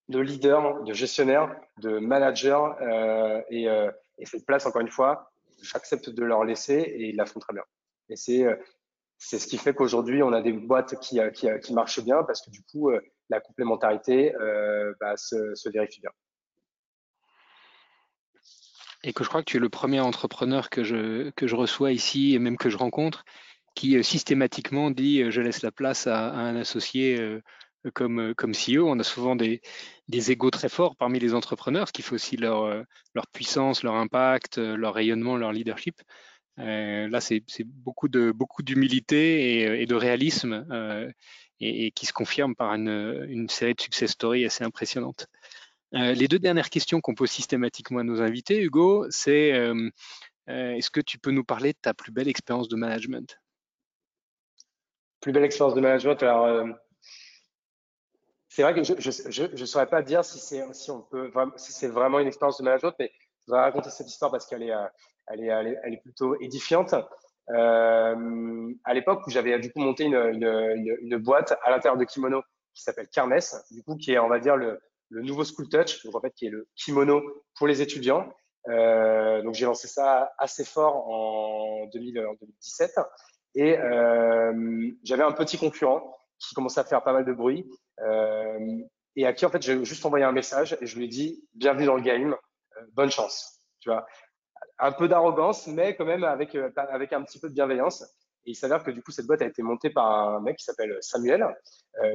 de 0.08 0.18
leader, 0.18 0.82
de 0.84 0.92
gestionnaire, 0.92 1.54
de 1.78 1.98
manager. 1.98 2.76
Euh, 2.80 3.40
et, 3.50 3.68
euh, 3.68 3.90
et, 4.18 4.26
cette 4.26 4.46
place, 4.46 4.66
encore 4.66 4.80
une 4.80 4.90
fois, 4.90 5.32
j'accepte 5.62 6.10
de 6.10 6.24
leur 6.24 6.44
laisser 6.44 6.74
et 6.74 7.08
ils 7.10 7.16
la 7.16 7.26
font 7.26 7.40
très 7.40 7.52
bien. 7.52 7.64
Et 8.08 8.16
c'est 8.16 8.44
euh, 8.44 8.56
c'est 9.18 9.38
ce 9.38 9.46
qui 9.46 9.56
fait 9.56 9.72
qu'aujourd'hui, 9.72 10.20
on 10.24 10.32
a 10.32 10.42
des 10.42 10.52
boîtes 10.52 10.98
qui, 10.98 11.20
qui, 11.32 11.72
marchent 11.72 12.02
bien 12.02 12.24
parce 12.24 12.44
que 12.44 12.50
du 12.50 12.60
coup, 12.64 12.90
la 13.28 13.38
complémentarité 13.38 14.34
bah, 14.98 15.16
se, 15.16 15.68
vérifie 15.70 16.00
bien. 16.00 16.10
Et 19.04 19.12
que 19.12 19.22
je 19.22 19.28
crois 19.28 19.42
que 19.42 19.48
tu 19.48 19.58
es 19.58 19.60
le 19.60 19.68
premier 19.68 20.00
entrepreneur 20.00 20.70
que 20.70 20.82
je, 20.82 21.30
que 21.30 21.46
je 21.46 21.54
reçois 21.54 21.92
ici 21.92 22.34
et 22.34 22.40
même 22.40 22.56
que 22.56 22.68
je 22.68 22.76
rencontre 22.76 23.24
qui 23.76 24.02
systématiquement 24.02 24.90
dit 24.90 25.30
je 25.30 25.40
laisse 25.40 25.62
la 25.62 25.70
place 25.70 26.08
à, 26.08 26.32
un 26.32 26.56
associé 26.56 27.40
comme, 27.94 28.34
comme 28.34 28.52
CEO. 28.52 28.88
On 28.88 28.98
a 28.98 29.04
souvent 29.04 29.36
des, 29.36 29.60
des 30.08 30.30
égaux 30.30 30.50
très 30.50 30.68
forts 30.68 30.96
parmi 30.96 31.18
les 31.18 31.34
entrepreneurs, 31.34 31.88
ce 31.88 31.92
qui 31.92 32.02
fait 32.02 32.14
aussi 32.14 32.36
leur, 32.36 32.84
leur 33.14 33.26
puissance, 33.28 33.82
leur 33.82 33.94
impact, 33.94 34.58
leur 34.58 34.94
rayonnement, 34.94 35.36
leur 35.36 35.52
leadership. 35.52 36.00
là, 36.56 37.20
c'est 37.20 37.42
beaucoup 37.64 38.08
de 38.08 38.32
beaucoup 38.32 38.62
d'humilité 38.62 39.60
et, 39.60 39.82
et, 39.82 39.86
de 39.86 39.94
réalisme 39.94 40.64
et, 41.62 41.90
qui 41.92 42.06
se 42.06 42.12
confirme 42.12 42.54
par 42.54 42.74
une, 42.74 43.48
série 43.48 43.74
de 43.74 43.80
success 43.80 44.10
stories 44.10 44.44
assez 44.44 44.64
impressionnantes. 44.64 45.26
Euh, 45.94 46.12
les 46.12 46.28
deux 46.28 46.38
dernières 46.38 46.70
questions 46.70 47.00
qu'on 47.00 47.14
pose 47.14 47.30
systématiquement 47.30 48.00
à 48.00 48.02
nos 48.02 48.22
invités, 48.22 48.62
Hugo, 48.62 49.06
c'est 49.10 49.52
euh, 49.52 49.90
euh, 50.48 50.72
est-ce 50.72 50.90
que 50.90 51.00
tu 51.00 51.18
peux 51.18 51.30
nous 51.30 51.44
parler 51.44 51.72
de 51.72 51.78
ta 51.80 51.92
plus 51.92 52.12
belle 52.12 52.28
expérience 52.28 52.68
de 52.68 52.76
management? 52.76 53.38
Plus 55.20 55.32
belle 55.32 55.44
expérience 55.44 55.74
de 55.74 55.80
management, 55.80 56.22
alors 56.22 56.66
c'est 58.54 58.62
vrai 58.62 58.74
que 58.74 58.82
je 58.84 59.60
ne 59.60 59.66
saurais 59.66 59.86
pas 59.86 60.02
dire 60.02 60.22
si 60.26 60.38
c'est 60.38 60.62
si 60.74 60.90
on 60.90 61.00
peut 61.00 61.32
si 61.56 61.72
c'est 61.72 61.88
vraiment 61.88 62.18
une 62.18 62.26
expérience 62.26 62.58
de 62.58 62.64
management, 62.64 62.92
mais 62.98 63.10
je 63.40 63.46
voudrais 63.46 63.62
raconter 63.62 63.88
cette 63.88 64.08
histoire 64.08 64.30
parce 64.30 64.46
qu'elle 64.46 64.62
est, 64.62 64.72
elle 65.28 65.40
est, 65.40 65.78
elle 65.82 65.94
est, 65.94 66.02
plutôt 66.02 66.38
édifiante. 66.38 66.94
Euh, 67.48 68.74
à 68.84 68.92
l'époque 68.92 69.26
où 69.26 69.30
j'avais 69.30 69.58
du 69.58 69.72
coup 69.72 69.80
monté 69.80 70.04
une, 70.04 70.16
une, 70.16 70.98
une, 71.00 71.16
boîte 71.16 71.58
à 71.64 71.70
l'intérieur 71.70 71.96
de 71.96 72.04
Kimono 72.04 72.42
qui 72.74 72.82
s'appelle 72.82 73.08
Kermes, 73.08 73.40
du 73.70 73.82
coup 73.82 73.96
qui 73.96 74.12
est 74.12 74.18
on 74.18 74.28
va 74.28 74.38
dire 74.38 74.56
le, 74.56 74.78
le, 75.08 75.22
nouveau 75.22 75.44
School 75.44 75.70
Touch, 75.70 76.04
donc 76.04 76.14
en 76.14 76.20
fait 76.20 76.32
qui 76.34 76.46
est 76.46 76.50
le 76.50 76.68
kimono 76.76 77.22
pour 77.56 77.66
les 77.66 77.80
étudiants. 77.80 78.30
Euh, 78.68 79.40
donc 79.42 79.54
j'ai 79.54 79.64
lancé 79.64 79.88
ça 79.88 80.30
assez 80.36 80.64
fort 80.64 81.08
en, 81.08 81.86
2000, 81.86 82.18
en 82.20 82.34
2017 82.34 83.00
et 83.54 83.78
euh, 83.78 84.90
j'avais 85.02 85.24
un 85.24 85.32
petit 85.32 85.56
concurrent 85.56 86.16
qui 86.48 86.54
commençait 86.54 86.80
à 86.80 86.84
faire 86.84 87.02
pas 87.02 87.12
mal 87.12 87.24
de 87.24 87.32
bruit 87.32 87.70
euh, 88.00 88.58
et 89.16 89.26
à 89.26 89.32
qui 89.32 89.46
en 89.46 89.50
fait 89.50 89.62
j'ai 89.62 89.84
juste 89.84 90.04
envoyé 90.04 90.24
un 90.24 90.32
message 90.32 90.76
et 90.80 90.86
je 90.86 90.96
lui 90.96 91.04
ai 91.04 91.08
dit 91.08 91.44
bienvenue 91.54 91.86
dans 91.86 91.96
le 91.96 92.02
game, 92.02 92.34
euh, 92.76 92.80
bonne 92.92 93.10
chance. 93.10 93.60
Tu 93.80 93.90
vois, 93.90 94.06
un 94.78 94.92
peu 94.92 95.08
d'arrogance, 95.08 95.66
mais 95.66 95.94
quand 95.96 96.04
même 96.04 96.24
avec, 96.24 96.54
euh, 96.54 96.70
avec 96.76 97.12
un 97.12 97.22
petit 97.22 97.38
peu 97.38 97.48
de 97.48 97.54
bienveillance. 97.54 98.02
Et 98.44 98.50
il 98.50 98.54
s'avère 98.54 98.82
que 98.82 98.90
du 98.90 99.02
coup, 99.02 99.12
cette 99.12 99.26
boîte 99.26 99.42
a 99.42 99.46
été 99.46 99.62
montée 99.62 99.90
par 99.90 100.06
un 100.06 100.40
mec 100.40 100.56
qui 100.56 100.64
s'appelle 100.64 100.96
Samuel, 101.00 101.46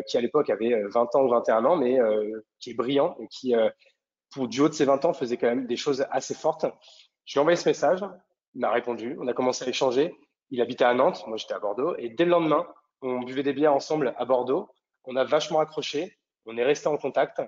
qui 0.07 0.17
à 0.17 0.21
l'époque 0.21 0.49
avait 0.49 0.83
20 0.83 1.01
euh, 1.01 1.17
ans 1.17 1.23
ou 1.23 1.29
21 1.29 1.63
ans, 1.63 1.77
mais 1.77 1.97
qui 2.59 2.71
est 2.71 2.73
brillant 2.73 3.15
et 3.21 3.27
qui, 3.29 3.55
pour 4.31 4.49
du 4.49 4.59
haut 4.59 4.67
de 4.67 4.73
ses 4.73 4.83
20 4.83 5.05
ans, 5.05 5.13
faisait 5.13 5.37
quand 5.37 5.47
même 5.47 5.67
des 5.67 5.77
choses 5.77 6.05
assez 6.11 6.33
fortes. 6.33 6.65
Je 7.23 7.33
lui 7.33 7.37
ai 7.37 7.41
envoyé 7.41 7.55
ce 7.55 7.69
message, 7.69 8.01
il 8.55 8.59
m'a 8.59 8.71
répondu, 8.71 9.15
on 9.21 9.27
a 9.27 9.33
commencé 9.33 9.63
à 9.63 9.69
échanger. 9.69 10.13
Il 10.49 10.61
habitait 10.61 10.83
à 10.83 10.93
Nantes, 10.93 11.23
moi 11.27 11.37
j'étais 11.37 11.53
à 11.53 11.59
Bordeaux, 11.59 11.95
et 11.97 12.09
dès 12.09 12.25
le 12.25 12.31
lendemain, 12.31 12.67
on 13.01 13.19
buvait 13.19 13.43
des 13.43 13.53
bières 13.53 13.73
ensemble 13.73 14.13
à 14.17 14.25
Bordeaux. 14.25 14.69
On 15.05 15.15
a 15.15 15.23
vachement 15.23 15.59
accroché, 15.59 16.17
on 16.45 16.57
est 16.57 16.63
resté 16.63 16.87
en 16.87 16.97
contact. 16.97 17.41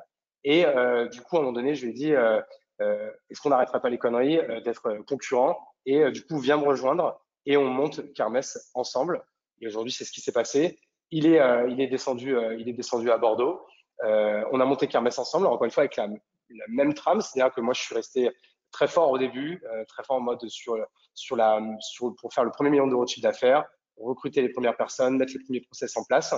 Et 0.43 0.65
du 1.12 1.21
coup, 1.21 1.35
à 1.35 1.39
un 1.39 1.41
moment 1.43 1.53
donné, 1.53 1.75
je 1.75 1.85
lui 1.85 1.91
ai 1.91 1.93
dit, 1.93 2.15
euh, 2.81 3.12
est-ce 3.29 3.41
qu'on 3.41 3.49
n'arrêtera 3.49 3.79
pas 3.79 3.89
les 3.89 3.97
conneries 3.97 4.39
euh, 4.39 4.62
d'être 4.62 4.97
concurrent 5.07 5.57
Et 5.85 6.01
euh, 6.01 6.12
du 6.12 6.25
coup, 6.25 6.39
viens 6.39 6.57
me 6.57 6.65
rejoindre 6.65 7.19
et 7.45 7.57
on 7.57 7.65
monte 7.65 8.13
Kermes 8.13 8.41
ensemble. 8.73 9.23
Et 9.62 9.67
aujourd'hui, 9.67 9.91
c'est 9.91 10.05
ce 10.05 10.12
qui 10.12 10.21
s'est 10.21 10.31
passé. 10.31 10.79
Il 11.12 11.25
est, 11.25 11.41
il 11.69 11.81
est 11.81 11.88
descendu, 11.88 12.38
il 12.59 12.69
est 12.69 12.73
descendu 12.73 13.09
à 13.09 13.17
Bordeaux. 13.17 13.65
on 14.03 14.59
a 14.59 14.65
monté 14.65 14.88
Kermes 14.88 15.09
ensemble, 15.17 15.47
encore 15.47 15.65
une 15.65 15.71
fois 15.71 15.81
avec 15.81 15.95
la, 15.95 16.07
même 16.67 16.93
trame, 16.93 17.21
c'est-à-dire 17.21 17.51
que 17.51 17.62
moi, 17.62 17.73
je 17.73 17.81
suis 17.81 17.95
resté 17.95 18.29
très 18.71 18.88
fort 18.88 19.09
au 19.09 19.17
début, 19.17 19.63
très 19.88 20.03
fort 20.03 20.17
en 20.17 20.21
mode 20.21 20.47
sur, 20.47 20.77
sur 21.15 21.35
la, 21.35 21.59
sur, 21.79 22.15
pour 22.21 22.31
faire 22.31 22.43
le 22.43 22.51
premier 22.51 22.69
million 22.69 22.85
d'euros 22.85 23.05
de 23.05 23.09
chiffre 23.09 23.23
d'affaires, 23.23 23.65
recruter 23.99 24.41
les 24.41 24.49
premières 24.49 24.77
personnes, 24.77 25.17
mettre 25.17 25.33
les 25.33 25.43
premiers 25.43 25.62
process 25.62 25.95
en 25.97 26.03
place. 26.03 26.35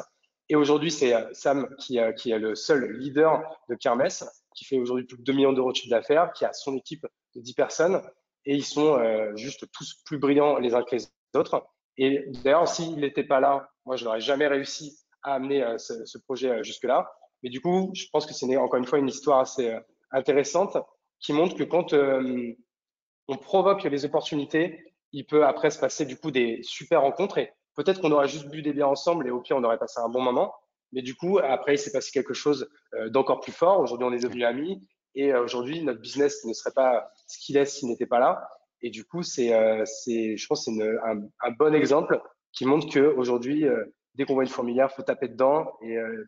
Et 0.49 0.55
aujourd'hui, 0.55 0.91
c'est 0.91 1.13
Sam 1.33 1.67
qui, 1.79 1.99
qui, 2.17 2.31
est 2.31 2.39
le 2.39 2.55
seul 2.55 2.97
leader 2.97 3.41
de 3.69 3.75
Kermes 3.75 4.07
qui 4.55 4.65
fait 4.65 4.77
aujourd'hui 4.77 5.05
plus 5.05 5.17
de 5.17 5.23
2 5.23 5.33
millions 5.33 5.53
d'euros 5.53 5.71
de 5.71 5.77
chiffre 5.77 5.95
d'affaires, 5.95 6.33
qui 6.33 6.45
a 6.45 6.53
son 6.53 6.75
équipe 6.75 7.05
de 7.35 7.41
10 7.41 7.53
personnes, 7.53 8.01
et 8.45 8.55
ils 8.55 8.65
sont 8.65 8.97
euh, 8.97 9.35
juste 9.35 9.65
tous 9.71 10.01
plus 10.05 10.17
brillants 10.17 10.57
les 10.57 10.73
uns 10.73 10.83
que 10.83 10.95
les 10.95 11.07
autres. 11.35 11.65
Et 11.97 12.25
d'ailleurs, 12.43 12.67
s'il 12.67 12.99
n'était 12.99 13.23
pas 13.23 13.39
là, 13.39 13.69
moi, 13.85 13.95
je 13.95 14.05
n'aurais 14.05 14.21
jamais 14.21 14.47
réussi 14.47 14.97
a 15.23 15.35
amené 15.35 15.63
ce, 15.77 16.03
ce, 16.05 16.17
projet 16.17 16.63
jusque-là. 16.63 17.07
Mais 17.43 17.49
du 17.49 17.61
coup, 17.61 17.91
je 17.93 18.05
pense 18.11 18.25
que 18.25 18.33
c'est 18.33 18.57
encore 18.57 18.79
une 18.79 18.87
fois 18.87 18.97
une 18.97 19.07
histoire 19.07 19.39
assez 19.39 19.77
intéressante 20.11 20.77
qui 21.19 21.31
montre 21.31 21.55
que 21.55 21.63
quand 21.63 21.93
on 21.93 23.37
provoque 23.37 23.83
les 23.83 24.03
opportunités, 24.03 24.90
il 25.13 25.25
peut 25.25 25.45
après 25.45 25.69
se 25.69 25.79
passer 25.79 26.05
du 26.05 26.17
coup 26.17 26.31
des 26.31 26.61
super 26.63 27.01
rencontres 27.01 27.37
et 27.37 27.53
peut-être 27.75 28.01
qu'on 28.01 28.11
aurait 28.11 28.27
juste 28.27 28.47
bu 28.47 28.61
des 28.61 28.73
biens 28.73 28.87
ensemble 28.87 29.27
et 29.27 29.31
au 29.31 29.41
pire 29.41 29.57
on 29.57 29.63
aurait 29.63 29.77
passé 29.77 29.99
un 29.99 30.09
bon 30.09 30.21
moment. 30.21 30.53
Mais 30.93 31.01
du 31.01 31.15
coup, 31.15 31.39
après, 31.39 31.75
il 31.75 31.77
s'est 31.77 31.93
passé 31.93 32.11
quelque 32.11 32.33
chose 32.33 32.69
d'encore 33.11 33.39
plus 33.39 33.53
fort. 33.53 33.79
Aujourd'hui, 33.79 34.05
on 34.05 34.11
est 34.11 34.21
devenus 34.21 34.43
amis 34.43 34.85
et 35.15 35.33
aujourd'hui, 35.33 35.81
notre 35.83 36.01
business 36.01 36.43
ne 36.45 36.53
serait 36.53 36.73
pas 36.73 37.09
ce 37.27 37.37
qu'il 37.39 37.55
est 37.57 37.65
s'il 37.65 37.87
n'était 37.87 38.05
pas 38.05 38.19
là. 38.19 38.45
Et 38.81 38.89
du 38.89 39.05
coup, 39.05 39.21
c'est, 39.23 39.53
euh, 39.53 39.85
je 39.85 40.47
pense, 40.47 40.65
c'est 40.65 40.71
un, 40.71 41.51
bon 41.51 41.75
exemple 41.75 42.19
qui 42.51 42.65
montre 42.65 42.91
que 42.91 42.99
aujourd'hui, 42.99 43.67
euh, 43.67 43.85
dès 44.15 44.25
qu'on 44.25 44.33
voit 44.33 44.43
une 44.43 44.49
fourmilière, 44.49 44.91
faut 44.91 45.03
taper 45.03 45.27
dedans. 45.27 45.77
Et 45.81 45.97
euh, 45.97 46.27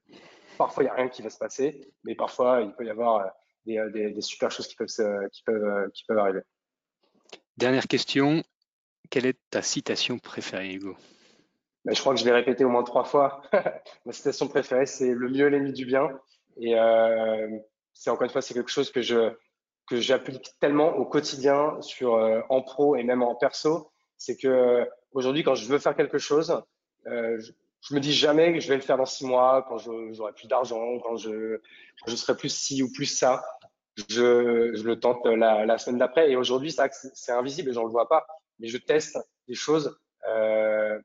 parfois, 0.58 0.84
il 0.84 0.88
n'y 0.88 0.92
a 0.92 0.96
rien 0.96 1.10
qui 1.10 1.22
va 1.22 1.30
se 1.30 1.38
passer, 1.38 1.82
mais 2.04 2.16
parfois, 2.16 2.62
il 2.62 2.74
peut 2.74 2.86
y 2.86 2.90
avoir 2.90 3.26
des, 3.66 4.14
super 4.22 4.52
choses 4.52 4.68
qui 4.68 4.76
peuvent 4.76 6.18
arriver. 6.18 6.42
Dernière 7.58 7.88
question. 7.88 8.44
Quelle 9.14 9.28
est 9.28 9.38
ta 9.52 9.62
citation 9.62 10.18
préférée, 10.18 10.74
Hugo? 10.74 10.98
Ben, 11.86 11.94
Je 11.94 12.02
crois 12.02 12.16
que 12.16 12.20
je 12.20 12.26
l'ai 12.26 12.32
répété 12.32 12.66
au 12.66 12.70
moins 12.70 12.82
trois 12.82 13.04
fois. 13.04 13.44
Ma 14.08 14.12
citation 14.12 14.48
préférée, 14.48 14.88
c'est 14.88 15.14
le 15.14 15.30
mieux 15.30 15.50
l'ennemi 15.50 15.72
du 15.72 15.86
bien. 15.86 16.10
Et 16.60 16.74
c'est 17.94 18.10
encore 18.10 18.24
une 18.24 18.32
fois, 18.32 18.42
c'est 18.42 18.56
quelque 18.56 18.72
chose 18.72 18.92
que 18.92 19.02
j'applique 19.92 20.56
tellement 20.60 20.96
au 20.96 21.06
quotidien 21.06 21.80
sur 21.82 22.16
euh, 22.16 22.42
en 22.50 22.64
pro 22.64 22.96
et 22.96 23.04
même 23.04 23.22
en 23.22 23.36
perso, 23.36 23.92
c'est 24.18 24.36
que 24.36 24.48
euh, 24.48 24.86
aujourd'hui 25.12 25.44
quand 25.44 25.54
je 25.54 25.68
veux 25.68 25.78
faire 25.78 25.96
quelque 25.96 26.18
chose, 26.18 26.60
euh, 27.06 27.40
je, 27.40 27.52
je, 27.82 27.94
me 27.94 28.00
dis 28.00 28.14
jamais 28.14 28.52
que 28.52 28.62
je 28.62 28.68
vais 28.68 28.78
le 28.78 28.82
faire 28.82 28.98
dans 28.98 29.06
six 29.06 29.28
mois, 29.28 29.64
quand 29.70 29.78
j'aurai 29.78 30.34
plus 30.34 30.48
d'argent, 30.48 30.98
quand 31.04 31.18
je, 31.18 31.60
serai 32.08 32.36
plus 32.36 32.52
ci 32.52 32.82
ou 32.82 32.92
plus 32.92 33.06
ça. 33.06 33.44
Je, 34.10 34.82
le 34.84 35.00
tente 35.00 35.24
la, 35.28 35.78
semaine 35.78 36.00
d'après. 36.00 36.32
Et 36.32 36.36
aujourd'hui, 36.36 36.76
c'est 37.14 37.32
invisible 37.32 37.70
et 37.70 37.74
j'en 37.74 37.84
le 37.84 37.92
vois 37.92 38.10
pas. 38.10 38.26
Mais 38.60 38.68
je 38.68 38.78
teste 38.78 39.18
des 39.48 39.56
choses 39.56 39.98
euh, 40.30 41.00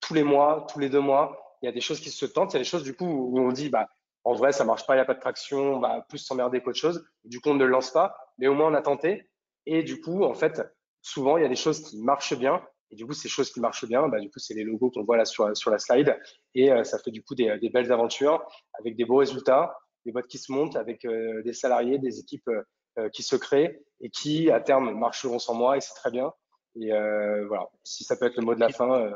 tous 0.00 0.14
les 0.14 0.22
mois, 0.22 0.66
tous 0.70 0.78
les 0.78 0.88
deux 0.88 1.00
mois. 1.00 1.58
Il 1.62 1.66
y 1.66 1.68
a 1.68 1.72
des 1.72 1.80
choses 1.80 2.00
qui 2.00 2.10
se 2.10 2.26
tentent. 2.26 2.52
Il 2.52 2.56
y 2.56 2.60
a 2.60 2.62
des 2.62 2.68
choses 2.68 2.84
du 2.84 2.94
coup 2.94 3.06
où 3.06 3.38
on 3.38 3.52
dit 3.52 3.68
bah 3.68 3.88
en 4.24 4.34
vrai, 4.34 4.52
ça 4.52 4.64
marche 4.64 4.86
pas, 4.86 4.94
il 4.94 4.98
n'y 4.98 5.02
a 5.02 5.06
pas 5.06 5.14
de 5.14 5.20
traction, 5.20 5.76
on 5.76 5.80
va 5.80 6.04
plus 6.08 6.18
s'emmerder 6.18 6.60
qu'autre 6.62 6.78
chose. 6.78 7.06
Du 7.24 7.40
coup, 7.40 7.50
on 7.50 7.54
ne 7.54 7.64
le 7.64 7.70
lance 7.70 7.90
pas, 7.90 8.16
mais 8.38 8.48
au 8.48 8.54
moins 8.54 8.70
on 8.70 8.74
a 8.74 8.82
tenté. 8.82 9.30
Et 9.66 9.82
du 9.82 10.00
coup, 10.00 10.24
en 10.24 10.34
fait, 10.34 10.62
souvent, 11.02 11.36
il 11.36 11.42
y 11.42 11.46
a 11.46 11.48
des 11.48 11.56
choses 11.56 11.82
qui 11.82 11.98
marchent 12.02 12.36
bien. 12.36 12.62
Et 12.90 12.96
du 12.96 13.06
coup, 13.06 13.12
ces 13.12 13.28
choses 13.28 13.50
qui 13.52 13.60
marchent 13.60 13.86
bien, 13.86 14.08
bah, 14.08 14.20
du 14.20 14.28
coup, 14.30 14.38
c'est 14.38 14.54
les 14.54 14.64
logos 14.64 14.90
qu'on 14.90 15.04
voit 15.04 15.16
là 15.16 15.24
sur, 15.24 15.46
la 15.46 15.78
slide. 15.78 16.18
Et 16.54 16.72
euh, 16.72 16.84
ça 16.84 16.98
fait 16.98 17.12
du 17.12 17.22
coup 17.22 17.34
des, 17.34 17.56
des, 17.58 17.70
belles 17.70 17.92
aventures 17.92 18.44
avec 18.78 18.96
des 18.96 19.04
beaux 19.04 19.16
résultats, 19.16 19.78
des 20.04 20.12
boîtes 20.12 20.26
qui 20.26 20.38
se 20.38 20.50
montent, 20.50 20.76
avec 20.76 21.04
euh, 21.04 21.42
des 21.42 21.52
salariés, 21.52 21.98
des 21.98 22.18
équipes 22.18 22.50
euh, 22.98 23.08
qui 23.10 23.22
se 23.22 23.36
créent 23.36 23.80
et 24.00 24.10
qui, 24.10 24.50
à 24.50 24.60
terme, 24.60 24.98
marcheront 24.98 25.38
sans 25.38 25.54
moi. 25.54 25.76
Et 25.76 25.80
c'est 25.80 25.94
très 25.94 26.10
bien. 26.10 26.32
Et 26.76 26.90
voilà, 27.48 27.68
si 27.84 28.04
ça 28.04 28.16
peut 28.16 28.26
être 28.26 28.36
le 28.36 28.44
mot 28.44 28.54
de 28.54 28.60
la 28.60 28.68
fin, 28.68 29.10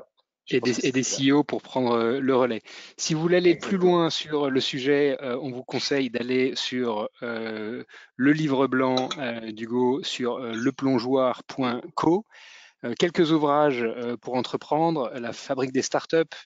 et 0.50 0.60
des, 0.60 0.86
et 0.86 0.92
des, 0.92 1.02
CEO 1.02 1.42
pour 1.42 1.62
prendre 1.62 1.92
euh, 1.92 2.20
le 2.20 2.36
relais. 2.36 2.62
Si 2.96 3.14
vous 3.14 3.20
voulez 3.20 3.38
aller 3.38 3.56
plus 3.56 3.78
loin 3.78 4.10
sur 4.10 4.50
le 4.50 4.60
sujet, 4.60 5.16
euh, 5.22 5.38
on 5.40 5.50
vous 5.50 5.64
conseille 5.64 6.10
d'aller 6.10 6.54
sur 6.54 7.08
euh, 7.22 7.82
le 8.16 8.32
livre 8.32 8.66
blanc 8.66 9.08
euh, 9.18 9.52
d'Hugo 9.52 10.02
sur 10.02 10.36
euh, 10.36 10.52
leplongeoir.co. 10.52 12.26
quelques 12.98 13.32
ouvrages 13.32 13.86
pour 14.20 14.34
entreprendre, 14.34 15.10
La 15.14 15.32
fabrique 15.32 15.72
des 15.72 15.82
startups, 15.82 16.36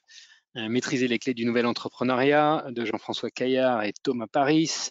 Maîtriser 0.55 1.07
les 1.07 1.19
clés 1.19 1.33
du 1.33 1.45
nouvel 1.45 1.65
entrepreneuriat 1.65 2.65
de 2.69 2.85
Jean-François 2.85 3.29
Caillard 3.29 3.83
et 3.83 3.93
Thomas 4.03 4.27
Paris, 4.31 4.89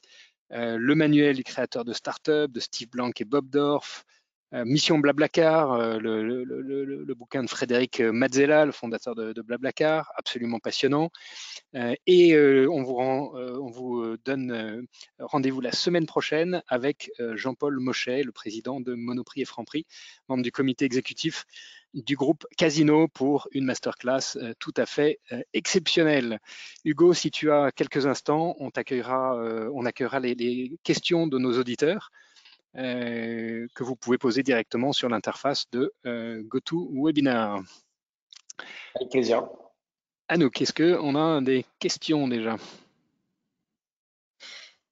le 0.50 0.94
manuel 0.94 1.36
du 1.36 1.44
créateur 1.44 1.86
de 1.86 1.94
startup 1.94 2.52
de 2.52 2.60
Steve 2.60 2.90
Blanc 2.90 3.10
et 3.18 3.24
Bob 3.24 3.48
Dorf, 3.48 4.04
euh, 4.04 4.17
Mission 4.52 4.98
Blablacar, 4.98 5.72
euh, 5.72 5.98
le, 5.98 6.22
le, 6.22 7.14
bouquin 7.14 7.42
de 7.42 7.50
Frédéric 7.50 8.00
Mazzella, 8.00 8.64
le 8.64 8.72
fondateur 8.72 9.14
de, 9.14 9.42
Blablacar, 9.42 10.10
absolument 10.16 10.58
passionnant. 10.58 11.10
Euh, 11.74 11.94
et 12.06 12.38
on 12.68 12.82
vous, 12.82 14.16
donne 14.24 14.86
rendez-vous 15.18 15.60
la 15.60 15.72
semaine 15.72 16.06
prochaine 16.06 16.62
avec 16.68 17.10
Jean-Paul 17.34 17.78
Mochet, 17.78 18.22
le 18.22 18.32
président 18.32 18.80
de 18.80 18.94
Monoprix 18.94 19.42
et 19.42 19.44
Franprix, 19.44 19.86
membre 20.28 20.42
du 20.42 20.52
comité 20.52 20.84
exécutif 20.84 21.44
du 21.94 22.16
groupe 22.16 22.46
Casino 22.56 23.08
pour 23.08 23.48
une 23.52 23.64
masterclass 23.64 24.38
tout 24.58 24.74
à 24.76 24.86
fait 24.86 25.18
exceptionnelle. 25.52 26.38
Hugo, 26.84 27.12
si 27.12 27.30
tu 27.30 27.50
as 27.50 27.70
quelques 27.72 28.06
instants, 28.06 28.56
on 28.60 28.70
accueillera 28.70 29.38
les 30.20 30.78
questions 30.84 31.26
de 31.26 31.38
nos 31.38 31.58
auditeurs. 31.58 32.10
Euh, 32.76 33.66
que 33.74 33.82
vous 33.82 33.96
pouvez 33.96 34.18
poser 34.18 34.42
directement 34.42 34.92
sur 34.92 35.08
l'interface 35.08 35.68
de 35.70 35.92
euh, 36.06 36.42
GoToWebinar. 36.44 37.60
Avec 38.94 39.10
plaisir. 39.10 39.48
Anouk, 40.28 40.60
est-ce 40.60 40.72
qu'on 40.72 41.14
a 41.14 41.40
des 41.40 41.64
questions 41.78 42.28
déjà? 42.28 42.56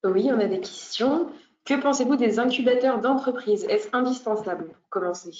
Oui, 0.04 0.30
on 0.32 0.40
a 0.40 0.46
des 0.46 0.60
questions. 0.60 1.30
Que 1.64 1.74
pensez-vous 1.74 2.16
des 2.16 2.38
incubateurs 2.38 3.00
d'entreprise 3.00 3.64
Est-ce 3.64 3.88
indispensable 3.92 4.68
pour 4.68 4.88
commencer? 4.88 5.32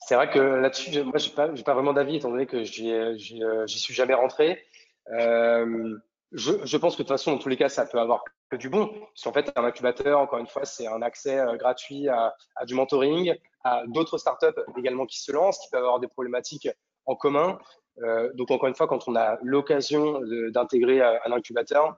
C'est 0.00 0.14
vrai 0.14 0.30
que 0.30 0.38
là-dessus, 0.38 1.02
moi, 1.02 1.18
je 1.18 1.28
n'ai 1.28 1.34
pas, 1.34 1.48
pas, 1.48 1.74
vraiment 1.74 1.92
d'avis, 1.92 2.16
étant 2.16 2.30
donné 2.30 2.46
que 2.46 2.64
j'y 2.64 3.78
suis 3.78 3.94
jamais 3.94 4.14
rentré. 4.14 4.64
Euh, 5.12 5.96
je, 6.32 6.52
je, 6.64 6.76
pense 6.76 6.94
que 6.96 7.02
de 7.02 7.08
toute 7.08 7.14
façon, 7.16 7.32
dans 7.32 7.38
tous 7.38 7.48
les 7.48 7.56
cas, 7.56 7.68
ça 7.68 7.86
peut 7.86 7.98
avoir 7.98 8.22
que 8.50 8.56
du 8.56 8.68
bon. 8.68 8.88
Parce 8.88 9.22
qu'en 9.22 9.32
fait, 9.32 9.52
un 9.56 9.64
incubateur, 9.64 10.18
encore 10.18 10.38
une 10.38 10.46
fois, 10.46 10.64
c'est 10.64 10.86
un 10.86 11.02
accès 11.02 11.38
euh, 11.38 11.56
gratuit 11.56 12.08
à, 12.08 12.34
à, 12.56 12.64
du 12.64 12.74
mentoring, 12.74 13.34
à 13.64 13.82
d'autres 13.86 14.18
startups 14.18 14.60
également 14.76 15.06
qui 15.06 15.20
se 15.20 15.32
lancent, 15.32 15.58
qui 15.58 15.68
peuvent 15.70 15.82
avoir 15.82 16.00
des 16.00 16.08
problématiques 16.08 16.68
en 17.06 17.14
commun. 17.16 17.58
Euh, 18.02 18.30
donc, 18.34 18.50
encore 18.50 18.68
une 18.68 18.74
fois, 18.74 18.86
quand 18.86 19.08
on 19.08 19.16
a 19.16 19.38
l'occasion 19.42 20.20
d'intégrer 20.50 21.00
euh, 21.00 21.18
un 21.24 21.32
incubateur, 21.32 21.94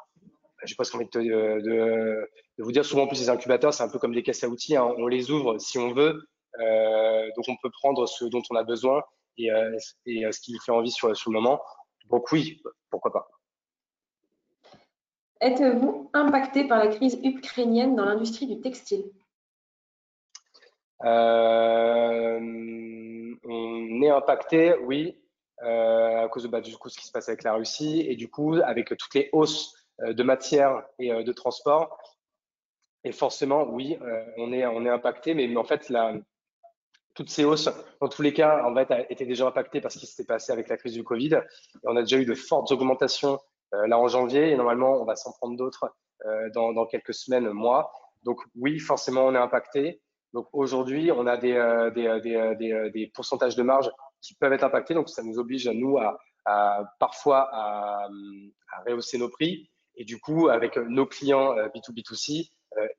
je 0.64 0.74
pas 0.74 0.84
envie 0.94 1.06
de, 1.12 1.20
de, 1.20 2.28
de, 2.58 2.62
vous 2.62 2.72
dire 2.72 2.84
souvent 2.84 3.04
en 3.04 3.06
plus 3.06 3.20
les 3.20 3.30
incubateurs, 3.30 3.72
c'est 3.72 3.82
un 3.82 3.88
peu 3.88 3.98
comme 3.98 4.14
des 4.14 4.22
caisses 4.22 4.42
à 4.44 4.48
outils. 4.48 4.76
Hein. 4.76 4.92
On 4.98 5.06
les 5.06 5.30
ouvre 5.30 5.58
si 5.58 5.78
on 5.78 5.92
veut. 5.92 6.20
Euh, 6.60 7.28
donc, 7.36 7.44
on 7.48 7.56
peut 7.62 7.70
prendre 7.70 8.06
ce 8.06 8.24
dont 8.24 8.42
on 8.50 8.56
a 8.56 8.64
besoin 8.64 9.02
et, 9.36 9.52
euh, 9.52 9.76
et 10.06 10.30
ce 10.32 10.40
qui 10.40 10.52
nous 10.52 10.60
fait 10.60 10.72
envie 10.72 10.90
sur, 10.90 11.16
sur 11.16 11.30
le 11.30 11.40
moment. 11.40 11.60
Donc, 12.10 12.32
oui, 12.32 12.60
pourquoi 12.90 13.12
pas. 13.12 13.28
Êtes-vous 15.40 16.10
impacté 16.14 16.66
par 16.66 16.78
la 16.78 16.88
crise 16.88 17.18
ukrainienne 17.22 17.94
dans 17.94 18.04
l'industrie 18.04 18.46
du 18.46 18.60
textile? 18.60 19.04
Euh, 21.04 22.40
On 23.44 24.02
est 24.02 24.10
impacté, 24.10 24.74
oui, 24.82 25.16
euh, 25.62 26.24
à 26.24 26.28
cause 26.28 26.42
de 26.42 26.48
bah, 26.48 26.60
du 26.60 26.76
coup 26.76 26.88
ce 26.88 26.98
qui 26.98 27.06
se 27.06 27.12
passe 27.12 27.28
avec 27.28 27.44
la 27.44 27.54
Russie 27.54 28.04
et 28.08 28.16
du 28.16 28.28
coup 28.28 28.54
avec 28.64 28.88
toutes 28.88 29.14
les 29.14 29.28
hausses 29.32 29.74
euh, 30.00 30.12
de 30.12 30.22
matières 30.24 30.82
et 30.98 31.10
de 31.22 31.32
transport. 31.32 31.98
Et 33.04 33.12
forcément, 33.12 33.62
oui, 33.62 33.96
on 34.38 34.52
est 34.52 34.90
impacté, 34.90 35.34
mais, 35.34 35.56
en 35.56 35.64
fait 35.64 35.92
toutes 37.14 37.30
ces 37.30 37.44
hausses, 37.44 37.68
dans 38.00 38.08
tous 38.08 38.22
les 38.22 38.32
cas, 38.32 38.62
en 38.64 38.74
fait, 38.74 39.06
étaient 39.10 39.26
déjà 39.26 39.46
impactées 39.46 39.80
parce 39.80 39.96
qu'il 39.96 40.08
s'était 40.08 40.26
passé 40.26 40.52
avec 40.52 40.68
la 40.68 40.76
crise 40.76 40.92
du 40.92 41.02
Covid. 41.02 41.40
On 41.84 41.96
a 41.96 42.02
déjà 42.02 42.16
eu 42.16 42.24
de 42.24 42.34
fortes 42.34 42.70
augmentations 42.70 43.40
là 43.72 43.98
en 43.98 44.08
janvier 44.08 44.50
et 44.50 44.56
normalement 44.56 45.00
on 45.00 45.04
va 45.04 45.16
s'en 45.16 45.32
prendre 45.32 45.56
d'autres 45.56 45.94
euh, 46.26 46.50
dans, 46.54 46.72
dans, 46.72 46.86
quelques 46.86 47.14
semaines, 47.14 47.48
mois. 47.50 47.92
Donc 48.24 48.40
oui, 48.56 48.78
forcément 48.78 49.26
on 49.26 49.34
est 49.34 49.38
impacté. 49.38 50.00
Donc 50.32 50.48
aujourd'hui 50.52 51.10
on 51.12 51.26
a 51.26 51.36
des, 51.36 51.54
euh, 51.54 51.90
des, 51.90 52.20
des, 52.56 52.90
des, 52.90 53.06
pourcentages 53.14 53.56
de 53.56 53.62
marge 53.62 53.90
qui 54.20 54.34
peuvent 54.34 54.52
être 54.52 54.64
impactés. 54.64 54.94
Donc 54.94 55.08
ça 55.08 55.22
nous 55.22 55.38
oblige 55.38 55.68
à 55.68 55.74
nous 55.74 55.98
à, 55.98 56.18
à 56.44 56.84
parfois 56.98 57.48
à, 57.52 58.08
à, 58.72 58.82
rehausser 58.86 59.18
nos 59.18 59.28
prix 59.28 59.70
et 59.96 60.04
du 60.04 60.20
coup 60.20 60.48
avec 60.48 60.76
nos 60.76 61.06
clients 61.06 61.54
B2B2C 61.54 62.50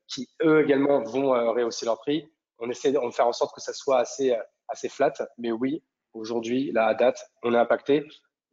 qui 0.08 0.28
eux 0.42 0.62
également 0.62 1.02
vont 1.02 1.30
rehausser 1.30 1.86
leurs 1.86 1.98
prix. 1.98 2.26
On 2.58 2.68
essaie 2.68 2.92
de 2.92 2.98
faire 3.12 3.26
en 3.26 3.32
sorte 3.32 3.54
que 3.54 3.60
ça 3.60 3.72
soit 3.72 3.98
assez 3.98 4.36
assez 4.70 4.88
flat, 4.88 5.12
mais 5.38 5.52
oui, 5.52 5.82
aujourd'hui, 6.14 6.72
là 6.72 6.86
à 6.86 6.94
date, 6.94 7.18
on 7.42 7.54
est 7.54 7.58
impacté. 7.58 8.06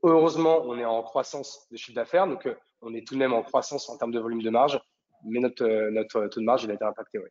Heureusement, 0.03 0.61
on 0.63 0.77
est 0.77 0.85
en 0.85 1.01
croissance 1.01 1.67
de 1.71 1.77
chiffre 1.77 1.95
d'affaires, 1.95 2.27
donc 2.27 2.45
euh, 2.45 2.55
on 2.81 2.93
est 2.93 3.05
tout 3.05 3.15
de 3.15 3.19
même 3.19 3.33
en 3.33 3.41
croissance 3.41 3.89
en 3.89 3.97
termes 3.97 4.11
de 4.11 4.19
volume 4.19 4.41
de 4.41 4.49
marge, 4.49 4.79
mais 5.25 5.39
notre, 5.39 5.63
euh, 5.63 5.89
notre 5.91 6.27
taux 6.27 6.39
de 6.39 6.45
marge, 6.45 6.63
il 6.63 6.71
a 6.71 6.75
été 6.75 6.83
impacté, 6.83 7.19
oui. 7.19 7.29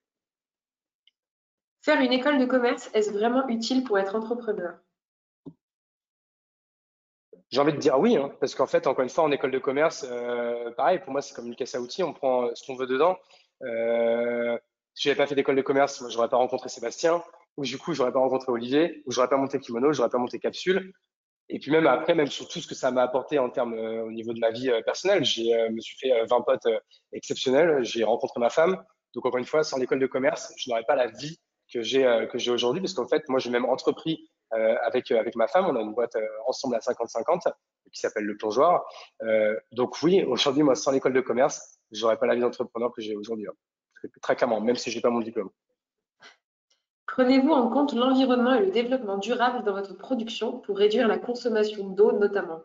Faire 1.83 2.01
une 2.01 2.13
école 2.13 2.39
de 2.39 2.47
commerce, 2.47 2.91
est-ce 2.95 3.13
vraiment 3.13 3.47
utile 3.49 3.85
pour 3.85 3.99
être 3.99 4.17
entrepreneur? 4.17 4.75
J'ai 7.51 7.61
envie 7.61 7.73
de 7.73 7.79
dire 7.79 7.97
oui, 7.99 8.17
hein, 8.17 8.33
parce 8.41 8.57
qu'en 8.57 8.67
fait, 8.67 8.89
encore 8.89 9.05
une 9.05 9.09
fois, 9.09 9.23
en 9.23 9.31
école 9.31 9.53
de 9.53 9.61
commerce, 9.61 10.05
euh, 10.11 10.73
pareil, 10.73 10.99
pour 10.99 11.13
moi, 11.13 11.23
c'est 11.23 11.33
comme 11.35 11.47
une 11.47 11.55
caisse 11.55 11.77
à 11.77 11.81
outils, 11.81 12.03
on 12.03 12.13
prend 12.13 12.53
ce 12.55 12.67
qu'on 12.67 12.75
veut 12.75 12.89
dedans. 12.89 13.17
Euh, 13.63 14.59
si 14.95 15.05
j'avais 15.05 15.17
pas 15.17 15.29
fait 15.29 15.37
d'école 15.37 15.55
de 15.55 15.63
commerce, 15.63 16.03
je 16.09 16.17
n'aurais 16.17 16.29
pas 16.29 16.39
rencontré 16.39 16.69
Sébastien, 16.69 17.23
ou 17.57 17.63
du 17.63 17.79
coup, 17.79 17.95
j'aurais 17.95 18.13
pas 18.13 18.19
rencontré 18.19 18.51
Olivier, 18.51 19.05
ou 19.07 19.13
j'aurais 19.13 19.29
pas 19.29 19.37
monté 19.37 19.61
Kimono, 19.61 19.93
j'aurais 19.93 20.11
pas 20.11 20.19
monté 20.19 20.41
Capsule. 20.41 20.93
Et 21.49 21.59
puis 21.59 21.71
même 21.71 21.87
après, 21.87 22.15
même 22.15 22.27
sur 22.27 22.49
tout 22.49 22.61
ce 22.61 22.67
que 22.67 22.75
ça 22.75 22.91
m'a 22.91 23.03
apporté 23.03 23.39
en 23.39 23.51
termes 23.51 23.75
au 23.75 24.11
niveau 24.11 24.33
de 24.33 24.41
ma 24.41 24.51
vie 24.51 24.71
personnelle, 24.85 25.25
j'ai 25.25 25.69
me 25.71 25.81
suis 25.81 25.97
fait 25.99 26.13
20 26.25 26.41
potes 26.43 26.67
exceptionnels, 27.13 27.85
j'ai 27.85 28.05
rencontré 28.05 28.41
ma 28.41 28.51
femme. 28.51 28.83
Donc 29.15 29.27
encore 29.27 29.39
une 29.39 29.47
fois, 29.47 29.63
sans 29.63 29.79
l'école 29.79 30.01
de 30.01 30.07
commerce, 30.07 30.53
je 30.57 30.69
n'aurais 30.69 30.85
pas 30.85 30.97
la 30.97 31.07
vie 31.07 31.39
que 31.73 31.83
j'ai 31.83 32.27
que 32.31 32.39
j'ai 32.39 32.51
aujourd'hui, 32.51 32.81
parce 32.81 32.95
qu'en 32.95 33.07
fait, 33.07 33.29
moi, 33.29 33.39
j'ai 33.39 33.51
même 33.51 33.65
entrepris 33.65 34.29
avec 34.51 35.11
avec 35.13 35.37
ma 35.37 35.47
femme. 35.47 35.67
On 35.67 35.77
a 35.77 35.81
une 35.81 35.95
boîte 35.95 36.17
ensemble 36.47 36.75
à 36.75 36.81
50-50 36.81 37.53
qui 37.93 38.01
s'appelle 38.01 38.25
le 38.25 38.37
plongeoir. 38.37 38.85
donc 39.73 40.03
oui, 40.03 40.25
aujourd'hui, 40.25 40.65
moi, 40.65 40.75
sans 40.75 40.91
l'école 40.91 41.13
de 41.13 41.21
commerce, 41.21 41.79
j'aurais 41.93 42.19
pas 42.19 42.27
la 42.27 42.35
vie 42.35 42.41
d'entrepreneur 42.41 42.93
que 42.93 43.01
j'ai 43.01 43.17
aujourd'hui. 43.17 43.47
Hein. 43.47 44.09
Très 44.23 44.37
clairement, 44.37 44.61
même 44.61 44.77
si 44.77 44.91
j'ai 44.91 45.01
pas 45.01 45.11
mon 45.11 45.21
diplôme. 45.21 45.51
Prenez-vous 47.07 47.51
en 47.51 47.69
compte 47.69 47.95
l'environnement 47.95 48.55
et 48.55 48.67
le 48.67 48.71
développement 48.71 49.19
durable 49.19 49.65
dans 49.65 49.73
votre 49.73 49.97
production 49.97 50.59
pour 50.59 50.77
réduire 50.77 51.09
la 51.09 51.19
consommation 51.19 51.89
d'eau 51.89 52.13
notamment? 52.13 52.61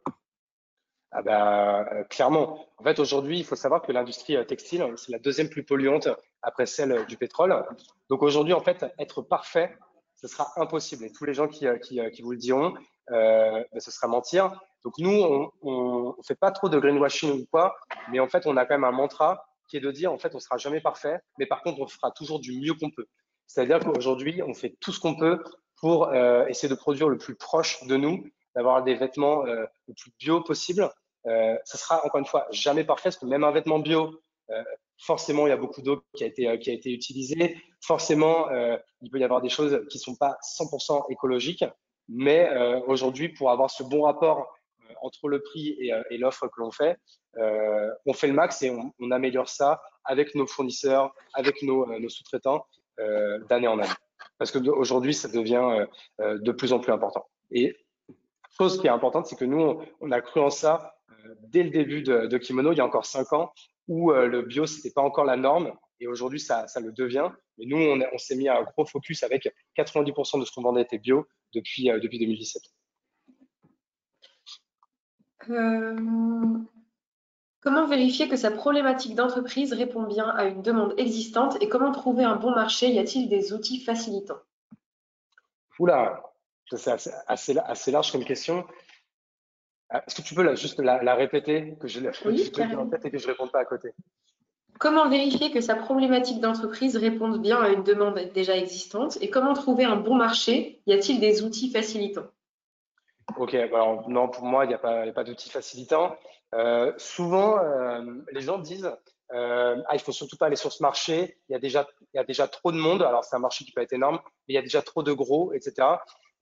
Ah 1.12 1.22
bah, 1.22 1.86
euh, 1.92 2.04
clairement. 2.06 2.66
En 2.78 2.84
fait, 2.84 3.00
aujourd'hui, 3.00 3.40
il 3.40 3.46
faut 3.46 3.58
savoir 3.58 3.82
que 3.82 3.92
l'industrie 3.92 4.38
euh, 4.38 4.46
textile, 4.46 4.86
c'est 4.96 5.12
la 5.12 5.20
deuxième 5.20 5.50
plus 5.50 5.64
polluante 5.64 6.08
après 6.42 6.66
celle 6.66 7.06
du 7.06 7.18
pétrole. 7.18 7.66
Donc 8.10 8.24
aujourd'hui, 8.24 8.54
en 8.54 8.62
fait, 8.62 8.86
être 8.98 9.22
parfait, 9.22 9.78
ce 10.16 10.28
sera 10.28 10.48
impossible. 10.56 11.06
Et 11.06 11.12
tous 11.12 11.26
les 11.26 11.34
gens 11.34 11.48
qui, 11.48 11.68
euh, 11.68 11.78
qui, 11.78 12.22
vous 12.22 12.32
le 12.32 12.38
diront, 12.38 12.74
euh, 13.12 13.64
bah, 13.74 13.80
ce 13.80 13.92
sera 13.92 14.08
mentir. 14.08 14.60
Donc 14.84 14.94
nous, 15.00 15.52
on 15.62 16.16
ne 16.18 16.24
fait 16.24 16.36
pas 16.36 16.52
trop 16.52 16.70
de 16.70 16.80
greenwashing 16.80 17.42
ou 17.42 17.46
quoi, 17.52 17.76
mais 18.10 18.20
en 18.20 18.28
fait, 18.28 18.48
on 18.48 18.56
a 18.58 18.66
quand 18.66 18.76
même 18.76 18.84
un 18.84 18.92
mantra 18.92 19.46
qui 19.68 19.78
est 19.78 19.82
de 19.82 19.92
dire, 19.92 20.12
en 20.12 20.18
fait, 20.18 20.34
on 20.36 20.40
sera 20.40 20.58
jamais 20.58 20.82
parfait, 20.82 21.20
mais 21.38 21.46
par 21.46 21.62
contre, 21.62 21.82
on 21.82 21.88
fera 21.88 22.12
toujours 22.12 22.40
du 22.40 22.60
mieux 22.60 22.74
qu'on 22.74 22.90
peut. 22.90 23.08
C'est-à-dire 23.54 23.80
qu'aujourd'hui, 23.80 24.42
on 24.48 24.54
fait 24.54 24.78
tout 24.80 24.94
ce 24.94 25.00
qu'on 25.02 25.16
peut 25.16 25.44
pour 25.76 26.08
euh, 26.08 26.46
essayer 26.46 26.70
de 26.70 26.76
produire 26.76 27.10
le 27.10 27.18
plus 27.18 27.36
proche 27.36 27.84
de 27.84 27.98
nous, 27.98 28.24
d'avoir 28.56 28.82
des 28.82 28.96
vêtements 28.96 29.46
euh, 29.46 29.66
le 29.90 29.94
plus 29.94 30.12
bio 30.20 30.40
possible. 30.40 30.90
Euh, 31.28 31.58
ça 31.66 31.78
sera 31.78 32.06
encore 32.06 32.20
une 32.20 32.26
fois 32.26 32.48
jamais 32.52 32.86
parfait 32.86 33.10
parce 33.10 33.18
que 33.18 33.26
même 33.26 33.44
un 33.44 33.52
vêtement 33.52 33.80
bio, 33.80 34.22
euh, 34.52 34.64
forcément, 35.00 35.48
il 35.48 35.50
y 35.50 35.54
a 35.54 35.58
beaucoup 35.58 35.82
d'eau 35.82 36.02
qui 36.16 36.24
a 36.24 36.28
été 36.28 36.48
euh, 36.48 36.56
utilisée. 36.86 37.58
Forcément, 37.82 38.50
il 39.02 39.12
peut 39.12 39.20
y 39.20 39.24
avoir 39.24 39.42
des 39.42 39.50
choses 39.50 39.86
qui 39.90 40.00
sont 40.00 40.16
pas 40.16 40.38
100% 40.58 41.12
écologiques. 41.12 41.66
Mais 42.08 42.50
aujourd'hui, 42.88 43.30
pour 43.30 43.52
avoir 43.52 43.72
ce 43.72 43.84
bon 43.84 44.04
rapport 44.04 44.54
entre 45.02 45.28
le 45.30 45.42
prix 45.42 45.78
et, 46.10 46.18
l'offre 46.18 46.48
que 46.48 46.60
l'on 46.60 46.70
fait, 46.70 46.98
on 48.06 48.14
fait 48.14 48.28
le 48.28 48.34
max 48.34 48.62
et 48.62 48.70
on, 48.70 49.12
améliore 49.12 49.50
ça 49.50 49.82
avec 50.04 50.36
nos 50.36 50.46
fournisseurs, 50.46 51.12
avec 51.34 51.64
nos 51.64 52.10
sous-traitants. 52.10 52.68
Euh, 53.00 53.40
d'année 53.46 53.68
en 53.68 53.80
année. 53.80 53.90
Parce 54.38 54.52
qu'aujourd'hui, 54.52 55.14
ça 55.14 55.28
devient 55.28 55.56
euh, 55.56 55.86
euh, 56.20 56.38
de 56.40 56.52
plus 56.52 56.74
en 56.74 56.80
plus 56.80 56.92
important. 56.92 57.26
Et 57.52 57.76
chose 58.58 58.80
qui 58.80 58.88
est 58.88 58.92
importante, 58.92 59.28
c'est 59.28 59.38
que 59.38 59.46
nous, 59.46 59.82
on 60.02 60.12
a 60.12 60.22
cru 60.22 60.40
en 60.40 60.50
ça 60.50 60.96
dès 61.44 61.64
le 61.64 61.70
début 61.70 62.02
de, 62.02 62.38
Kimono, 62.38 62.72
il 62.72 62.78
y 62.78 62.82
a 62.82 62.86
encore 62.86 63.06
cinq 63.06 63.32
ans, 63.32 63.54
où 63.88 64.12
le 64.12 64.42
bio, 64.42 64.66
c'était 64.66 64.92
pas 64.92 65.02
encore 65.02 65.24
la 65.26 65.38
norme. 65.38 65.72
Et 66.00 66.08
aujourd'hui, 66.08 66.40
ça, 66.40 66.68
ça, 66.68 66.80
le 66.80 66.92
devient. 66.92 67.30
Mais 67.58 67.66
nous, 67.66 67.78
on, 67.78 68.00
on 68.12 68.18
s'est 68.18 68.36
mis 68.36 68.48
à 68.48 68.58
un 68.58 68.64
gros 68.64 68.86
focus 68.86 69.22
avec 69.22 69.48
90% 69.78 70.40
de 70.40 70.46
ce 70.46 70.52
qu'on 70.52 70.64
vendait 70.64 70.82
était 70.82 70.98
bio 70.98 71.28
depuis, 71.54 71.92
depuis 72.02 72.18
2017. 72.18 72.64
Comment 77.62 77.86
vérifier 77.86 78.28
que 78.28 78.36
sa 78.36 78.50
problématique 78.50 79.14
d'entreprise 79.14 79.72
répond 79.74 80.04
bien 80.04 80.28
à 80.30 80.46
une 80.46 80.64
demande 80.64 80.96
existante 80.98 81.62
et 81.62 81.70
comment 81.70 81.92
trouver 81.92 82.24
un 82.24 82.36
bon 82.36 82.52
marché? 82.52 82.90
Y 82.90 82.98
a-t-il 82.98 83.30
des 83.30 83.54
outils 83.54 83.80
facilitants? 83.80 84.40
Oula, 85.78 86.24
c'est 86.76 86.92
assez, 87.28 87.58
assez, 87.58 87.92
large 87.92 88.12
comme 88.12 88.26
question. 88.26 88.66
Ah, 89.90 90.04
est-ce 90.08 90.16
que 90.16 90.22
tu 90.24 90.34
peux 90.34 90.56
juste 90.56 90.80
la, 90.80 91.14
répéter, 91.14 91.76
que 91.80 91.88
je, 91.88 92.00
oui, 92.26 92.52
en 92.76 92.88
tête 92.88 93.06
et 93.06 93.12
que 93.12 93.20
je 93.20 93.28
ne 93.28 93.32
réponde 93.32 93.52
pas 93.52 93.60
à 93.60 93.66
côté? 93.66 93.94
Comment 94.80 95.08
vérifier 95.08 95.52
que 95.52 95.62
sa 95.62 95.76
problématique 95.76 96.40
d'entreprise 96.40 96.98
réponde 96.98 97.40
bien 97.40 97.62
à 97.62 97.70
une 97.70 97.84
demande 97.84 98.20
déjà 98.34 98.58
existante 98.58 99.20
et 99.22 99.30
comment 99.30 99.54
trouver 99.54 99.84
un 99.84 99.98
bon 99.98 100.16
marché? 100.16 100.82
Y 100.88 100.94
a-t-il 100.94 101.20
des 101.20 101.44
outils 101.44 101.70
facilitants? 101.70 102.26
Ok, 103.38 103.54
alors 103.54 104.10
non, 104.10 104.30
pour 104.30 104.46
moi, 104.46 104.66
il 104.66 104.70
n'y 104.70 104.74
a 104.74 104.80
pas, 104.80 105.10
pas 105.12 105.24
d'outils 105.24 105.50
facilitants. 105.50 106.16
Euh, 106.54 106.92
souvent, 106.98 107.60
euh, 107.60 108.02
les 108.32 108.42
gens 108.42 108.58
disent 108.58 108.92
euh, 109.34 109.82
ah, 109.88 109.96
il 109.96 110.00
faut 110.00 110.12
surtout 110.12 110.36
pas 110.36 110.48
aller 110.48 110.58
sur 110.58 110.74
ce 110.74 110.84
marché, 110.84 111.38
il 111.48 111.54
y, 111.54 111.56
a 111.56 111.60
déjà, 111.60 111.88
il 112.14 112.18
y 112.18 112.20
a 112.20 112.24
déjà 112.26 112.48
trop 112.48 112.72
de 112.72 112.78
monde. 112.78 113.02
Alors, 113.02 113.24
c'est 113.24 113.36
un 113.36 113.40
marché 113.40 113.64
qui 113.64 113.72
peut 113.72 113.82
être 113.82 113.94
énorme, 113.94 114.20
mais 114.24 114.54
il 114.54 114.56
y 114.56 114.58
a 114.58 114.62
déjà 114.62 114.82
trop 114.82 115.04
de 115.04 115.14
gros, 115.14 115.54
etc. 115.54 115.88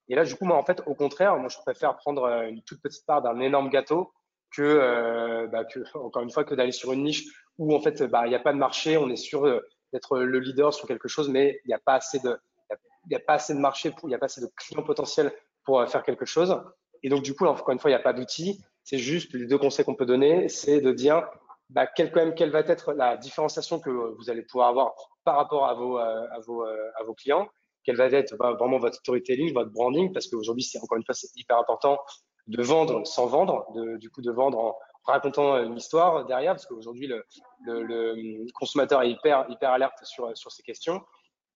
Et 0.07 0.15
là, 0.15 0.23
du 0.25 0.35
coup, 0.35 0.45
moi, 0.45 0.57
en 0.57 0.63
fait, 0.63 0.81
au 0.87 0.95
contraire, 0.95 1.37
moi, 1.37 1.49
je 1.49 1.57
préfère 1.59 1.95
prendre 1.97 2.25
une 2.43 2.63
toute 2.63 2.81
petite 2.81 3.05
part 3.05 3.21
d'un 3.21 3.39
énorme 3.39 3.69
gâteau 3.69 4.11
que, 4.55 5.47
bah, 5.51 5.65
que, 5.65 5.81
encore 5.95 6.23
une 6.23 6.31
fois, 6.31 6.43
que 6.43 6.55
d'aller 6.55 6.71
sur 6.71 6.91
une 6.91 7.03
niche 7.03 7.25
où, 7.59 7.75
en 7.75 7.79
fait, 7.79 8.01
bah, 8.03 8.25
il 8.25 8.29
n'y 8.29 8.35
a 8.35 8.39
pas 8.39 8.53
de 8.53 8.57
marché, 8.57 8.97
on 8.97 9.09
est 9.09 9.15
sûr 9.15 9.61
d'être 9.93 10.17
le 10.17 10.39
leader 10.39 10.73
sur 10.73 10.87
quelque 10.87 11.07
chose, 11.07 11.29
mais 11.29 11.61
il 11.65 11.67
n'y 11.67 11.75
a 11.75 11.79
pas 11.79 11.93
assez 11.93 12.17
de, 12.19 12.39
il 13.05 13.09
n'y 13.09 13.15
a 13.15 13.19
pas 13.19 13.33
assez 13.33 13.53
de 13.53 13.59
marché, 13.59 13.93
il 14.03 14.07
n'y 14.07 14.15
a 14.15 14.17
pas 14.17 14.25
assez 14.25 14.41
de 14.41 14.49
clients 14.55 14.83
potentiels 14.83 15.31
pour 15.63 15.87
faire 15.87 16.03
quelque 16.03 16.25
chose. 16.25 16.61
Et 17.03 17.09
donc, 17.09 17.23
du 17.23 17.33
coup, 17.35 17.45
encore 17.45 17.71
une 17.71 17.79
fois, 17.79 17.89
il 17.89 17.93
n'y 17.93 17.99
a 17.99 18.03
pas 18.03 18.13
d'outils. 18.13 18.61
C'est 18.83 18.97
juste 18.97 19.33
les 19.33 19.45
deux 19.45 19.57
conseils 19.57 19.85
qu'on 19.85 19.95
peut 19.95 20.05
donner, 20.05 20.49
c'est 20.49 20.81
de 20.81 20.91
dire 20.91 21.27
bah, 21.69 21.85
quelle, 21.85 22.11
quand 22.11 22.21
même, 22.21 22.33
quelle 22.33 22.51
va 22.51 22.61
être 22.61 22.93
la 22.93 23.17
différenciation 23.17 23.79
que 23.79 23.89
vous 23.89 24.29
allez 24.29 24.41
pouvoir 24.41 24.69
avoir 24.69 24.93
par 25.23 25.35
rapport 25.35 25.67
à 25.67 25.75
vos, 25.75 25.99
euh, 25.99 26.25
euh, 26.49 27.13
clients, 27.17 27.47
quelle 27.83 27.95
va 27.95 28.05
être 28.05 28.35
bah, 28.37 28.53
vraiment 28.53 28.79
votre 28.79 28.95
storytelling, 28.95 29.53
votre 29.53 29.71
branding, 29.71 30.11
parce 30.11 30.27
qu'aujourd'hui, 30.27 30.63
c'est 30.63 30.79
encore 30.79 30.97
une 30.97 31.05
fois, 31.05 31.13
c'est 31.13 31.29
hyper 31.35 31.57
important 31.57 31.99
de 32.47 32.63
vendre 32.63 33.05
sans 33.05 33.27
vendre, 33.27 33.67
du 33.99 34.09
coup, 34.09 34.21
de 34.21 34.31
vendre 34.31 34.57
en 34.57 34.75
racontant 35.03 35.57
une 35.63 35.77
histoire 35.77 36.25
derrière, 36.25 36.53
parce 36.53 36.65
qu'aujourd'hui, 36.65 37.07
le, 37.07 38.51
consommateur 38.53 39.03
est 39.03 39.11
hyper, 39.11 39.45
alerte 39.61 40.03
sur 40.03 40.51
ces 40.51 40.63
questions. 40.63 41.01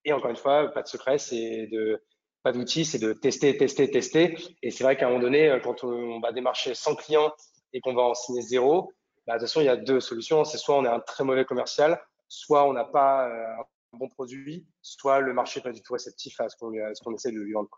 Et 0.06 0.14
encore 0.14 0.30
une 0.30 0.36
fois, 0.36 0.68
pas 0.68 0.84
de 0.84 0.88
secret, 0.88 1.18
c'est 1.18 1.68
de 1.72 2.02
pas 2.44 2.52
d'outils, 2.52 2.86
c'est 2.86 3.00
de 3.00 3.14
tester, 3.14 3.58
tester, 3.58 3.90
tester. 3.90 4.38
Et 4.62 4.70
c'est 4.70 4.84
vrai 4.84 4.98
qu'à 4.98 5.08
un 5.08 5.10
moment 5.10 5.22
donné, 5.22 5.50
euh, 5.50 5.60
quand 5.60 5.84
on 5.84 6.20
va 6.20 6.32
démarcher 6.32 6.76
100 6.76 6.96
clients 6.96 7.34
et 7.72 7.80
qu'on 7.80 7.94
va 7.94 8.04
en 8.04 8.14
signer 8.14 8.42
zéro, 8.42 8.94
bah, 9.26 9.36
de 9.36 9.40
toute 9.40 9.48
façon, 9.48 9.62
il 9.62 9.66
y 9.66 9.70
a 9.70 9.78
deux 9.78 10.02
solutions. 10.02 10.44
C'est 10.44 10.58
soit 10.58 10.78
on 10.78 10.84
est 10.84 10.90
un 10.90 11.00
très 11.00 11.24
mauvais 11.24 11.46
commercial, 11.46 12.00
soit 12.28 12.68
on 12.68 12.74
n'a 12.74 12.84
pas 12.84 13.28
euh, 13.30 13.64
un 13.94 13.98
bon 13.98 14.10
produit, 14.10 14.68
soit 14.82 15.22
le 15.22 15.34
marché 15.34 15.60
n'est 15.60 15.64
pas 15.64 15.72
du 15.72 15.82
tout 15.82 15.94
réceptif 15.94 16.40
à 16.42 16.50
ce 16.50 16.58
qu'on 16.58 17.16
essaie 17.16 17.32
de 17.32 17.40
lui 17.40 17.54
vendre. 17.54 17.70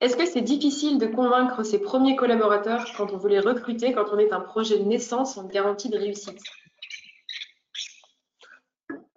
Est-ce 0.00 0.16
que 0.16 0.24
c'est 0.24 0.40
difficile 0.40 0.98
de 0.98 1.06
convaincre 1.06 1.62
ses 1.62 1.78
premiers 1.78 2.16
collaborateurs 2.16 2.86
quand 2.96 3.12
on 3.12 3.18
veut 3.18 3.28
les 3.28 3.40
recruter, 3.40 3.92
quand 3.92 4.06
on 4.12 4.18
est 4.18 4.32
un 4.32 4.40
projet 4.40 4.78
de 4.78 4.84
naissance 4.84 5.36
en 5.36 5.46
garantie 5.46 5.90
de 5.90 5.98
réussite? 5.98 6.40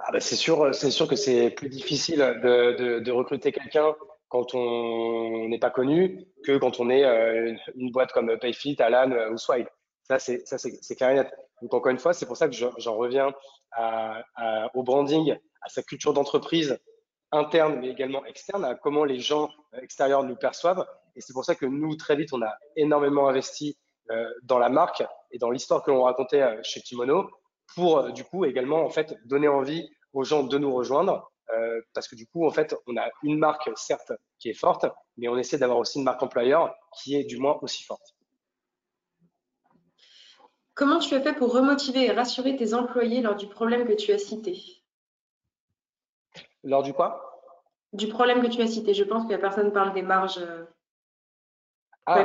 Ah 0.05 0.11
bah, 0.11 0.19
c'est 0.19 0.35
sûr, 0.35 0.73
c'est 0.75 0.91
sûr 0.91 1.07
que 1.07 1.15
c'est 1.15 1.49
plus 1.49 1.69
difficile 1.69 2.19
de, 2.43 2.75
de, 2.77 2.99
de 2.99 3.11
recruter 3.11 3.51
quelqu'un 3.51 3.95
quand 4.27 4.53
on 4.53 5.47
n'est 5.47 5.59
pas 5.59 5.69
connu 5.69 6.25
que 6.43 6.57
quand 6.57 6.79
on 6.79 6.89
est 6.89 7.05
euh, 7.05 7.53
une 7.75 7.91
boîte 7.91 8.11
comme 8.11 8.37
Payfit, 8.39 8.75
Alan 8.79 9.11
euh, 9.11 9.31
ou 9.31 9.37
Swile. 9.37 9.67
Ça, 10.03 10.19
c'est 10.19 10.45
ça, 10.45 10.57
c'est 10.57 10.95
clair 10.95 11.11
et 11.11 11.15
net. 11.15 11.33
Donc 11.61 11.73
encore 11.73 11.91
une 11.91 11.99
fois, 11.99 12.13
c'est 12.13 12.25
pour 12.25 12.35
ça 12.35 12.49
que 12.49 12.55
j'en 12.55 12.95
reviens 12.95 13.31
à, 13.71 14.21
à, 14.35 14.75
au 14.75 14.83
branding, 14.83 15.37
à 15.61 15.69
sa 15.69 15.81
culture 15.81 16.13
d'entreprise 16.13 16.77
interne, 17.31 17.79
mais 17.79 17.89
également 17.89 18.25
externe, 18.25 18.65
à 18.65 18.75
comment 18.75 19.05
les 19.05 19.19
gens 19.19 19.49
extérieurs 19.81 20.23
nous 20.23 20.35
perçoivent. 20.35 20.85
Et 21.15 21.21
c'est 21.21 21.33
pour 21.33 21.45
ça 21.45 21.55
que 21.55 21.65
nous, 21.65 21.95
très 21.95 22.15
vite, 22.15 22.33
on 22.33 22.41
a 22.41 22.53
énormément 22.75 23.29
investi 23.29 23.77
euh, 24.11 24.29
dans 24.43 24.59
la 24.59 24.69
marque 24.69 25.03
et 25.31 25.37
dans 25.37 25.49
l'histoire 25.49 25.83
que 25.83 25.91
l'on 25.91 26.03
racontait 26.03 26.41
euh, 26.41 26.59
chez 26.63 26.81
Kimono 26.81 27.29
pour 27.75 27.99
euh, 27.99 28.11
du 28.11 28.23
coup 28.23 28.45
également 28.45 28.83
en 28.83 28.89
fait 28.89 29.15
donner 29.25 29.47
envie 29.47 29.89
aux 30.13 30.23
gens 30.23 30.43
de 30.43 30.57
nous 30.57 30.73
rejoindre 30.73 31.31
euh, 31.53 31.81
parce 31.93 32.07
que 32.07 32.15
du 32.15 32.27
coup 32.27 32.45
en 32.45 32.51
fait 32.51 32.75
on 32.87 32.97
a 32.97 33.09
une 33.23 33.37
marque 33.37 33.69
certes 33.75 34.13
qui 34.39 34.49
est 34.49 34.53
forte 34.53 34.85
mais 35.17 35.27
on 35.27 35.37
essaie 35.37 35.57
d'avoir 35.57 35.79
aussi 35.79 35.99
une 35.99 36.05
marque 36.05 36.23
employeur 36.23 36.73
qui 36.95 37.15
est 37.15 37.23
du 37.23 37.37
moins 37.37 37.57
aussi 37.61 37.83
forte. 37.83 38.15
Comment 40.75 40.99
tu 40.99 41.13
as 41.13 41.21
fait 41.21 41.33
pour 41.33 41.53
remotiver 41.53 42.05
et 42.05 42.11
rassurer 42.11 42.55
tes 42.55 42.73
employés 42.73 43.21
lors 43.21 43.35
du 43.35 43.47
problème 43.47 43.85
que 43.87 43.93
tu 43.93 44.11
as 44.11 44.17
cité? 44.17 44.57
Lors 46.63 46.81
du 46.81 46.93
quoi? 46.93 47.41
Du 47.91 48.07
problème 48.07 48.41
que 48.41 48.47
tu 48.47 48.61
as 48.61 48.67
cité. 48.67 48.93
Je 48.93 49.03
pense 49.03 49.25
que 49.25 49.31
la 49.31 49.37
personne 49.37 49.71
parle 49.71 49.93
des 49.93 50.01
marges. 50.01 50.39
Euh, 50.39 50.65
ah, 52.05 52.23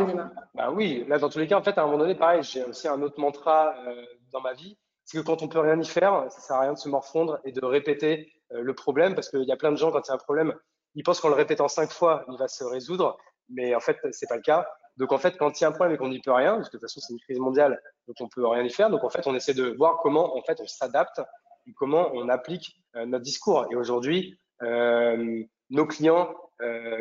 bah 0.54 0.70
oui, 0.72 1.04
là 1.06 1.18
dans 1.18 1.28
tous 1.28 1.38
les 1.38 1.46
cas, 1.46 1.58
en 1.58 1.62
fait, 1.62 1.76
à 1.76 1.82
un 1.82 1.86
moment 1.86 1.98
donné, 1.98 2.14
pareil, 2.14 2.42
j'ai 2.42 2.64
aussi 2.64 2.88
un 2.88 3.00
autre 3.02 3.20
mantra 3.20 3.76
euh, 3.86 4.04
dans 4.32 4.40
ma 4.40 4.54
vie, 4.54 4.76
c'est 5.08 5.16
que 5.16 5.22
quand 5.22 5.42
on 5.42 5.48
peut 5.48 5.60
rien 5.60 5.80
y 5.80 5.86
faire, 5.86 6.26
ça 6.30 6.40
sert 6.40 6.56
à 6.56 6.60
rien 6.60 6.74
de 6.74 6.78
se 6.78 6.86
morfondre 6.86 7.40
et 7.42 7.50
de 7.50 7.64
répéter 7.64 8.30
euh, 8.52 8.60
le 8.60 8.74
problème, 8.74 9.14
parce 9.14 9.30
qu'il 9.30 9.42
y 9.44 9.52
a 9.52 9.56
plein 9.56 9.72
de 9.72 9.76
gens, 9.76 9.90
quand 9.90 10.06
il 10.06 10.08
y 10.08 10.10
a 10.10 10.14
un 10.14 10.18
problème, 10.18 10.52
ils 10.94 11.02
pensent 11.02 11.20
qu'en 11.20 11.30
le 11.30 11.34
répétant 11.34 11.66
cinq 11.66 11.90
fois, 11.90 12.26
il 12.30 12.36
va 12.36 12.46
se 12.46 12.62
résoudre, 12.62 13.16
mais 13.48 13.74
en 13.74 13.80
fait, 13.80 13.96
c'est 14.12 14.28
pas 14.28 14.36
le 14.36 14.42
cas. 14.42 14.68
Donc 14.98 15.12
en 15.12 15.16
fait, 15.16 15.38
quand 15.38 15.58
il 15.58 15.62
y 15.62 15.64
a 15.64 15.68
un 15.68 15.72
problème 15.72 15.94
et 15.94 15.98
qu'on 15.98 16.10
n'y 16.10 16.20
peut 16.20 16.32
rien, 16.32 16.56
parce 16.56 16.68
que 16.68 16.76
de 16.76 16.80
toute 16.80 16.90
façon 16.90 17.00
c'est 17.00 17.14
une 17.14 17.20
crise 17.20 17.38
mondiale, 17.38 17.80
donc 18.06 18.16
on 18.20 18.28
peut 18.28 18.46
rien 18.46 18.62
y 18.62 18.70
faire. 18.70 18.90
Donc 18.90 19.02
en 19.02 19.08
fait, 19.08 19.26
on 19.26 19.34
essaie 19.34 19.54
de 19.54 19.74
voir 19.78 19.96
comment 20.02 20.36
en 20.36 20.42
fait 20.42 20.60
on 20.60 20.66
s'adapte 20.66 21.22
et 21.66 21.72
comment 21.72 22.10
on 22.12 22.28
applique 22.28 22.76
euh, 22.94 23.06
notre 23.06 23.24
discours. 23.24 23.66
Et 23.70 23.76
aujourd'hui, 23.76 24.38
euh, 24.62 25.42
nos 25.70 25.86
clients, 25.86 26.34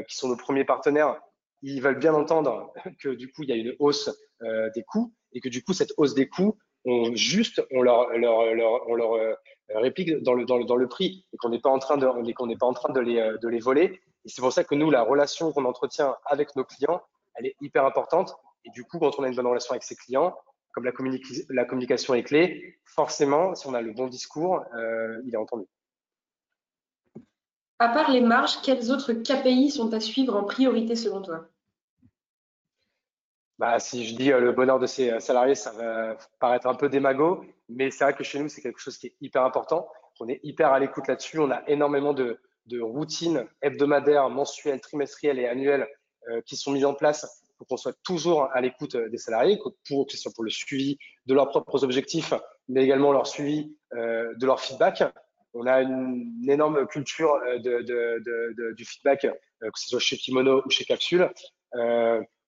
qui 0.08 0.16
sont 0.16 0.30
nos 0.30 0.38
premiers 0.38 0.66
partenaires, 0.66 1.20
ils 1.64 1.82
veulent 1.82 1.98
bien 1.98 2.14
entendre 2.14 2.72
que 3.02 3.10
du 3.10 3.32
coup, 3.32 3.42
il 3.44 3.50
y 3.50 3.52
a 3.52 3.56
une 3.56 3.76
hausse 3.80 4.16
des 4.40 4.84
coûts 4.84 5.12
et 5.34 5.42
que 5.42 5.50
du 5.50 5.64
coup, 5.64 5.74
cette 5.74 5.94
hausse 5.98 6.14
des 6.14 6.30
coûts, 6.30 6.56
on 6.86 7.16
juste, 7.16 7.62
on 7.72 7.82
leur, 7.82 8.10
leur 8.18 9.38
réplique 9.76 10.22
dans 10.24 10.34
le, 10.34 10.88
prix 10.88 11.26
et 11.34 11.38
qu'on 11.38 11.50
n'est 11.50 11.60
pas 11.60 11.70
en 11.70 11.80
train 11.80 11.98
de, 11.98 12.08
qu'on 12.34 12.48
n'est 12.48 12.58
pas 12.58 12.66
en 12.66 12.74
train 12.74 12.94
de 12.94 13.00
les, 13.00 13.16
de 13.42 13.48
les 13.48 13.60
voler. 13.60 14.00
Et 14.26 14.30
c'est 14.30 14.42
pour 14.42 14.54
ça 14.54 14.64
que 14.64 14.76
nous, 14.76 14.90
la 14.92 15.04
relation 15.04 15.52
qu'on 15.52 15.66
entretient 15.66 16.16
avec 16.26 16.56
nos 16.56 16.64
clients, 16.64 17.02
elle 17.36 17.48
est 17.48 17.56
hyper 17.62 17.86
importante. 17.86 18.36
Et 18.66 18.70
du 18.72 18.84
coup, 18.84 19.00
quand 19.00 19.18
on 19.20 19.24
a 19.24 19.28
une 19.28 19.36
bonne 19.36 19.48
relation 19.48 19.72
avec 19.72 19.84
ses 19.84 19.96
clients, 19.96 20.36
comme 20.74 20.84
la, 20.84 20.92
la 21.50 21.66
communication 21.66 22.14
est 22.14 22.24
clé, 22.24 22.78
forcément, 22.86 23.56
si 23.56 23.68
on 23.68 23.74
a 23.74 23.82
le 23.82 23.94
bon 23.94 24.08
discours, 24.08 24.64
euh, 24.76 25.22
il 25.26 25.34
est 25.34 25.38
entendu. 25.38 25.66
À 27.80 27.90
part 27.90 28.12
les 28.12 28.22
marges, 28.22 28.62
quels 28.62 28.92
autres 28.92 29.14
KPI 29.14 29.70
sont 29.70 29.94
à 29.94 30.00
suivre 30.00 30.36
en 30.36 30.44
priorité 30.44 30.96
selon 30.96 31.22
toi? 31.22 31.48
Bah, 33.60 33.80
si 33.80 34.06
je 34.06 34.16
dis 34.16 34.32
euh, 34.32 34.40
le 34.40 34.52
bonheur 34.52 34.80
de 34.80 34.88
ses 34.88 35.12
euh, 35.12 35.20
salariés, 35.20 35.56
ça 35.56 35.72
va 35.72 36.18
paraître 36.40 36.68
un 36.68 36.76
peu 36.76 36.90
démago, 36.90 37.44
mais 37.70 37.92
c'est 37.92 38.04
vrai 38.04 38.14
que 38.14 38.24
chez 38.24 38.40
nous, 38.40 38.50
c'est 38.50 38.62
quelque 38.62 38.80
chose 38.80 38.98
qui 38.98 39.08
est 39.08 39.16
hyper 39.22 39.44
important. 39.44 39.88
On 40.20 40.28
est 40.28 40.40
hyper 40.44 40.72
à 40.72 40.80
l'écoute 40.80 41.08
là-dessus. 41.08 41.40
On 41.40 41.52
a 41.52 41.62
énormément 41.68 42.14
de, 42.14 42.40
routines 42.82 43.48
hebdomadaires, 43.62 44.30
mensuelles, 44.30 44.82
trimestrielles 44.82 45.40
et 45.40 45.48
annuelles 45.48 45.88
qui 46.46 46.58
sont 46.58 46.74
mises 46.74 46.84
en 46.84 46.94
place 46.94 47.46
pour 47.58 47.68
qu'on 47.68 47.78
soit 47.78 47.98
toujours 48.04 48.50
à 48.54 48.62
l'écoute 48.62 48.96
euh, 48.96 49.10
des 49.10 49.18
salariés, 49.18 49.60
pour, 49.88 50.06
que 50.06 50.14
ce 50.14 50.18
soit 50.18 50.32
pour 50.34 50.44
le 50.44 50.50
suivi 50.50 50.98
de 51.26 51.34
leurs 51.34 51.50
propres 51.50 51.84
objectifs, 51.84 52.34
mais 52.68 52.84
également 52.84 53.12
leur 53.12 53.28
suivi 53.28 53.76
euh, 53.94 54.34
de 54.36 54.46
leur 54.46 54.62
feedback. 54.62 55.04
On 55.54 55.66
a 55.66 55.82
une, 55.82 56.50
énorme 56.50 56.86
culture 56.88 57.34
euh, 57.48 58.74
du 58.74 58.86
feedback, 58.86 59.22
que 59.22 59.80
ce 59.80 59.90
soit 59.90 60.00
chez 60.00 60.18
Kimono 60.18 60.62
ou 60.66 60.70
chez 60.70 60.86
Capsule. 60.86 61.30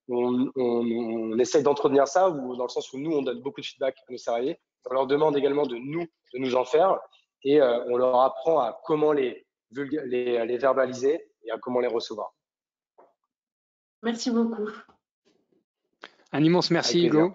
On, 0.09 0.51
on, 0.55 1.31
on, 1.31 1.39
essaye 1.39 1.63
d'entretenir 1.63 2.07
ça, 2.07 2.29
ou 2.29 2.55
dans 2.55 2.63
le 2.63 2.69
sens 2.69 2.91
où 2.93 2.97
nous, 2.97 3.11
on 3.11 3.21
donne 3.21 3.41
beaucoup 3.41 3.61
de 3.61 3.65
feedback 3.65 3.95
à 4.07 4.11
nos 4.11 4.17
salariés. 4.17 4.59
On 4.85 4.93
leur 4.93 5.07
demande 5.07 5.37
également 5.37 5.65
de 5.65 5.75
nous, 5.77 6.05
de 6.33 6.39
nous 6.39 6.55
en 6.55 6.65
faire, 6.65 6.97
et 7.43 7.61
euh, 7.61 7.83
on 7.89 7.97
leur 7.97 8.19
apprend 8.21 8.59
à 8.59 8.79
comment 8.85 9.11
les, 9.11 9.45
les, 9.71 10.45
les 10.45 10.57
verbaliser 10.57 11.29
et 11.43 11.51
à 11.51 11.57
comment 11.57 11.79
les 11.79 11.87
recevoir. 11.87 12.33
Merci 14.01 14.31
beaucoup. 14.31 14.69
Un 16.31 16.43
immense 16.43 16.71
merci 16.71 17.05
Hugo. 17.05 17.33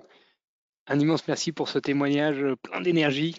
Un 0.87 0.99
immense 0.99 1.27
merci 1.27 1.53
pour 1.53 1.69
ce 1.69 1.79
témoignage 1.79 2.45
plein 2.63 2.81
d'énergie, 2.81 3.37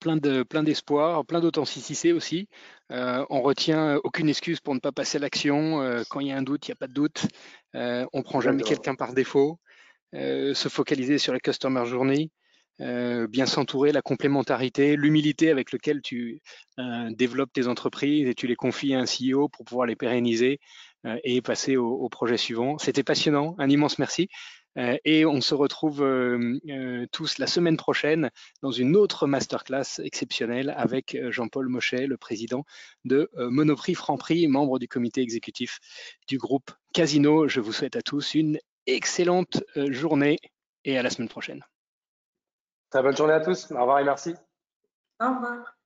plein 0.00 0.16
de 0.16 0.42
plein 0.42 0.62
d'espoir, 0.62 1.24
plein 1.24 1.40
d'authenticité 1.40 2.12
aussi. 2.12 2.48
Euh, 2.90 3.24
on 3.30 3.42
retient 3.42 3.96
euh, 3.96 4.00
aucune 4.04 4.28
excuse 4.28 4.60
pour 4.60 4.74
ne 4.74 4.80
pas 4.80 4.92
passer 4.92 5.18
à 5.18 5.20
l'action. 5.20 5.80
Euh, 5.80 6.02
quand 6.10 6.20
il 6.20 6.28
y 6.28 6.32
a 6.32 6.36
un 6.36 6.42
doute, 6.42 6.66
il 6.66 6.70
n'y 6.70 6.74
a 6.74 6.76
pas 6.76 6.88
de 6.88 6.92
doute. 6.92 7.26
Euh, 7.74 8.04
on 8.12 8.22
prend 8.22 8.40
jamais 8.40 8.62
quelqu'un 8.62 8.94
par 8.94 9.14
défaut. 9.14 9.58
se 10.12 10.68
focaliser 10.68 11.18
sur 11.18 11.32
la 11.32 11.40
customer 11.40 11.86
journey, 11.86 12.30
bien 12.78 13.46
s'entourer, 13.46 13.92
la 13.92 14.02
complémentarité, 14.02 14.96
l'humilité 14.96 15.50
avec 15.50 15.72
laquelle 15.72 16.00
tu 16.02 16.40
développes 17.10 17.52
tes 17.52 17.68
entreprises 17.68 18.28
et 18.28 18.34
tu 18.34 18.48
les 18.48 18.56
confies 18.56 18.94
à 18.94 19.00
un 19.00 19.04
CEO 19.04 19.48
pour 19.48 19.64
pouvoir 19.64 19.86
les 19.86 19.96
pérenniser 19.96 20.58
et 21.22 21.42
passer 21.42 21.76
au, 21.76 21.86
au 21.86 22.08
projet 22.08 22.36
suivant. 22.36 22.76
C'était 22.78 23.04
passionnant. 23.04 23.54
Un 23.58 23.70
immense 23.70 24.00
merci. 24.00 24.28
Euh, 24.78 24.96
et 25.04 25.24
on 25.26 25.40
se 25.40 25.54
retrouve 25.54 26.02
euh, 26.02 26.58
euh, 26.68 27.06
tous 27.12 27.38
la 27.38 27.46
semaine 27.46 27.76
prochaine 27.76 28.30
dans 28.62 28.70
une 28.70 28.96
autre 28.96 29.26
masterclass 29.26 30.00
exceptionnelle 30.02 30.72
avec 30.76 31.16
Jean-Paul 31.30 31.68
Mochet, 31.68 32.06
le 32.06 32.16
président 32.16 32.64
de 33.04 33.30
Monoprix 33.36 33.94
Franprix, 33.94 34.46
membre 34.46 34.78
du 34.78 34.88
comité 34.88 35.20
exécutif 35.20 35.78
du 36.28 36.38
groupe 36.38 36.70
Casino. 36.92 37.48
Je 37.48 37.60
vous 37.60 37.72
souhaite 37.72 37.96
à 37.96 38.02
tous 38.02 38.34
une 38.34 38.58
excellente 38.86 39.62
journée 39.76 40.38
et 40.84 40.98
à 40.98 41.02
la 41.02 41.10
semaine 41.10 41.28
prochaine. 41.28 41.64
Très 42.90 43.02
bonne 43.02 43.16
journée 43.16 43.34
à 43.34 43.40
tous. 43.40 43.70
Au 43.70 43.80
revoir 43.80 44.00
et 44.00 44.04
merci. 44.04 44.34
Au 45.20 45.28
revoir. 45.34 45.79